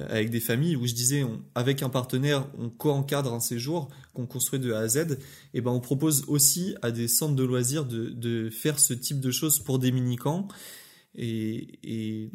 avec 0.09 0.29
des 0.29 0.39
familles 0.39 0.75
où 0.75 0.85
je 0.85 0.93
disais, 0.93 1.25
avec 1.55 1.83
un 1.83 1.89
partenaire, 1.89 2.47
on 2.57 2.69
co-encadre 2.69 3.33
un 3.33 3.39
séjour 3.39 3.89
qu'on 4.13 4.25
construit 4.25 4.59
de 4.59 4.73
A 4.73 4.79
à 4.79 4.87
Z, 4.87 5.17
et 5.53 5.61
ben 5.61 5.71
on 5.71 5.79
propose 5.79 6.25
aussi 6.27 6.75
à 6.81 6.91
des 6.91 7.07
centres 7.07 7.35
de 7.35 7.43
loisirs 7.43 7.85
de, 7.85 8.09
de 8.09 8.49
faire 8.49 8.79
ce 8.79 8.93
type 8.93 9.19
de 9.19 9.31
choses 9.31 9.59
pour 9.59 9.79
des 9.79 9.91
mini-camps. 9.91 10.47
Et, 11.15 11.79
et 11.83 12.31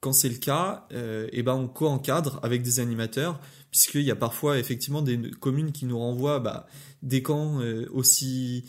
quand 0.00 0.12
c'est 0.12 0.28
le 0.28 0.36
cas, 0.36 0.86
euh, 0.92 1.28
et 1.32 1.42
ben 1.42 1.54
on 1.54 1.68
co-encadre 1.68 2.40
avec 2.42 2.62
des 2.62 2.80
animateurs, 2.80 3.40
puisqu'il 3.70 4.02
y 4.02 4.10
a 4.10 4.16
parfois 4.16 4.58
effectivement 4.58 5.02
des 5.02 5.30
communes 5.30 5.72
qui 5.72 5.84
nous 5.86 5.98
renvoient 5.98 6.40
bah, 6.40 6.66
des 7.02 7.22
camps 7.22 7.60
euh, 7.60 7.86
aussi 7.92 8.64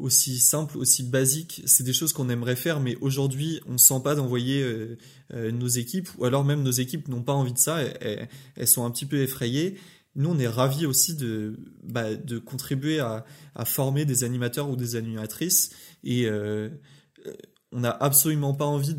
aussi 0.00 0.38
simple, 0.38 0.78
aussi 0.78 1.02
basique. 1.02 1.62
C'est 1.66 1.82
des 1.82 1.92
choses 1.92 2.12
qu'on 2.12 2.28
aimerait 2.28 2.56
faire, 2.56 2.80
mais 2.80 2.96
aujourd'hui, 3.00 3.60
on 3.66 3.72
ne 3.72 3.78
sent 3.78 4.00
pas 4.02 4.14
d'envoyer 4.14 4.62
euh, 4.62 4.96
euh, 5.34 5.52
nos 5.52 5.68
équipes, 5.68 6.08
ou 6.18 6.24
alors 6.24 6.44
même 6.44 6.62
nos 6.62 6.70
équipes 6.70 7.08
n'ont 7.08 7.22
pas 7.22 7.32
envie 7.32 7.52
de 7.52 7.58
ça, 7.58 7.80
elles, 7.82 8.28
sont 8.66 8.84
un 8.84 8.90
petit 8.90 9.06
peu 9.06 9.20
effrayées. 9.20 9.78
Nous, 10.16 10.28
on 10.28 10.38
est 10.38 10.48
ravis 10.48 10.86
aussi 10.86 11.14
de, 11.14 11.58
bah, 11.84 12.06
contribuer 12.44 12.98
à, 12.98 13.24
former 13.64 14.04
des 14.04 14.24
animateurs 14.24 14.70
ou 14.70 14.76
des 14.76 14.96
animatrices, 14.96 15.70
et 16.02 16.26
euh, 16.26 16.70
on 17.72 17.80
n'a 17.80 17.90
absolument 17.90 18.54
pas 18.54 18.64
envie 18.64 18.96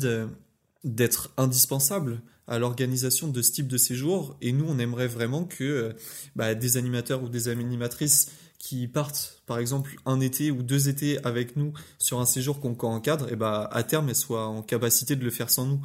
d'être 0.84 1.32
indispensable 1.36 2.22
à 2.46 2.58
l'organisation 2.58 3.28
de 3.28 3.42
ce 3.42 3.52
type 3.52 3.66
de 3.66 3.76
séjour, 3.76 4.36
et 4.40 4.52
nous, 4.52 4.66
on 4.68 4.78
aimerait 4.78 5.08
vraiment 5.08 5.44
que 5.44 5.94
bah, 6.36 6.54
des 6.54 6.76
animateurs 6.76 7.22
ou 7.22 7.28
des 7.28 7.48
animatrices 7.48 8.30
qui 8.62 8.86
partent, 8.86 9.42
par 9.46 9.58
exemple, 9.58 9.96
un 10.06 10.20
été 10.20 10.52
ou 10.52 10.62
deux 10.62 10.88
étés 10.88 11.18
avec 11.24 11.56
nous 11.56 11.72
sur 11.98 12.20
un 12.20 12.24
séjour 12.24 12.60
qu'on 12.60 12.76
encadre, 12.78 13.30
et 13.32 13.34
bah, 13.34 13.68
à 13.72 13.82
terme, 13.82 14.08
elles 14.08 14.14
soient 14.14 14.46
en 14.46 14.62
capacité 14.62 15.16
de 15.16 15.24
le 15.24 15.30
faire 15.30 15.50
sans 15.50 15.66
nous. 15.66 15.80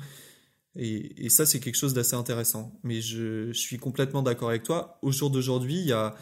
Et, 0.76 1.28
ça, 1.30 1.48
c'est 1.48 1.60
quelque 1.60 1.76
chose 1.76 1.96
d'assez 1.96 2.16
intéressant. 2.16 2.80
Mais 2.84 3.02
je, 3.02 3.52
suis 3.52 3.80
complètement 3.80 4.22
d'accord 4.22 4.50
avec 4.50 4.62
toi. 4.62 5.00
Au 5.02 5.12
jour 5.12 5.32
d'aujourd'hui, 5.32 5.74
il 5.80 5.88
y 5.88 5.92
a, 5.92 6.16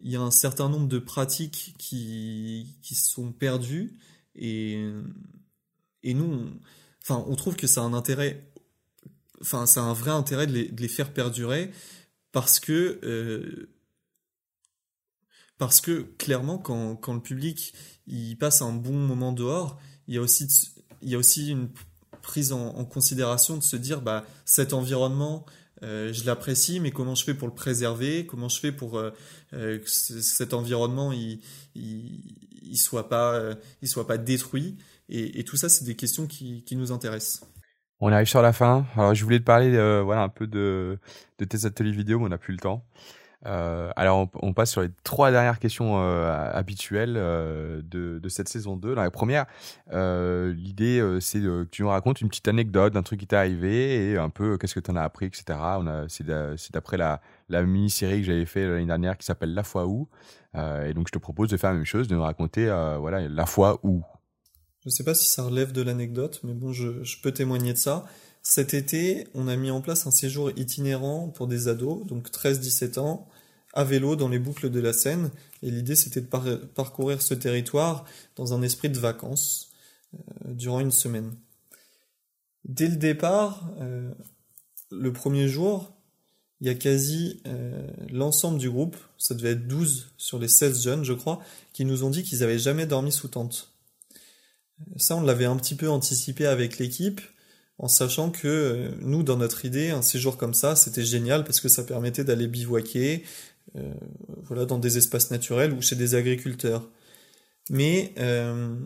y 0.00 0.16
a 0.16 0.20
un 0.20 0.32
certain 0.32 0.68
nombre 0.68 0.88
de 0.88 0.98
pratiques 0.98 1.76
qui, 1.78 2.76
qui 2.82 2.96
sont 2.96 3.30
perdues. 3.30 3.96
Et, 4.34 4.84
et 6.02 6.12
nous, 6.12 6.24
on, 6.24 6.52
enfin, 7.04 7.24
on 7.28 7.36
trouve 7.36 7.54
que 7.54 7.68
ça 7.68 7.82
a 7.82 7.84
un 7.84 7.94
intérêt, 7.94 8.50
enfin, 9.40 9.64
ça 9.66 9.80
a 9.80 9.84
un 9.84 9.94
vrai 9.94 10.10
intérêt 10.10 10.48
de 10.48 10.52
les, 10.54 10.68
de 10.68 10.82
les 10.82 10.88
faire 10.88 11.12
perdurer 11.12 11.70
parce 12.32 12.58
que, 12.58 12.98
euh, 13.04 13.68
parce 15.58 15.80
que 15.80 16.02
clairement, 16.18 16.58
quand, 16.58 16.96
quand 16.96 17.14
le 17.14 17.20
public 17.20 17.74
il 18.06 18.36
passe 18.36 18.62
un 18.62 18.72
bon 18.72 18.94
moment 18.94 19.32
dehors, 19.32 19.78
il 20.08 20.14
y 20.14 20.18
a 20.18 20.20
aussi, 20.20 20.48
il 21.02 21.10
y 21.10 21.14
a 21.14 21.18
aussi 21.18 21.50
une 21.50 21.68
prise 22.22 22.52
en, 22.52 22.84
considération 22.84 23.56
de 23.56 23.62
se 23.62 23.76
dire 23.76 24.00
bah 24.00 24.24
cet 24.46 24.72
environnement 24.72 25.44
euh, 25.82 26.12
je 26.12 26.24
l'apprécie 26.24 26.80
mais 26.80 26.90
comment 26.90 27.14
je 27.14 27.22
fais 27.22 27.34
pour 27.34 27.46
le 27.46 27.54
préserver? 27.54 28.24
Comment 28.24 28.48
je 28.48 28.58
fais 28.58 28.72
pour 28.72 28.98
euh, 28.98 29.10
euh, 29.52 29.78
que 29.78 29.88
cet 29.88 30.54
environnement 30.54 31.12
il, 31.12 31.40
il, 31.74 32.78
soit 32.78 33.08
pas 33.08 33.38
il 33.82 33.88
soit 33.88 34.06
pas 34.06 34.16
détruit? 34.16 34.78
Et, 35.10 35.44
tout 35.44 35.56
ça 35.56 35.68
c'est 35.68 35.84
des 35.84 35.96
questions 35.96 36.26
qui, 36.26 36.64
qui, 36.64 36.76
nous 36.76 36.92
intéressent. 36.92 37.46
On 38.00 38.10
arrive 38.10 38.26
sur 38.26 38.40
la 38.40 38.54
fin. 38.54 38.86
Alors 38.96 39.14
je 39.14 39.22
voulais 39.22 39.38
te 39.38 39.44
parler 39.44 39.70
voilà 40.02 40.22
un 40.22 40.30
peu 40.30 40.46
de, 40.46 40.98
de 41.38 41.44
tes 41.44 41.66
ateliers 41.66 41.92
vidéo 41.92 42.18
mais 42.18 42.26
on 42.26 42.30
n'a 42.30 42.38
plus 42.38 42.54
le 42.54 42.60
temps 42.60 42.86
euh, 43.46 43.90
alors, 43.96 44.28
on, 44.40 44.52
passe 44.54 44.70
sur 44.70 44.80
les 44.80 44.88
trois 45.02 45.30
dernières 45.30 45.58
questions 45.58 46.00
euh, 46.00 46.50
habituelles 46.52 47.14
euh, 47.16 47.82
de, 47.82 48.28
cette 48.28 48.48
saison 48.48 48.76
2. 48.76 48.94
Dans 48.94 49.02
la 49.02 49.10
première, 49.10 49.46
l'idée, 49.92 51.18
c'est 51.20 51.40
que 51.40 51.64
tu 51.64 51.82
nous 51.82 51.88
racontes 51.88 52.20
une 52.20 52.28
petite 52.28 52.48
anecdote 52.48 52.92
d'un 52.94 53.02
truc 53.02 53.20
qui 53.20 53.26
t'est 53.26 53.36
arrivé 53.36 54.10
et 54.10 54.16
un 54.16 54.30
peu 54.30 54.56
qu'est-ce 54.58 54.74
que 54.74 54.80
tu 54.80 54.90
en 54.90 54.96
as 54.96 55.02
appris, 55.02 55.26
etc. 55.26 55.44
On 55.50 55.86
a, 55.86 56.06
c'est, 56.08 56.24
d'après 56.72 56.96
la, 56.96 57.20
mini-série 57.50 58.20
que 58.20 58.26
j'avais 58.26 58.46
fait 58.46 58.66
l'année 58.66 58.86
dernière 58.86 59.18
qui 59.18 59.26
s'appelle 59.26 59.54
La 59.54 59.62
fois 59.62 59.86
où. 59.86 60.08
et 60.54 60.94
donc, 60.94 61.08
je 61.08 61.12
te 61.12 61.18
propose 61.18 61.50
de 61.50 61.56
faire 61.56 61.70
la 61.70 61.76
même 61.76 61.84
chose, 61.84 62.08
de 62.08 62.14
nous 62.14 62.22
raconter 62.22 62.66
voilà, 62.98 63.28
la 63.28 63.46
fois 63.46 63.78
où. 63.82 64.02
Je 64.84 64.90
sais 64.90 65.04
pas 65.04 65.14
si 65.14 65.30
ça 65.30 65.42
relève 65.42 65.72
de 65.72 65.82
l'anecdote, 65.82 66.40
mais 66.44 66.52
bon, 66.52 66.72
je 66.72 67.20
peux 67.22 67.32
témoigner 67.32 67.72
de 67.72 67.78
ça. 67.78 68.04
Cet 68.46 68.74
été, 68.74 69.26
on 69.32 69.48
a 69.48 69.56
mis 69.56 69.70
en 69.70 69.80
place 69.80 70.06
un 70.06 70.10
séjour 70.10 70.50
itinérant 70.56 71.28
pour 71.28 71.46
des 71.46 71.66
ados, 71.66 72.06
donc 72.06 72.30
13-17 72.30 72.98
ans, 72.98 73.26
à 73.72 73.84
vélo 73.84 74.16
dans 74.16 74.28
les 74.28 74.38
boucles 74.38 74.70
de 74.70 74.80
la 74.80 74.92
Seine. 74.92 75.30
Et 75.62 75.70
l'idée, 75.70 75.96
c'était 75.96 76.20
de 76.20 76.26
parcourir 76.26 77.22
ce 77.22 77.32
territoire 77.32 78.04
dans 78.36 78.52
un 78.52 78.60
esprit 78.60 78.90
de 78.90 78.98
vacances 78.98 79.72
euh, 80.14 80.18
durant 80.52 80.80
une 80.80 80.90
semaine. 80.90 81.34
Dès 82.66 82.88
le 82.88 82.96
départ, 82.96 83.70
euh, 83.80 84.12
le 84.90 85.12
premier 85.12 85.48
jour, 85.48 85.94
il 86.60 86.66
y 86.66 86.70
a 86.70 86.74
quasi 86.74 87.40
euh, 87.46 87.86
l'ensemble 88.12 88.58
du 88.58 88.68
groupe, 88.70 88.96
ça 89.16 89.34
devait 89.34 89.52
être 89.52 89.66
12 89.66 90.12
sur 90.18 90.38
les 90.38 90.48
16 90.48 90.82
jeunes, 90.82 91.04
je 91.04 91.14
crois, 91.14 91.40
qui 91.72 91.86
nous 91.86 92.04
ont 92.04 92.10
dit 92.10 92.22
qu'ils 92.22 92.40
n'avaient 92.40 92.58
jamais 92.58 92.86
dormi 92.86 93.10
sous 93.10 93.28
tente. 93.28 93.72
Ça, 94.98 95.16
on 95.16 95.22
l'avait 95.22 95.46
un 95.46 95.56
petit 95.56 95.76
peu 95.76 95.88
anticipé 95.88 96.46
avec 96.46 96.78
l'équipe, 96.78 97.22
en 97.78 97.88
sachant 97.88 98.30
que 98.30 98.90
nous, 99.00 99.22
dans 99.22 99.36
notre 99.36 99.64
idée, 99.64 99.90
un 99.90 100.02
séjour 100.02 100.36
comme 100.36 100.54
ça, 100.54 100.76
c'était 100.76 101.04
génial 101.04 101.44
parce 101.44 101.60
que 101.60 101.68
ça 101.68 101.82
permettait 101.82 102.24
d'aller 102.24 102.46
bivouaquer, 102.46 103.24
euh, 103.76 103.92
voilà, 104.44 104.66
dans 104.66 104.78
des 104.78 104.98
espaces 104.98 105.30
naturels 105.30 105.72
ou 105.72 105.82
chez 105.82 105.96
des 105.96 106.14
agriculteurs. 106.14 106.88
Mais 107.70 108.12
euh, 108.18 108.76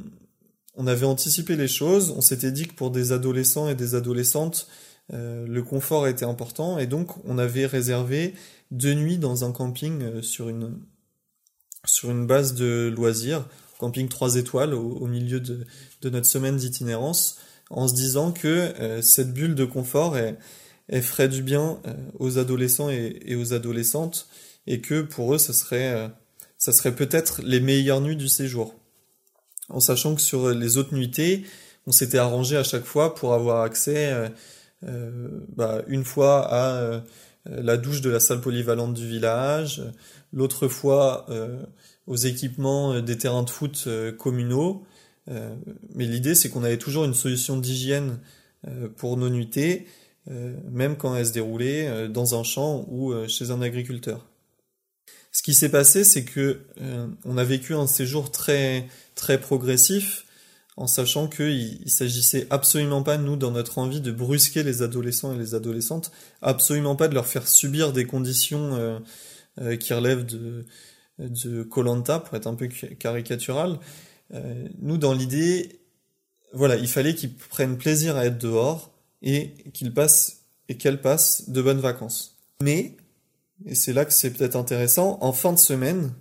on 0.76 0.86
avait 0.86 1.04
anticipé 1.04 1.56
les 1.56 1.68
choses, 1.68 2.10
on 2.10 2.22
s'était 2.22 2.52
dit 2.52 2.66
que 2.66 2.74
pour 2.74 2.90
des 2.90 3.12
adolescents 3.12 3.68
et 3.68 3.74
des 3.74 3.94
adolescentes, 3.94 4.68
euh, 5.12 5.46
le 5.46 5.62
confort 5.62 6.06
était 6.06 6.24
important 6.24 6.78
et 6.78 6.86
donc 6.86 7.10
on 7.26 7.38
avait 7.38 7.66
réservé 7.66 8.34
deux 8.70 8.94
nuits 8.94 9.18
dans 9.18 9.44
un 9.44 9.52
camping 9.52 10.22
sur 10.22 10.48
une 10.48 12.26
base 12.26 12.54
de 12.54 12.92
loisirs, 12.94 13.44
camping 13.78 14.08
3 14.08 14.36
étoiles 14.36 14.74
au, 14.74 15.06
milieu 15.06 15.40
de, 15.40 15.66
notre 16.04 16.26
semaine 16.26 16.56
d'itinérance, 16.56 17.38
en 17.70 17.88
se 17.88 17.94
disant 17.94 18.32
que 18.32 19.00
cette 19.02 19.32
bulle 19.32 19.54
de 19.54 19.64
confort 19.64 20.16
ferait 21.02 21.28
du 21.28 21.42
bien 21.42 21.80
aux 22.18 22.38
adolescents 22.38 22.88
et, 22.90 23.36
aux 23.36 23.52
adolescentes 23.52 24.28
et 24.68 24.80
que 24.80 25.00
pour 25.00 25.34
eux, 25.34 25.38
ça 25.38 25.52
serait, 25.52 25.94
euh, 25.94 26.08
ça 26.58 26.72
serait 26.72 26.94
peut-être 26.94 27.40
les 27.42 27.58
meilleures 27.58 28.02
nuits 28.02 28.16
du 28.16 28.28
séjour. 28.28 28.74
En 29.70 29.80
sachant 29.80 30.14
que 30.14 30.20
sur 30.20 30.50
les 30.50 30.76
autres 30.76 30.94
nuitées, 30.94 31.44
on 31.86 31.92
s'était 31.92 32.18
arrangé 32.18 32.56
à 32.56 32.62
chaque 32.62 32.84
fois 32.84 33.14
pour 33.14 33.32
avoir 33.32 33.62
accès 33.62 34.12
euh, 34.12 34.28
euh 34.86 35.40
bah, 35.56 35.82
une 35.88 36.04
fois 36.04 36.46
à 36.46 36.76
euh, 36.76 37.00
la 37.46 37.78
douche 37.78 38.02
de 38.02 38.10
la 38.10 38.20
salle 38.20 38.42
polyvalente 38.42 38.92
du 38.92 39.08
village, 39.08 39.82
l'autre 40.34 40.68
fois 40.68 41.26
aux 42.06 42.16
équipements 42.16 43.00
des 43.00 43.16
terrains 43.16 43.42
de 43.42 43.48
foot 43.48 43.88
communaux. 44.18 44.84
Mais 45.94 46.06
l'idée, 46.06 46.34
c'est 46.34 46.48
qu'on 46.48 46.64
avait 46.64 46.78
toujours 46.78 47.04
une 47.04 47.14
solution 47.14 47.56
d'hygiène 47.58 48.18
pour 48.96 49.16
nos 49.16 49.28
nuitées, 49.28 49.86
même 50.70 50.96
quand 50.96 51.14
elles 51.14 51.26
se 51.26 51.32
déroulaient 51.32 52.08
dans 52.08 52.38
un 52.38 52.42
champ 52.42 52.86
ou 52.88 53.14
chez 53.28 53.50
un 53.50 53.60
agriculteur. 53.60 54.26
Ce 55.38 55.42
qui 55.42 55.54
s'est 55.54 55.68
passé, 55.68 56.02
c'est 56.02 56.24
que 56.24 56.62
euh, 56.80 57.06
on 57.24 57.38
a 57.38 57.44
vécu 57.44 57.74
un 57.74 57.86
séjour 57.86 58.32
très 58.32 58.88
très 59.14 59.38
progressif, 59.38 60.24
en 60.76 60.86
sachant 60.86 61.28
qu'il 61.28 61.80
il, 61.82 61.90
s'agissait 61.90 62.46
absolument 62.50 63.04
pas 63.04 63.18
nous 63.18 63.36
dans 63.36 63.50
notre 63.50 63.78
envie 63.78 64.00
de 64.00 64.10
brusquer 64.10 64.62
les 64.62 64.82
adolescents 64.82 65.32
et 65.32 65.38
les 65.38 65.54
adolescentes, 65.54 66.10
absolument 66.42 66.96
pas 66.96 67.06
de 67.06 67.14
leur 67.14 67.26
faire 67.26 67.46
subir 67.46 67.92
des 67.92 68.04
conditions 68.04 68.74
euh, 68.74 68.98
euh, 69.60 69.76
qui 69.76 69.92
relèvent 69.92 70.26
de 70.26 70.66
de 71.18 71.64
Colanta 71.64 72.20
pour 72.20 72.36
être 72.36 72.46
un 72.46 72.54
peu 72.54 72.68
caricatural. 72.68 73.80
Nous, 74.30 74.98
dans 74.98 75.14
l'idée, 75.14 75.80
voilà, 76.52 76.76
il 76.76 76.88
fallait 76.88 77.14
qu'ils 77.14 77.34
prennent 77.34 77.78
plaisir 77.78 78.16
à 78.16 78.26
être 78.26 78.38
dehors 78.38 78.92
et 79.22 79.54
qu'ils 79.72 79.92
passent 79.92 80.44
et 80.68 80.76
qu'elles 80.76 81.00
passent 81.00 81.48
de 81.48 81.62
bonnes 81.62 81.80
vacances. 81.80 82.36
Mais 82.62 82.96
et 83.66 83.74
c'est 83.74 83.92
là 83.92 84.04
que 84.04 84.12
c'est 84.12 84.30
peut-être 84.30 84.56
intéressant, 84.56 85.18
en 85.20 85.32
fin 85.32 85.52
de 85.52 85.58
semaine, 85.58 86.12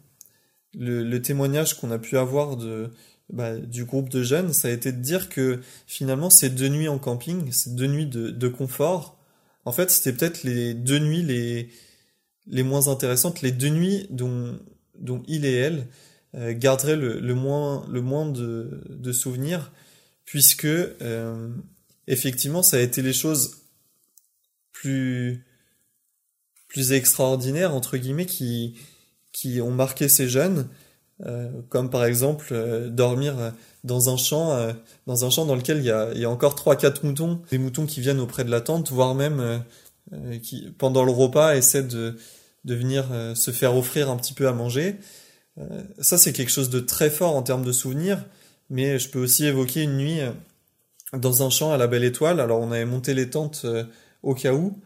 le, 0.74 1.18
témoignage 1.20 1.80
qu'on 1.80 1.91
a 1.91 1.99
pu 1.99 2.18
avoir 2.18 2.58
de, 2.58 2.91
bah, 3.32 3.58
du 3.58 3.86
groupe 3.86 4.10
de 4.10 4.24
jeunes, 4.24 4.53
ça 4.53 4.68
a 4.68 4.72
été 4.72 4.91
de 4.91 5.01
dire 5.01 5.30
que 5.30 5.62
finalement 5.86 6.30
ces 6.30 6.49
deux 6.49 6.70
nuits 6.70 6.88
en 6.88 6.99
camping, 6.99 7.51
ces 7.51 7.72
deux 7.72 7.88
nuits 7.88 8.05
de, 8.08 8.47
confort, 8.47 9.18
en 9.66 9.72
fait 9.72 9.89
c'était 9.91 10.14
peut-être 10.14 10.43
les 10.43 10.74
deux 10.74 10.99
nuits 10.99 11.24
les, 11.24 11.70
les 12.47 12.64
moins 12.64 12.88
intéressantes, 12.88 13.41
les 13.41 13.51
deux 13.51 13.70
nuits 13.70 14.08
dont, 14.10 14.58
dont 14.99 15.24
il 15.28 15.45
et 15.45 15.53
elle 15.53 15.88
euh, 16.36 16.53
garderaient 16.53 16.95
le, 16.95 17.19
le, 17.19 17.34
moins, 17.36 17.86
le 17.89 18.01
moins 18.01 18.25
de, 18.25 18.84
de 18.89 19.11
souvenirs, 19.11 19.71
puisque 20.25 20.65
euh, 20.65 21.49
effectivement 22.07 22.63
ça 22.63 22.78
a 22.78 22.80
été 22.82 23.01
les 23.01 23.13
choses 23.13 23.57
plus 24.73 25.45
plus 26.67 26.91
extraordinaires 26.91 27.73
entre 27.73 27.97
guillemets 27.97 28.25
qui 28.25 28.75
qui 29.32 29.61
ont 29.61 29.71
marqué 29.71 30.09
ces 30.09 30.28
jeunes, 30.28 30.67
euh, 31.25 31.49
comme 31.69 31.89
par 31.89 32.05
exemple 32.05 32.47
euh, 32.51 32.89
dormir 32.89 33.53
dans 33.84 34.09
un 34.13 34.17
champ 34.17 34.51
euh, 34.51 34.73
dans 35.05 35.25
un 35.25 35.30
champ 35.30 35.45
dans 35.45 35.55
lequel 35.55 35.78
il 35.78 35.86
y 35.86 35.91
a, 35.91 36.11
il 36.13 36.19
y 36.19 36.25
a 36.25 36.30
encore 36.30 36.55
trois 36.55 36.75
quatre 36.75 37.03
moutons, 37.03 37.41
des 37.49 37.57
moutons 37.57 37.86
qui 37.86 38.01
viennent 38.01 38.19
auprès 38.19 38.43
de 38.43 38.51
la 38.51 38.61
tente, 38.61 38.91
voire 38.91 39.15
même 39.15 39.63
qui 40.41 40.73
pendant 40.78 41.03
le 41.03 41.11
repas 41.11 41.55
essaient 41.55 41.84
de 41.84 42.17
de 42.65 42.75
venir 42.75 43.05
se 43.36 43.51
faire 43.51 43.75
offrir 43.78 44.09
un 44.09 44.17
petit 44.17 44.34
peu 44.34 44.47
à 44.47 44.53
manger. 44.53 44.97
Ça 45.99 46.18
c'est 46.18 46.34
quelque 46.34 46.51
chose 46.51 46.70
de 46.70 46.80
très 46.80 47.10
fort 47.10 47.36
en 47.36 47.41
termes 47.41 47.66
de 47.66 47.72
souvenirs, 47.72 48.24
mais 48.70 48.99
je 48.99 49.10
peux 49.10 49.20
aussi 49.20 49.45
évoquer 49.45 49.84
une 49.84 49.97
nuit 49.97 50.20
dans 51.14 51.43
un 51.43 51.49
champ 51.49 51.72
à 51.72 51.78
la 51.78 51.88
Belle 51.88 52.03
Étoile. 52.03 52.39
Alors 52.39 52.60
on 52.62 52.72
avait 52.72 52.86
monté 52.86 53.14
les 53.14 53.30
tentes 53.30 53.66
au 54.24 54.36
cas 54.36 54.53
où 54.53 54.80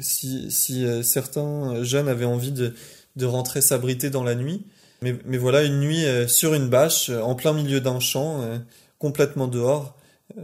si, 0.00 0.50
si 0.50 0.84
euh, 0.84 1.02
certains 1.02 1.82
jeunes 1.82 2.08
avaient 2.08 2.24
envie 2.24 2.52
de, 2.52 2.74
de 3.16 3.26
rentrer 3.26 3.60
s'abriter 3.60 4.10
dans 4.10 4.22
la 4.22 4.34
nuit. 4.34 4.66
Mais, 5.02 5.16
mais, 5.24 5.38
voilà, 5.38 5.62
une 5.62 5.80
nuit 5.80 6.04
euh, 6.04 6.28
sur 6.28 6.54
une 6.54 6.68
bâche, 6.68 7.10
euh, 7.10 7.20
en 7.20 7.34
plein 7.34 7.52
milieu 7.52 7.80
d'un 7.80 8.00
champ, 8.00 8.44
complètement 8.98 9.48
dehors, 9.48 9.98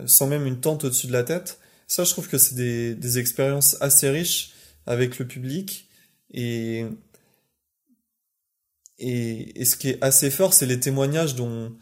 sans 0.07 0.27
même 0.27 0.47
une 0.47 0.61
tente 0.61 0.85
au-dessus 0.85 1.07
de 1.07 1.13
la 1.13 1.23
tête. 1.23 1.59
Ça, 1.87 2.05
je 2.05 2.11
trouve 2.11 2.29
que 2.29 2.39
c'est 2.39 2.57
des, 2.57 2.95
des 2.95 3.19
expériences 3.19 3.77
assez 3.81 4.11
riches 4.11 4.53
avec 4.87 5.19
le 5.19 5.27
public. 5.27 5.89
Et, 6.33 6.87
et, 8.99 9.61
et 9.61 9.65
ce 9.65 9.77
qui 9.77 9.91
est 9.91 9.99
assez 10.03 10.31
fort, 10.31 10.55
c'est 10.55 10.67
les 10.67 10.81
témoignages 10.81 11.35
dont, 11.35 11.73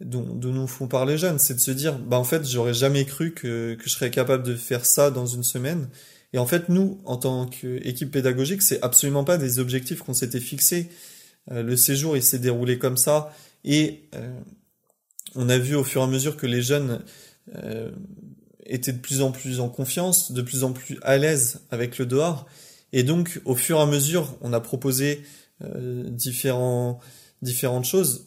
dont, 0.00 0.34
dont, 0.34 0.52
nous 0.52 0.66
font 0.66 0.88
parler 0.88 1.18
jeunes. 1.18 1.38
C'est 1.38 1.54
de 1.54 1.60
se 1.60 1.70
dire, 1.70 1.98
bah 1.98 2.18
en 2.18 2.24
fait, 2.24 2.48
j'aurais 2.48 2.74
jamais 2.74 3.04
cru 3.04 3.32
que, 3.32 3.74
que 3.74 3.84
je 3.84 3.90
serais 3.90 4.10
capable 4.10 4.42
de 4.42 4.56
faire 4.56 4.86
ça 4.86 5.10
dans 5.10 5.26
une 5.26 5.42
semaine. 5.44 5.88
Et 6.32 6.38
en 6.38 6.46
fait, 6.46 6.68
nous, 6.68 7.00
en 7.04 7.16
tant 7.16 7.46
qu'équipe 7.46 8.10
pédagogique, 8.10 8.62
c'est 8.62 8.82
absolument 8.82 9.24
pas 9.24 9.36
des 9.36 9.58
objectifs 9.58 10.00
qu'on 10.00 10.14
s'était 10.14 10.40
fixés. 10.40 10.88
Euh, 11.50 11.62
le 11.62 11.76
séjour, 11.76 12.16
il 12.16 12.22
s'est 12.22 12.38
déroulé 12.38 12.78
comme 12.78 12.96
ça, 12.96 13.34
et 13.64 14.08
euh, 14.14 14.40
on 15.34 15.48
a 15.48 15.58
vu 15.58 15.74
au 15.74 15.84
fur 15.84 16.00
et 16.00 16.04
à 16.04 16.06
mesure 16.06 16.36
que 16.36 16.46
les 16.46 16.62
jeunes 16.62 17.02
euh, 17.56 17.90
étaient 18.64 18.92
de 18.92 18.98
plus 18.98 19.20
en 19.20 19.30
plus 19.32 19.60
en 19.60 19.68
confiance, 19.68 20.32
de 20.32 20.40
plus 20.40 20.64
en 20.64 20.72
plus 20.72 20.98
à 21.02 21.18
l'aise 21.18 21.60
avec 21.70 21.98
le 21.98 22.06
dehors. 22.06 22.46
Et 22.92 23.02
donc, 23.02 23.40
au 23.44 23.54
fur 23.54 23.78
et 23.78 23.82
à 23.82 23.86
mesure, 23.86 24.36
on 24.40 24.52
a 24.52 24.60
proposé 24.60 25.22
euh, 25.64 26.04
différents, 26.08 27.00
différentes 27.42 27.84
choses, 27.84 28.26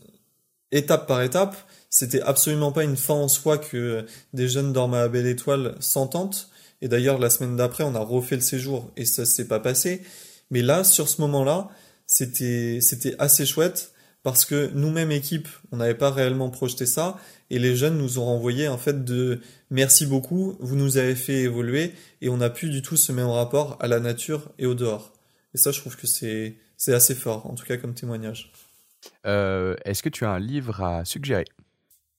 étape 0.72 1.08
par 1.08 1.22
étape. 1.22 1.56
C'était 1.90 2.22
absolument 2.22 2.72
pas 2.72 2.84
une 2.84 2.98
fin 2.98 3.14
en 3.14 3.28
soi 3.28 3.58
que 3.58 4.06
des 4.34 4.48
jeunes 4.50 4.74
dorment 4.74 4.96
à 4.96 5.08
Belle 5.08 5.28
Étoile 5.28 5.76
s'entendent. 5.80 6.36
Et 6.82 6.88
d'ailleurs, 6.88 7.20
la 7.20 7.30
semaine 7.30 7.56
d'après, 7.56 7.84
on 7.84 7.96
a 7.96 8.00
refait 8.00 8.36
le 8.36 8.42
séjour 8.42 8.92
et 8.98 9.06
ça 9.06 9.26
s'est 9.26 9.48
pas 9.48 9.60
passé. 9.60 10.02
Mais 10.52 10.62
là, 10.62 10.84
sur 10.84 11.08
ce 11.08 11.22
moment-là, 11.22 11.70
c'était, 12.06 12.80
c'était 12.82 13.16
assez 13.18 13.46
chouette 13.46 13.94
parce 14.24 14.44
que 14.44 14.72
nous-mêmes 14.74 15.12
équipe, 15.12 15.48
on 15.72 15.78
n'avait 15.78 15.96
pas 15.96 16.12
réellement 16.12 16.50
projeté 16.50 16.86
ça 16.86 17.18
et 17.50 17.60
les 17.60 17.76
jeunes 17.76 17.98
nous 17.98 18.20
ont 18.20 18.26
renvoyé 18.26 18.68
en 18.68 18.78
fait 18.78 19.06
de 19.06 19.40
merci 19.70 20.06
beaucoup, 20.06 20.58
vous 20.60 20.76
nous 20.76 20.98
avez 20.98 21.16
fait 21.16 21.42
évoluer 21.42 21.94
et 22.22 22.30
on 22.30 22.42
a 22.42 22.50
pu 22.50 22.70
du 22.70 22.82
tout 22.82 22.98
mettre 23.10 23.28
en 23.28 23.34
rapport 23.34 23.78
à 23.80 23.88
la 23.88 24.00
nature 24.00 24.52
et 24.58 24.66
au 24.66 24.74
dehors. 24.74 25.14
Et 25.54 25.58
ça, 25.58 25.72
je 25.72 25.80
trouve 25.80 25.96
que 25.96 26.08
c'est 26.08 26.56
c'est 26.78 26.94
assez 26.94 27.16
fort, 27.16 27.46
en 27.46 27.56
tout 27.56 27.66
cas 27.66 27.78
comme 27.78 27.94
témoignage. 27.94 28.52
Euh, 29.26 29.76
est-ce 29.86 30.02
que 30.04 30.10
tu 30.10 30.26
as 30.26 30.32
un 30.32 30.40
livre 30.40 30.82
à 30.82 31.06
suggérer? 31.06 31.46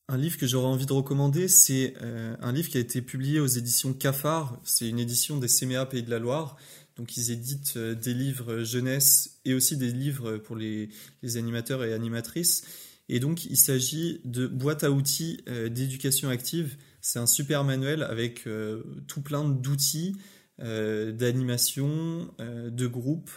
Un 0.08 0.18
livre 0.18 0.38
que 0.38 0.46
j'aurais 0.46 0.68
envie 0.68 0.86
de 0.86 0.92
recommander, 0.92 1.48
c'est 1.48 1.94
euh, 2.00 2.36
un 2.40 2.52
livre 2.52 2.68
qui 2.68 2.76
a 2.76 2.80
été 2.80 3.02
publié 3.02 3.40
aux 3.40 3.46
éditions 3.46 3.92
Cafard. 3.92 4.60
C'est 4.62 4.88
une 4.88 5.00
édition 5.00 5.38
des 5.38 5.48
CMA 5.48 5.84
Pays 5.86 6.04
de 6.04 6.10
la 6.10 6.20
Loire. 6.20 6.56
Donc 6.96 7.16
ils 7.16 7.30
éditent 7.30 7.74
euh, 7.76 7.94
des 7.94 8.14
livres 8.14 8.62
jeunesse 8.62 9.38
et 9.44 9.54
aussi 9.54 9.76
des 9.76 9.92
livres 9.92 10.38
pour 10.38 10.56
les, 10.56 10.88
animateurs 11.36 11.84
et 11.84 11.92
animatrices. 11.92 12.64
Et 13.08 13.20
donc 13.20 13.44
il 13.44 13.56
s'agit 13.56 14.20
de 14.24 14.46
boîte 14.46 14.82
à 14.82 14.90
outils 14.90 15.40
euh, 15.48 15.68
d'éducation 15.68 16.28
active. 16.28 16.76
C'est 17.00 17.18
un 17.18 17.26
super 17.26 17.64
manuel 17.64 18.02
avec 18.02 18.46
euh, 18.46 18.82
tout 19.06 19.20
plein 19.20 19.44
d'outils 19.44 20.16
d'animation, 20.58 22.30
de 22.38 22.86
groupe, 22.86 23.30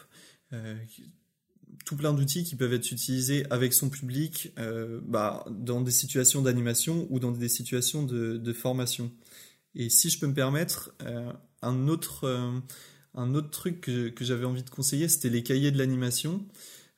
tout 1.86 1.96
plein 1.96 2.14
d'outils 2.14 2.44
qui 2.44 2.56
peuvent 2.56 2.74
être 2.74 2.92
utilisés 2.92 3.46
avec 3.52 3.74
son 3.74 3.90
public 3.90 4.54
bah, 5.04 5.46
dans 5.50 5.82
des 5.82 5.92
situations 5.92 6.42
d'animation 6.42 7.08
ou 7.10 7.20
dans 7.20 7.32
des 7.32 7.50
situations 7.50 8.04
de, 8.04 8.54
formation. 8.54 9.12
Et 9.76 9.90
si 9.90 10.10
je 10.10 10.20
peux 10.20 10.28
me 10.28 10.34
permettre, 10.34 10.96
un 11.62 11.88
autre 11.88 12.62
un 13.16 13.34
autre 13.34 13.50
truc 13.50 13.82
que, 13.82 14.14
j'avais 14.22 14.46
envie 14.46 14.64
de 14.64 14.70
conseiller, 14.70 15.08
c'était 15.08 15.30
les 15.30 15.44
cahiers 15.44 15.72
de 15.72 15.78
l'animation 15.78 16.46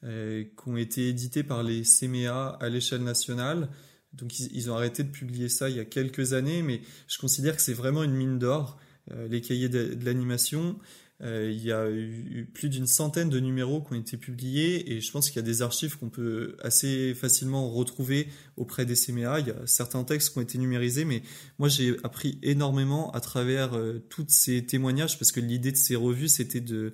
euh, 0.04 0.44
qui 0.44 0.70
ont 0.70 0.78
été 0.78 1.08
édités 1.10 1.44
par 1.44 1.64
les 1.64 1.84
CMEA 1.84 2.58
à 2.60 2.70
l'échelle 2.70 3.04
nationale. 3.04 3.70
Donc 4.14 4.40
ils, 4.40 4.70
ont 4.70 4.76
arrêté 4.76 5.04
de 5.04 5.10
publier 5.10 5.48
ça 5.48 5.70
il 5.70 5.78
y 5.78 5.80
a 5.80 5.86
quelques 5.86 6.34
années, 6.34 6.64
mais 6.64 6.82
je 7.08 7.18
considère 7.18 7.56
que 7.56 7.62
c'est 7.62 7.74
vraiment 7.74 8.04
une 8.04 8.14
mine 8.14 8.40
d'or, 8.40 8.78
euh, 9.12 9.28
les 9.30 9.42
cahiers 9.42 9.70
de 9.70 9.98
l'animation. 10.04 10.78
Euh, 11.24 11.52
il 11.52 11.64
y 11.64 11.72
a 11.72 11.88
eu 11.90 12.50
plus 12.52 12.70
d'une 12.70 12.88
centaine 12.88 13.30
de 13.30 13.40
numéros 13.40 13.82
qui 13.82 13.94
ont 13.94 14.00
été 14.00 14.18
publiés 14.18 14.92
et 14.92 15.02
je 15.02 15.12
pense 15.12 15.30
qu'il 15.30 15.36
y 15.36 15.40
a 15.40 15.46
des 15.46 15.62
archives 15.62 15.98
qu'on 16.00 16.10
peut 16.10 16.56
assez 16.64 17.14
facilement 17.14 17.70
retrouver 17.70 18.28
auprès 18.58 18.88
des 18.88 18.96
CMA. 18.96 19.40
Il 19.40 19.48
y 19.48 19.52
a 19.52 19.68
certains 19.68 20.04
textes 20.04 20.32
qui 20.32 20.40
ont 20.40 20.42
été 20.42 20.58
numérisés, 20.58 21.06
mais 21.06 21.22
moi 21.60 21.70
j'ai 21.70 21.96
appris 22.04 22.40
énormément 22.42 23.12
à 23.12 23.20
travers 23.20 23.76
euh, 23.76 24.04
tous 24.10 24.26
ces 24.30 24.66
témoignages 24.66 25.20
parce 25.20 25.32
que 25.32 25.40
l'idée 25.40 25.72
de 25.72 25.78
ces 25.78 25.96
revues 25.96 26.30
c'était 26.30 26.62
de 26.62 26.94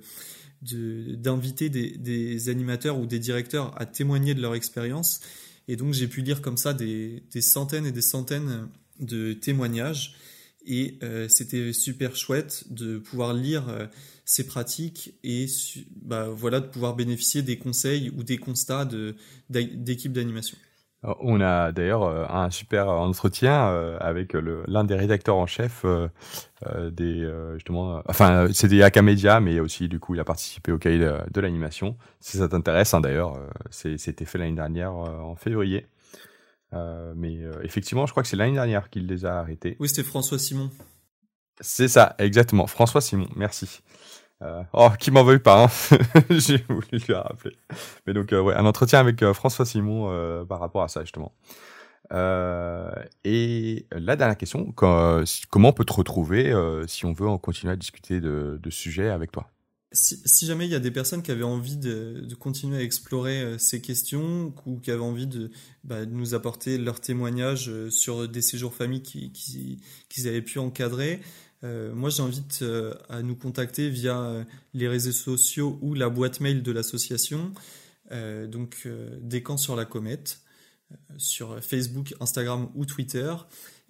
d'inviter 0.60 1.68
des, 1.70 2.48
animateurs 2.48 2.98
ou 2.98 3.06
des 3.06 3.20
directeurs 3.20 3.80
à 3.80 3.86
témoigner 3.86 4.34
de 4.34 4.42
leur 4.42 4.56
expérience. 4.56 5.20
Et 5.68 5.76
donc 5.76 5.94
j'ai 5.94 6.08
pu 6.08 6.20
lire 6.20 6.42
comme 6.42 6.56
ça 6.56 6.74
des, 6.74 7.22
centaines 7.40 7.86
et 7.86 7.92
des 7.92 8.02
centaines 8.02 8.68
de 8.98 9.34
témoignages. 9.34 10.16
Et 10.66 10.98
euh, 11.04 11.28
c'était 11.28 11.72
super 11.72 12.16
chouette 12.16 12.64
de 12.70 12.98
pouvoir 12.98 13.34
lire 13.34 13.88
ces 14.28 14.46
pratiques 14.46 15.14
et 15.24 15.46
bah, 16.02 16.28
voilà, 16.28 16.60
de 16.60 16.66
pouvoir 16.66 16.94
bénéficier 16.94 17.42
des 17.42 17.58
conseils 17.58 18.10
ou 18.10 18.22
des 18.22 18.36
constats 18.36 18.86
d'équipes 19.48 20.12
d'animation. 20.12 20.58
On 21.20 21.40
a 21.40 21.70
d'ailleurs 21.70 22.02
euh, 22.02 22.26
un 22.28 22.50
super 22.50 22.88
entretien 22.88 23.68
avec 24.00 24.34
l'un 24.34 24.84
des 24.84 24.96
rédacteurs 24.96 25.36
en 25.36 25.46
chef 25.46 25.86
des 26.92 27.30
justement, 27.54 28.02
enfin 28.06 28.48
c'est 28.52 28.68
des 28.68 28.82
Akamedia, 28.82 29.40
mais 29.40 29.60
aussi 29.60 29.88
du 29.88 30.00
coup 30.00 30.14
il 30.14 30.20
a 30.20 30.24
participé 30.24 30.72
au 30.72 30.78
cahier 30.78 30.98
de, 30.98 31.40
l'animation. 31.40 31.96
Si 32.20 32.36
ça 32.36 32.48
t'intéresse, 32.48 32.94
hein, 32.94 33.00
d'ailleurs, 33.00 33.38
c'était 33.70 34.24
fait 34.24 34.38
l'année 34.38 34.56
dernière 34.56 34.92
en 34.92 35.36
février. 35.36 35.86
Euh, 36.74 37.12
mais 37.16 37.42
euh, 37.42 37.62
effectivement, 37.62 38.06
je 38.06 38.12
crois 38.12 38.22
que 38.22 38.28
c'est 38.28 38.36
l'année 38.36 38.54
dernière 38.54 38.90
qu'il 38.90 39.06
les 39.06 39.24
a 39.24 39.38
arrêtés. 39.38 39.76
Oui, 39.80 39.88
c'était 39.88 40.02
François 40.02 40.38
Simon. 40.38 40.70
C'est 41.60 41.88
ça, 41.88 42.14
exactement. 42.18 42.66
François 42.66 43.00
Simon, 43.00 43.28
merci. 43.36 43.80
Euh, 44.42 44.62
oh, 44.72 44.90
qui 44.98 45.10
m'en 45.10 45.24
veut 45.24 45.40
pas, 45.40 45.64
hein. 45.64 45.96
j'ai 46.30 46.64
voulu 46.68 46.86
lui 46.92 47.14
rappeler. 47.14 47.56
Mais 48.06 48.14
donc, 48.14 48.30
ouais, 48.30 48.54
un 48.54 48.66
entretien 48.66 49.00
avec 49.00 49.24
François 49.32 49.64
Simon 49.64 50.44
par 50.46 50.60
rapport 50.60 50.82
à 50.82 50.88
ça, 50.88 51.02
justement. 51.02 51.32
et 52.12 53.86
la 53.90 54.16
dernière 54.16 54.36
question, 54.36 54.72
comment 54.72 55.68
on 55.68 55.72
peut 55.72 55.84
te 55.84 55.92
retrouver 55.92 56.54
si 56.86 57.04
on 57.04 57.12
veut 57.12 57.36
continuer 57.38 57.72
à 57.72 57.76
discuter 57.76 58.20
de, 58.20 58.70
sujets 58.70 59.08
avec 59.08 59.32
toi? 59.32 59.50
Si, 59.90 60.44
jamais 60.44 60.66
il 60.66 60.70
y 60.70 60.74
a 60.74 60.80
des 60.80 60.90
personnes 60.90 61.22
qui 61.22 61.30
avaient 61.30 61.42
envie 61.42 61.78
de, 61.78 62.22
continuer 62.38 62.76
à 62.76 62.82
explorer 62.82 63.40
euh, 63.40 63.58
ces 63.58 63.80
questions 63.80 64.52
ou 64.66 64.80
qui 64.80 64.90
avaient 64.90 65.00
envie 65.00 65.26
bah, 65.82 66.04
de, 66.04 66.12
nous 66.12 66.34
apporter 66.34 66.76
leur 66.76 67.00
témoignage 67.00 67.70
euh, 67.70 67.88
sur 67.88 68.28
des 68.28 68.42
séjours 68.42 68.74
familles 68.74 69.02
qu'ils 69.02 69.32
qui, 69.32 70.28
avaient 70.28 70.42
pu 70.42 70.58
encadrer, 70.58 71.20
euh, 71.64 71.92
moi 71.94 72.10
j'invite 72.10 72.64
à 73.08 73.22
nous 73.22 73.36
contacter 73.36 73.90
via 73.90 74.46
les 74.74 74.88
réseaux 74.88 75.12
sociaux 75.12 75.78
ou 75.82 75.94
la 75.94 76.08
boîte 76.08 76.40
mail 76.40 76.62
de 76.62 76.72
l'association, 76.72 77.52
donc 78.10 78.88
des 79.20 79.42
camps 79.42 79.58
sur 79.58 79.76
la 79.76 79.84
comète, 79.84 80.40
sur 81.16 81.62
Facebook, 81.62 82.14
Instagram 82.20 82.70
ou 82.74 82.86
Twitter. 82.86 83.34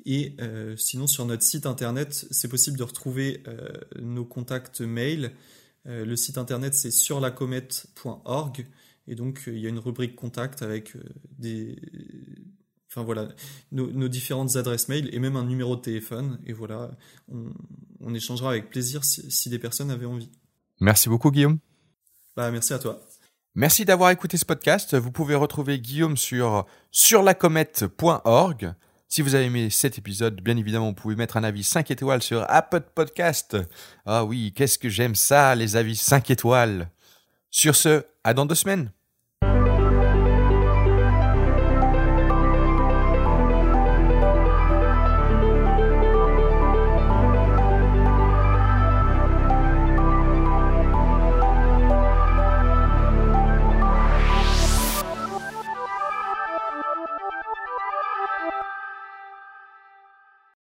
Et 0.04 0.36
sinon 0.76 1.06
sur 1.06 1.24
notre 1.26 1.42
site 1.42 1.66
internet, 1.66 2.26
c'est 2.30 2.48
possible 2.48 2.78
de 2.78 2.84
retrouver 2.84 3.42
nos 4.00 4.24
contacts 4.24 4.80
mail. 4.80 5.32
Euh, 5.88 6.04
le 6.04 6.16
site 6.16 6.38
internet 6.38 6.74
c'est 6.74 6.90
surlacomète.org 6.90 8.66
et 9.06 9.14
donc 9.14 9.44
euh, 9.46 9.56
il 9.56 9.60
y 9.60 9.66
a 9.66 9.68
une 9.68 9.78
rubrique 9.78 10.16
contact 10.16 10.62
avec 10.62 10.96
euh, 10.96 11.02
des 11.38 11.76
enfin 12.89 13.03
voilà 13.03 13.28
nos, 13.72 14.09
différentes 14.09 14.57
adresses 14.57 14.89
mail 14.89 15.09
et 15.12 15.18
même 15.18 15.36
un 15.36 15.45
numéro 15.45 15.76
de 15.76 15.80
téléphone 15.80 16.39
et 16.47 16.53
voilà 16.53 16.91
on, 17.28 18.14
échangera 18.14 18.51
avec 18.51 18.70
plaisir 18.70 19.05
si, 19.05 19.51
des 19.51 19.59
personnes 19.59 19.91
avaient 19.91 20.07
envie. 20.07 20.30
Merci 20.80 21.09
beaucoup 21.09 21.30
Guillaume. 21.30 21.59
Bah, 22.36 22.51
merci 22.51 22.72
à 22.72 22.78
toi. 22.78 23.01
Merci 23.55 23.84
d'avoir 23.84 24.11
écouté 24.11 24.36
ce 24.36 24.45
podcast. 24.45 24.95
Vous 24.95 25.11
pouvez 25.11 25.34
retrouver 25.34 25.80
Guillaume 25.80 26.16
sur 26.16 26.66
surlacomète.org. 26.93 28.74
Si 29.09 29.22
vous 29.22 29.34
avez 29.34 29.47
aimé 29.47 29.70
cet 29.70 29.97
épisode, 29.99 30.41
bien 30.43 30.57
évidemment, 30.57 30.89
vous 30.89 30.95
pouvez 30.95 31.16
mettre 31.16 31.39
un 31.39 31.45
avis 31.45 31.64
5 31.64 31.91
étoiles 31.91 32.22
sur 32.22 32.45
Apple 32.49 32.82
Podcast. 32.95 33.57
Ah 34.05 34.24
oui, 34.24 34.53
qu'est-ce 34.55 34.78
que 34.78 34.91
j'aime 34.91 35.14
ça, 35.14 35.55
les 35.55 35.76
avis 35.76 35.97
5 35.97 36.30
étoiles. 36.30 36.91
Sur 37.51 37.74
ce, 37.74 38.05
à 38.22 38.34
dans 38.34 38.45
deux 38.45 38.55
semaines. 38.55 38.93